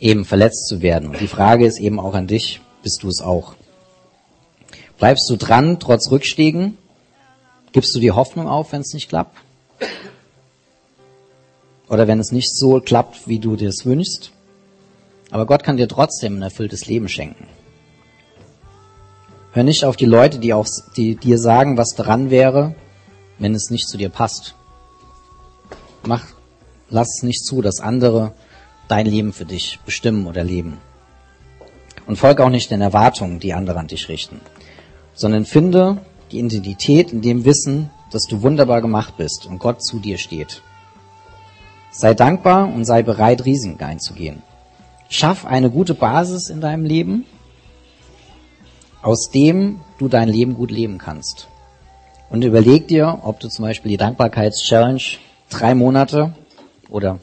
eben 0.00 0.24
verletzt 0.24 0.66
zu 0.66 0.82
werden. 0.82 1.10
Und 1.10 1.20
die 1.20 1.28
Frage 1.28 1.64
ist 1.64 1.78
eben 1.78 2.00
auch 2.00 2.14
an 2.14 2.26
dich, 2.26 2.60
bist 2.82 3.02
du 3.04 3.08
es 3.08 3.22
auch? 3.22 3.54
Bleibst 4.98 5.30
du 5.30 5.36
dran, 5.36 5.78
trotz 5.78 6.10
Rückstiegen? 6.10 6.76
Gibst 7.70 7.94
du 7.94 8.00
die 8.00 8.10
Hoffnung 8.10 8.48
auf, 8.48 8.72
wenn 8.72 8.80
es 8.80 8.92
nicht 8.92 9.08
klappt? 9.08 9.38
Oder 11.92 12.08
wenn 12.08 12.20
es 12.20 12.32
nicht 12.32 12.56
so 12.56 12.80
klappt, 12.80 13.28
wie 13.28 13.38
du 13.38 13.54
dir 13.54 13.68
es 13.68 13.84
wünschst? 13.84 14.32
Aber 15.30 15.44
Gott 15.44 15.62
kann 15.62 15.76
dir 15.76 15.88
trotzdem 15.88 16.38
ein 16.38 16.42
erfülltes 16.42 16.86
Leben 16.86 17.06
schenken. 17.06 17.46
Hör 19.52 19.62
nicht 19.62 19.84
auf 19.84 19.96
die 19.96 20.06
Leute, 20.06 20.38
die 20.38 20.54
auch, 20.54 20.66
die 20.96 21.16
dir 21.16 21.36
sagen, 21.36 21.76
was 21.76 21.90
dran 21.90 22.30
wäre, 22.30 22.74
wenn 23.38 23.54
es 23.54 23.68
nicht 23.68 23.88
zu 23.88 23.98
dir 23.98 24.08
passt. 24.08 24.54
Mach, 26.02 26.24
lass 26.88 27.18
es 27.18 27.22
nicht 27.24 27.44
zu, 27.44 27.60
dass 27.60 27.80
andere 27.80 28.32
dein 28.88 29.04
Leben 29.04 29.34
für 29.34 29.44
dich 29.44 29.78
bestimmen 29.84 30.26
oder 30.26 30.44
leben. 30.44 30.78
Und 32.06 32.16
folge 32.16 32.42
auch 32.42 32.48
nicht 32.48 32.70
den 32.70 32.80
Erwartungen, 32.80 33.38
die 33.38 33.52
andere 33.52 33.78
an 33.78 33.88
dich 33.88 34.08
richten, 34.08 34.40
sondern 35.12 35.44
finde 35.44 35.98
die 36.30 36.38
Identität 36.38 37.12
in 37.12 37.20
dem 37.20 37.44
Wissen, 37.44 37.90
dass 38.10 38.22
du 38.22 38.40
wunderbar 38.40 38.80
gemacht 38.80 39.18
bist 39.18 39.44
und 39.44 39.58
Gott 39.58 39.84
zu 39.84 39.98
dir 39.98 40.16
steht. 40.16 40.62
Sei 41.92 42.14
dankbar 42.14 42.72
und 42.72 42.84
sei 42.84 43.02
bereit, 43.02 43.44
Risiken 43.44 43.82
einzugehen. 43.82 44.42
Schaff 45.08 45.44
eine 45.44 45.70
gute 45.70 45.94
Basis 45.94 46.48
in 46.48 46.60
deinem 46.60 46.84
Leben 46.84 47.26
aus 49.02 49.30
dem 49.30 49.80
du 49.98 50.08
dein 50.08 50.28
Leben 50.28 50.54
gut 50.54 50.70
leben 50.70 50.98
kannst. 50.98 51.48
Und 52.30 52.44
überleg 52.44 52.88
dir, 52.88 53.18
ob 53.22 53.40
du 53.40 53.48
zum 53.48 53.64
Beispiel 53.64 53.90
die 53.90 53.96
Dankbarkeitschallenge 53.98 55.02
drei 55.50 55.74
Monate 55.74 56.32
oder 56.88 57.18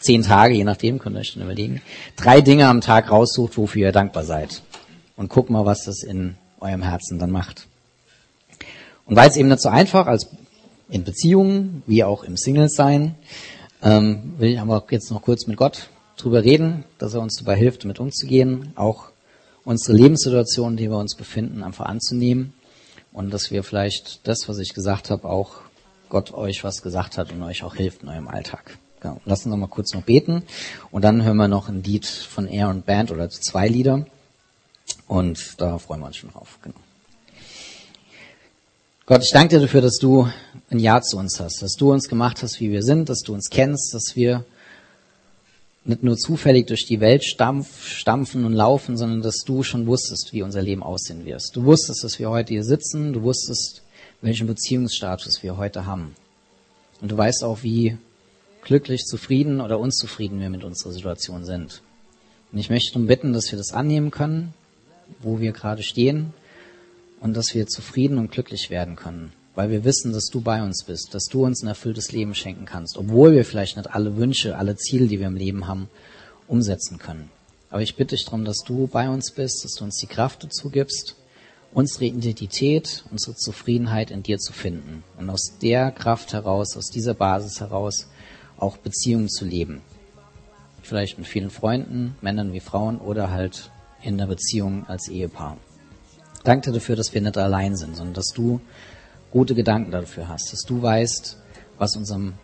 zehn 0.00 0.22
Tage, 0.22 0.54
je 0.54 0.64
nachdem, 0.64 0.98
könnt 0.98 1.16
ihr 1.16 1.20
euch 1.20 1.34
dann 1.34 1.44
überlegen, 1.44 1.80
drei 2.16 2.40
Dinge 2.40 2.66
am 2.66 2.80
Tag 2.80 3.10
raussucht, 3.10 3.56
wofür 3.56 3.82
ihr 3.82 3.92
dankbar 3.92 4.24
seid. 4.24 4.62
Und 5.16 5.28
guck 5.28 5.50
mal, 5.50 5.64
was 5.64 5.84
das 5.84 6.02
in 6.02 6.36
eurem 6.58 6.82
Herzen 6.82 7.18
dann 7.20 7.30
macht. 7.30 7.68
Und 9.04 9.14
weil 9.14 9.28
es 9.28 9.36
eben 9.36 9.48
nicht 9.48 9.60
so 9.60 9.68
einfach 9.68 10.06
als 10.06 10.28
in 10.88 11.04
Beziehungen, 11.04 11.82
wie 11.86 12.02
auch 12.02 12.24
im 12.24 12.36
Single-Sein, 12.36 13.14
ähm, 13.82 14.34
will 14.38 14.52
ich 14.52 14.60
aber 14.60 14.84
jetzt 14.90 15.10
noch 15.10 15.22
kurz 15.22 15.46
mit 15.46 15.56
Gott 15.56 15.88
drüber 16.16 16.44
reden, 16.44 16.84
dass 16.98 17.14
er 17.14 17.20
uns 17.20 17.36
dabei 17.36 17.56
hilft, 17.56 17.84
damit 17.84 17.98
umzugehen, 17.98 18.72
auch 18.76 19.08
unsere 19.64 19.96
Lebenssituation, 19.96 20.72
in 20.72 20.76
der 20.76 20.90
wir 20.90 20.98
uns 20.98 21.16
befinden, 21.16 21.62
einfach 21.62 21.86
anzunehmen 21.86 22.52
und 23.12 23.32
dass 23.32 23.50
wir 23.50 23.62
vielleicht 23.62 24.26
das, 24.26 24.48
was 24.48 24.58
ich 24.58 24.74
gesagt 24.74 25.10
habe, 25.10 25.28
auch 25.28 25.56
Gott 26.08 26.32
euch 26.32 26.62
was 26.64 26.82
gesagt 26.82 27.18
hat 27.18 27.32
und 27.32 27.42
euch 27.42 27.62
auch 27.62 27.74
hilft 27.74 28.02
in 28.02 28.08
eurem 28.08 28.28
Alltag. 28.28 28.78
Genau. 29.00 29.20
Lassen 29.24 29.50
wir 29.50 29.56
mal 29.56 29.66
kurz 29.66 29.94
noch 29.94 30.02
beten 30.02 30.44
und 30.90 31.02
dann 31.02 31.24
hören 31.24 31.36
wir 31.36 31.48
noch 31.48 31.68
ein 31.68 31.82
Lied 31.82 32.06
von 32.06 32.46
Air 32.46 32.68
und 32.68 32.86
Band 32.86 33.10
oder 33.10 33.28
zwei 33.30 33.66
Lieder 33.66 34.06
und 35.08 35.60
da 35.60 35.78
freuen 35.78 36.00
wir 36.00 36.06
uns 36.06 36.16
schon 36.16 36.30
drauf. 36.30 36.58
Genau. 36.62 36.76
Gott, 39.12 39.24
ich 39.24 39.32
danke 39.32 39.56
dir 39.56 39.60
dafür, 39.60 39.82
dass 39.82 39.98
du 39.98 40.26
ein 40.70 40.78
Ja 40.78 41.02
zu 41.02 41.18
uns 41.18 41.38
hast, 41.38 41.60
dass 41.60 41.74
du 41.74 41.92
uns 41.92 42.08
gemacht 42.08 42.42
hast, 42.42 42.60
wie 42.60 42.72
wir 42.72 42.82
sind, 42.82 43.10
dass 43.10 43.20
du 43.20 43.34
uns 43.34 43.50
kennst, 43.50 43.92
dass 43.92 44.16
wir 44.16 44.46
nicht 45.84 46.02
nur 46.02 46.16
zufällig 46.16 46.66
durch 46.66 46.86
die 46.86 46.98
Welt 47.00 47.22
stampf, 47.22 47.86
stampfen 47.88 48.46
und 48.46 48.54
laufen, 48.54 48.96
sondern 48.96 49.20
dass 49.20 49.44
du 49.44 49.64
schon 49.64 49.86
wusstest, 49.86 50.32
wie 50.32 50.40
unser 50.40 50.62
Leben 50.62 50.82
aussehen 50.82 51.26
wird. 51.26 51.42
Du 51.54 51.64
wusstest, 51.64 52.02
dass 52.02 52.18
wir 52.18 52.30
heute 52.30 52.54
hier 52.54 52.64
sitzen, 52.64 53.12
du 53.12 53.20
wusstest, 53.20 53.82
welchen 54.22 54.46
Beziehungsstatus 54.46 55.42
wir 55.42 55.58
heute 55.58 55.84
haben. 55.84 56.14
Und 57.02 57.12
du 57.12 57.18
weißt 57.18 57.44
auch, 57.44 57.62
wie 57.62 57.98
glücklich, 58.62 59.04
zufrieden 59.04 59.60
oder 59.60 59.78
unzufrieden 59.78 60.40
wir 60.40 60.48
mit 60.48 60.64
unserer 60.64 60.92
Situation 60.92 61.44
sind. 61.44 61.82
Und 62.50 62.58
ich 62.58 62.70
möchte 62.70 62.94
darum 62.94 63.08
bitten, 63.08 63.34
dass 63.34 63.52
wir 63.52 63.58
das 63.58 63.74
annehmen 63.74 64.10
können, 64.10 64.54
wo 65.20 65.38
wir 65.38 65.52
gerade 65.52 65.82
stehen, 65.82 66.32
und 67.22 67.34
dass 67.34 67.54
wir 67.54 67.66
zufrieden 67.66 68.18
und 68.18 68.30
glücklich 68.30 68.68
werden 68.68 68.96
können 68.96 69.32
weil 69.54 69.70
wir 69.70 69.84
wissen, 69.84 70.12
dass 70.12 70.26
du 70.26 70.40
bei 70.40 70.62
uns 70.62 70.84
bist, 70.84 71.14
dass 71.14 71.26
du 71.26 71.44
uns 71.44 71.62
ein 71.62 71.68
erfülltes 71.68 72.12
Leben 72.12 72.34
schenken 72.34 72.64
kannst, 72.64 72.96
obwohl 72.96 73.32
wir 73.32 73.44
vielleicht 73.44 73.76
nicht 73.76 73.94
alle 73.94 74.16
Wünsche, 74.16 74.56
alle 74.56 74.76
Ziele, 74.76 75.06
die 75.06 75.20
wir 75.20 75.26
im 75.26 75.36
Leben 75.36 75.66
haben, 75.66 75.88
umsetzen 76.48 76.98
können. 76.98 77.30
Aber 77.70 77.82
ich 77.82 77.96
bitte 77.96 78.14
dich 78.14 78.24
darum, 78.24 78.44
dass 78.44 78.58
du 78.64 78.86
bei 78.86 79.08
uns 79.08 79.32
bist, 79.32 79.64
dass 79.64 79.74
du 79.74 79.84
uns 79.84 79.96
die 79.96 80.06
Kraft 80.06 80.44
dazu 80.44 80.70
gibst, 80.70 81.16
unsere 81.72 82.04
Identität, 82.04 83.04
unsere 83.10 83.34
Zufriedenheit 83.34 84.10
in 84.10 84.22
dir 84.22 84.38
zu 84.38 84.52
finden 84.52 85.04
und 85.18 85.30
aus 85.30 85.54
der 85.60 85.90
Kraft 85.90 86.32
heraus, 86.32 86.76
aus 86.76 86.88
dieser 86.88 87.14
Basis 87.14 87.60
heraus 87.60 88.08
auch 88.58 88.76
Beziehungen 88.76 89.28
zu 89.28 89.44
leben. 89.44 89.80
Vielleicht 90.82 91.18
mit 91.18 91.26
vielen 91.26 91.50
Freunden, 91.50 92.16
Männern 92.20 92.52
wie 92.52 92.60
Frauen 92.60 92.98
oder 92.98 93.30
halt 93.30 93.70
in 94.02 94.18
der 94.18 94.26
Beziehung 94.26 94.84
als 94.86 95.08
Ehepaar. 95.08 95.56
Danke 96.44 96.72
dafür, 96.72 96.96
dass 96.96 97.14
wir 97.14 97.20
nicht 97.20 97.38
allein 97.38 97.76
sind, 97.76 97.96
sondern 97.96 98.14
dass 98.14 98.32
du 98.34 98.60
gute 99.30 99.54
Gedanken 99.54 99.90
dafür 99.90 100.28
hast, 100.28 100.52
dass 100.52 100.62
du 100.62 100.82
weißt, 100.82 101.38
was 101.78 101.96
unserem, 101.96 102.34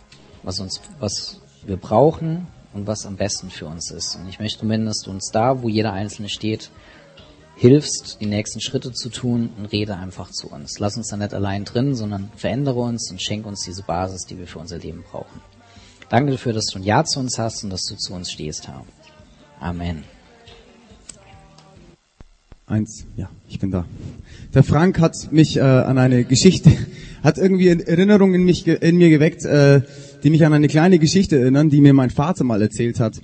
was 0.42 0.60
uns, 0.60 0.80
was 1.00 1.40
wir 1.64 1.76
brauchen 1.76 2.46
und 2.72 2.86
was 2.86 3.06
am 3.06 3.16
besten 3.16 3.50
für 3.50 3.66
uns 3.66 3.90
ist. 3.90 4.16
Und 4.16 4.28
ich 4.28 4.40
möchte 4.40 4.64
bitten, 4.64 4.86
dass 4.86 5.00
du 5.00 5.10
uns 5.10 5.30
da, 5.32 5.62
wo 5.62 5.68
jeder 5.68 5.92
Einzelne 5.92 6.28
steht, 6.28 6.70
hilfst, 7.56 8.18
die 8.20 8.26
nächsten 8.26 8.60
Schritte 8.60 8.92
zu 8.92 9.08
tun 9.08 9.50
und 9.58 9.66
rede 9.66 9.96
einfach 9.96 10.30
zu 10.30 10.48
uns. 10.48 10.78
Lass 10.78 10.96
uns 10.96 11.08
da 11.08 11.16
nicht 11.16 11.34
allein 11.34 11.64
drin, 11.64 11.94
sondern 11.94 12.30
verändere 12.36 12.78
uns 12.78 13.10
und 13.10 13.20
schenke 13.20 13.48
uns 13.48 13.64
diese 13.64 13.82
Basis, 13.82 14.26
die 14.26 14.38
wir 14.38 14.46
für 14.46 14.60
unser 14.60 14.78
Leben 14.78 15.02
brauchen. 15.02 15.40
Danke 16.08 16.32
dafür, 16.32 16.52
dass 16.52 16.66
du 16.66 16.78
ein 16.78 16.84
Ja 16.84 17.04
zu 17.04 17.18
uns 17.18 17.38
hast 17.38 17.64
und 17.64 17.70
dass 17.70 17.82
du 17.82 17.96
zu 17.96 18.14
uns 18.14 18.30
stehst, 18.30 18.68
Herr. 18.68 18.84
Amen. 19.60 20.04
Eins, 22.68 23.06
ja, 23.16 23.30
ich 23.48 23.58
bin 23.58 23.70
da. 23.70 23.86
Der 24.52 24.62
Frank 24.62 25.00
hat 25.00 25.32
mich 25.32 25.56
äh, 25.56 25.60
an 25.60 25.96
eine 25.96 26.24
Geschichte, 26.24 26.70
hat 27.22 27.38
irgendwie 27.38 27.68
Erinnerungen 27.68 28.34
in, 28.34 28.44
mich, 28.44 28.66
in 28.66 28.98
mir 28.98 29.08
geweckt, 29.08 29.46
äh, 29.46 29.80
die 30.22 30.28
mich 30.28 30.44
an 30.44 30.52
eine 30.52 30.68
kleine 30.68 30.98
Geschichte 30.98 31.38
erinnern, 31.38 31.70
die 31.70 31.80
mir 31.80 31.94
mein 31.94 32.10
Vater 32.10 32.44
mal 32.44 32.60
erzählt 32.60 33.00
hat. 33.00 33.22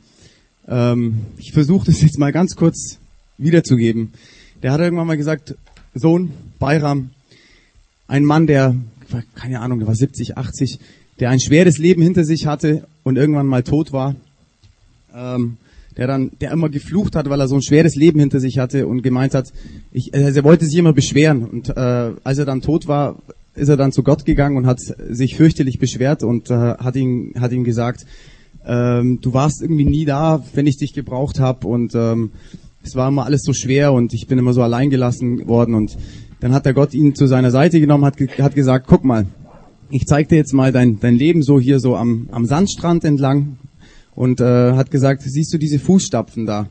Ähm, 0.66 1.26
ich 1.36 1.52
versuche 1.52 1.84
das 1.84 2.00
jetzt 2.00 2.18
mal 2.18 2.32
ganz 2.32 2.56
kurz 2.56 2.98
wiederzugeben. 3.36 4.14
Der 4.62 4.72
hat 4.72 4.80
irgendwann 4.80 5.06
mal 5.06 5.18
gesagt, 5.18 5.54
Sohn, 5.92 6.30
Bayram, 6.58 7.10
ein 8.08 8.24
Mann, 8.24 8.46
der, 8.46 8.74
keine 9.34 9.60
Ahnung, 9.60 9.78
der 9.78 9.88
war 9.88 9.94
70, 9.94 10.38
80, 10.38 10.78
der 11.20 11.28
ein 11.28 11.40
schweres 11.40 11.76
Leben 11.76 12.00
hinter 12.00 12.24
sich 12.24 12.46
hatte 12.46 12.86
und 13.02 13.16
irgendwann 13.16 13.46
mal 13.46 13.62
tot 13.62 13.92
war. 13.92 14.16
Ähm, 15.14 15.58
der 15.96 16.06
dann, 16.06 16.30
der 16.40 16.50
immer 16.50 16.68
geflucht 16.68 17.16
hat, 17.16 17.28
weil 17.28 17.40
er 17.40 17.48
so 17.48 17.54
ein 17.54 17.62
schweres 17.62 17.94
Leben 17.94 18.20
hinter 18.20 18.40
sich 18.40 18.58
hatte 18.58 18.86
und 18.86 19.02
gemeint 19.02 19.34
hat, 19.34 19.52
ich, 19.92 20.14
also 20.14 20.40
er 20.40 20.44
wollte 20.44 20.66
sich 20.66 20.78
immer 20.78 20.92
beschweren. 20.92 21.44
Und 21.44 21.68
äh, 21.68 22.12
als 22.24 22.38
er 22.38 22.44
dann 22.44 22.62
tot 22.62 22.88
war, 22.88 23.16
ist 23.54 23.68
er 23.68 23.76
dann 23.76 23.92
zu 23.92 24.02
Gott 24.02 24.24
gegangen 24.24 24.56
und 24.56 24.66
hat 24.66 24.80
sich 24.80 25.36
fürchterlich 25.36 25.78
beschwert 25.78 26.22
und 26.22 26.50
äh, 26.50 26.54
hat 26.54 26.96
ihn, 26.96 27.34
hat 27.38 27.52
ihm 27.52 27.64
gesagt, 27.64 28.04
ähm, 28.66 29.20
du 29.20 29.32
warst 29.32 29.62
irgendwie 29.62 29.84
nie 29.84 30.04
da, 30.04 30.42
wenn 30.54 30.66
ich 30.66 30.78
dich 30.78 30.94
gebraucht 30.94 31.38
habe 31.38 31.66
und 31.66 31.94
ähm, 31.94 32.32
es 32.82 32.96
war 32.96 33.08
immer 33.08 33.24
alles 33.24 33.42
so 33.42 33.52
schwer 33.52 33.92
und 33.92 34.12
ich 34.12 34.26
bin 34.26 34.38
immer 34.38 34.52
so 34.52 34.62
allein 34.62 34.90
gelassen 34.90 35.46
worden. 35.46 35.74
Und 35.74 35.96
dann 36.40 36.52
hat 36.52 36.66
der 36.66 36.74
Gott 36.74 36.94
ihn 36.94 37.14
zu 37.14 37.26
seiner 37.26 37.50
Seite 37.50 37.80
genommen, 37.80 38.04
hat, 38.04 38.16
hat 38.38 38.54
gesagt, 38.54 38.86
guck 38.88 39.04
mal, 39.04 39.26
ich 39.90 40.06
zeig 40.06 40.28
dir 40.28 40.36
jetzt 40.36 40.52
mal 40.52 40.72
dein, 40.72 40.98
dein 41.00 41.14
Leben 41.14 41.42
so 41.42 41.60
hier 41.60 41.78
so 41.78 41.96
am, 41.96 42.28
am 42.30 42.46
Sandstrand 42.46 43.04
entlang, 43.04 43.58
und 44.14 44.40
äh, 44.40 44.72
hat 44.72 44.90
gesagt, 44.90 45.22
siehst 45.22 45.52
du 45.52 45.58
diese 45.58 45.78
Fußstapfen 45.78 46.46
da? 46.46 46.60
Und 46.60 46.68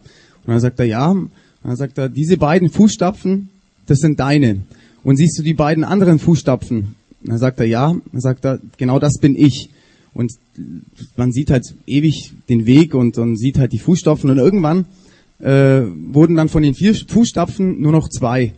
dann 0.47 0.59
sagt 0.59 0.79
er, 0.79 0.85
ja. 0.85 1.09
Und 1.09 1.31
dann 1.63 1.75
sagt 1.75 1.97
er, 1.97 2.09
diese 2.09 2.37
beiden 2.37 2.69
Fußstapfen, 2.69 3.49
das 3.85 3.99
sind 3.99 4.19
deine. 4.19 4.61
Und 5.03 5.17
siehst 5.17 5.37
du 5.37 5.43
die 5.43 5.53
beiden 5.53 5.83
anderen 5.83 6.19
Fußstapfen? 6.19 6.95
Und 7.23 7.29
dann 7.29 7.37
sagt 7.37 7.59
er, 7.59 7.65
ja. 7.65 7.87
Und 7.87 8.03
dann 8.11 8.21
sagt 8.21 8.45
er, 8.45 8.59
genau 8.77 8.99
das 8.99 9.17
bin 9.19 9.35
ich. 9.35 9.69
Und 10.13 10.31
man 11.15 11.31
sieht 11.31 11.49
halt 11.49 11.73
ewig 11.87 12.33
den 12.49 12.65
Weg 12.65 12.93
und, 12.93 13.17
und 13.17 13.37
sieht 13.37 13.57
halt 13.57 13.71
die 13.71 13.79
Fußstapfen 13.79 14.29
und 14.29 14.37
irgendwann 14.37 14.85
äh, 15.39 15.81
wurden 16.11 16.35
dann 16.35 16.49
von 16.49 16.61
den 16.61 16.75
vier 16.75 16.93
Fußstapfen 16.93 17.81
nur 17.81 17.91
noch 17.91 18.09
zwei. 18.09 18.53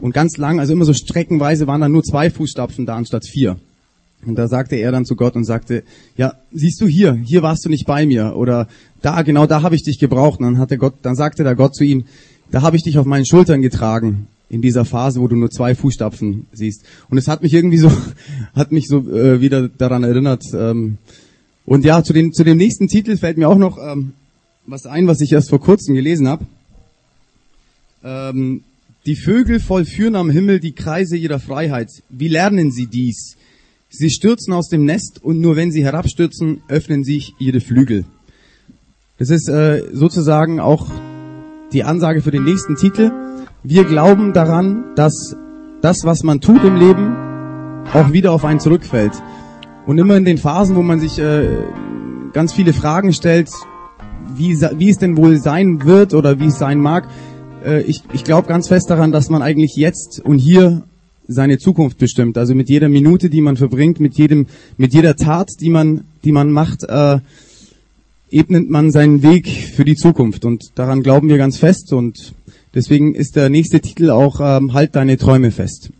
Und 0.00 0.12
ganz 0.12 0.36
lang, 0.36 0.60
also 0.60 0.74
immer 0.74 0.84
so 0.84 0.92
streckenweise 0.92 1.66
waren 1.66 1.80
dann 1.80 1.92
nur 1.92 2.04
zwei 2.04 2.30
Fußstapfen 2.30 2.86
da 2.86 2.96
anstatt 2.96 3.26
vier. 3.26 3.56
Und 4.26 4.36
da 4.36 4.48
sagte 4.48 4.76
er 4.76 4.90
dann 4.90 5.04
zu 5.04 5.14
Gott 5.14 5.36
und 5.36 5.44
sagte, 5.44 5.84
ja, 6.16 6.34
siehst 6.52 6.80
du 6.80 6.86
hier, 6.86 7.14
hier 7.14 7.42
warst 7.42 7.64
du 7.64 7.68
nicht 7.68 7.86
bei 7.86 8.04
mir 8.04 8.34
oder 8.36 8.66
da, 9.00 9.22
genau 9.22 9.46
da 9.46 9.62
habe 9.62 9.76
ich 9.76 9.84
dich 9.84 9.98
gebraucht. 9.98 10.40
Und 10.40 10.46
dann 10.46 10.58
hatte 10.58 10.76
Gott, 10.76 10.94
dann 11.02 11.14
sagte 11.14 11.44
der 11.44 11.54
Gott 11.54 11.74
zu 11.74 11.84
ihm, 11.84 12.04
da 12.50 12.62
habe 12.62 12.76
ich 12.76 12.82
dich 12.82 12.98
auf 12.98 13.06
meinen 13.06 13.26
Schultern 13.26 13.62
getragen 13.62 14.26
in 14.50 14.62
dieser 14.62 14.84
Phase, 14.84 15.20
wo 15.20 15.28
du 15.28 15.36
nur 15.36 15.50
zwei 15.50 15.74
Fußstapfen 15.74 16.46
siehst. 16.52 16.84
Und 17.10 17.18
es 17.18 17.28
hat 17.28 17.42
mich 17.42 17.54
irgendwie 17.54 17.78
so, 17.78 17.92
hat 18.54 18.72
mich 18.72 18.88
so 18.88 19.08
äh, 19.10 19.40
wieder 19.40 19.68
daran 19.68 20.04
erinnert. 20.04 20.42
Ähm, 20.52 20.98
und 21.64 21.84
ja, 21.84 22.02
zu 22.02 22.12
dem, 22.12 22.32
zu 22.32 22.44
dem 22.44 22.56
nächsten 22.56 22.88
Titel 22.88 23.16
fällt 23.16 23.36
mir 23.36 23.48
auch 23.48 23.58
noch 23.58 23.78
ähm, 23.78 24.14
was 24.66 24.86
ein, 24.86 25.06
was 25.06 25.20
ich 25.20 25.32
erst 25.32 25.50
vor 25.50 25.60
kurzem 25.60 25.94
gelesen 25.94 26.26
habe. 26.28 26.46
Ähm, 28.02 28.62
die 29.06 29.16
Vögel 29.16 29.60
vollführen 29.60 30.16
am 30.16 30.30
Himmel 30.30 30.60
die 30.60 30.72
Kreise 30.72 31.16
ihrer 31.16 31.38
Freiheit. 31.38 31.88
Wie 32.08 32.28
lernen 32.28 32.72
sie 32.72 32.86
dies? 32.86 33.36
Sie 33.90 34.10
stürzen 34.10 34.52
aus 34.52 34.68
dem 34.68 34.84
Nest 34.84 35.22
und 35.22 35.40
nur 35.40 35.56
wenn 35.56 35.70
sie 35.70 35.82
herabstürzen, 35.82 36.60
öffnen 36.68 37.04
sich 37.04 37.34
ihre 37.38 37.60
Flügel. 37.60 38.04
Das 39.18 39.30
ist 39.30 39.48
äh, 39.48 39.82
sozusagen 39.92 40.60
auch 40.60 40.86
die 41.72 41.84
Ansage 41.84 42.20
für 42.20 42.30
den 42.30 42.44
nächsten 42.44 42.76
Titel. 42.76 43.10
Wir 43.62 43.84
glauben 43.84 44.34
daran, 44.34 44.94
dass 44.94 45.36
das, 45.80 46.04
was 46.04 46.22
man 46.22 46.40
tut 46.40 46.62
im 46.64 46.76
Leben, 46.76 47.16
auch 47.94 48.12
wieder 48.12 48.32
auf 48.32 48.44
einen 48.44 48.60
zurückfällt. 48.60 49.12
Und 49.86 49.98
immer 49.98 50.16
in 50.16 50.26
den 50.26 50.36
Phasen, 50.36 50.76
wo 50.76 50.82
man 50.82 51.00
sich 51.00 51.18
äh, 51.18 51.48
ganz 52.34 52.52
viele 52.52 52.74
Fragen 52.74 53.14
stellt, 53.14 53.48
wie, 54.36 54.60
wie 54.60 54.90
es 54.90 54.98
denn 54.98 55.16
wohl 55.16 55.38
sein 55.38 55.84
wird 55.84 56.12
oder 56.12 56.38
wie 56.38 56.46
es 56.46 56.58
sein 56.58 56.78
mag, 56.78 57.08
äh, 57.64 57.80
ich, 57.82 58.02
ich 58.12 58.22
glaube 58.22 58.48
ganz 58.48 58.68
fest 58.68 58.90
daran, 58.90 59.12
dass 59.12 59.30
man 59.30 59.40
eigentlich 59.40 59.76
jetzt 59.76 60.20
und 60.22 60.38
hier 60.38 60.82
seine 61.28 61.58
Zukunft 61.58 61.98
bestimmt. 61.98 62.38
Also 62.38 62.54
mit 62.54 62.68
jeder 62.68 62.88
Minute, 62.88 63.30
die 63.30 63.42
man 63.42 63.56
verbringt, 63.56 64.00
mit 64.00 64.16
jedem, 64.16 64.46
mit 64.78 64.94
jeder 64.94 65.14
Tat, 65.14 65.50
die 65.60 65.68
man, 65.68 66.04
die 66.24 66.32
man 66.32 66.50
macht, 66.50 66.82
äh, 66.84 67.18
ebnet 68.30 68.68
man 68.68 68.90
seinen 68.90 69.22
Weg 69.22 69.46
für 69.48 69.84
die 69.84 69.94
Zukunft. 69.94 70.44
Und 70.44 70.70
daran 70.74 71.02
glauben 71.02 71.28
wir 71.28 71.38
ganz 71.38 71.58
fest. 71.58 71.92
Und 71.92 72.34
deswegen 72.74 73.14
ist 73.14 73.36
der 73.36 73.50
nächste 73.50 73.80
Titel 73.80 74.10
auch 74.10 74.40
ähm, 74.40 74.72
Halt 74.72 74.96
deine 74.96 75.18
Träume 75.18 75.50
fest. 75.50 75.90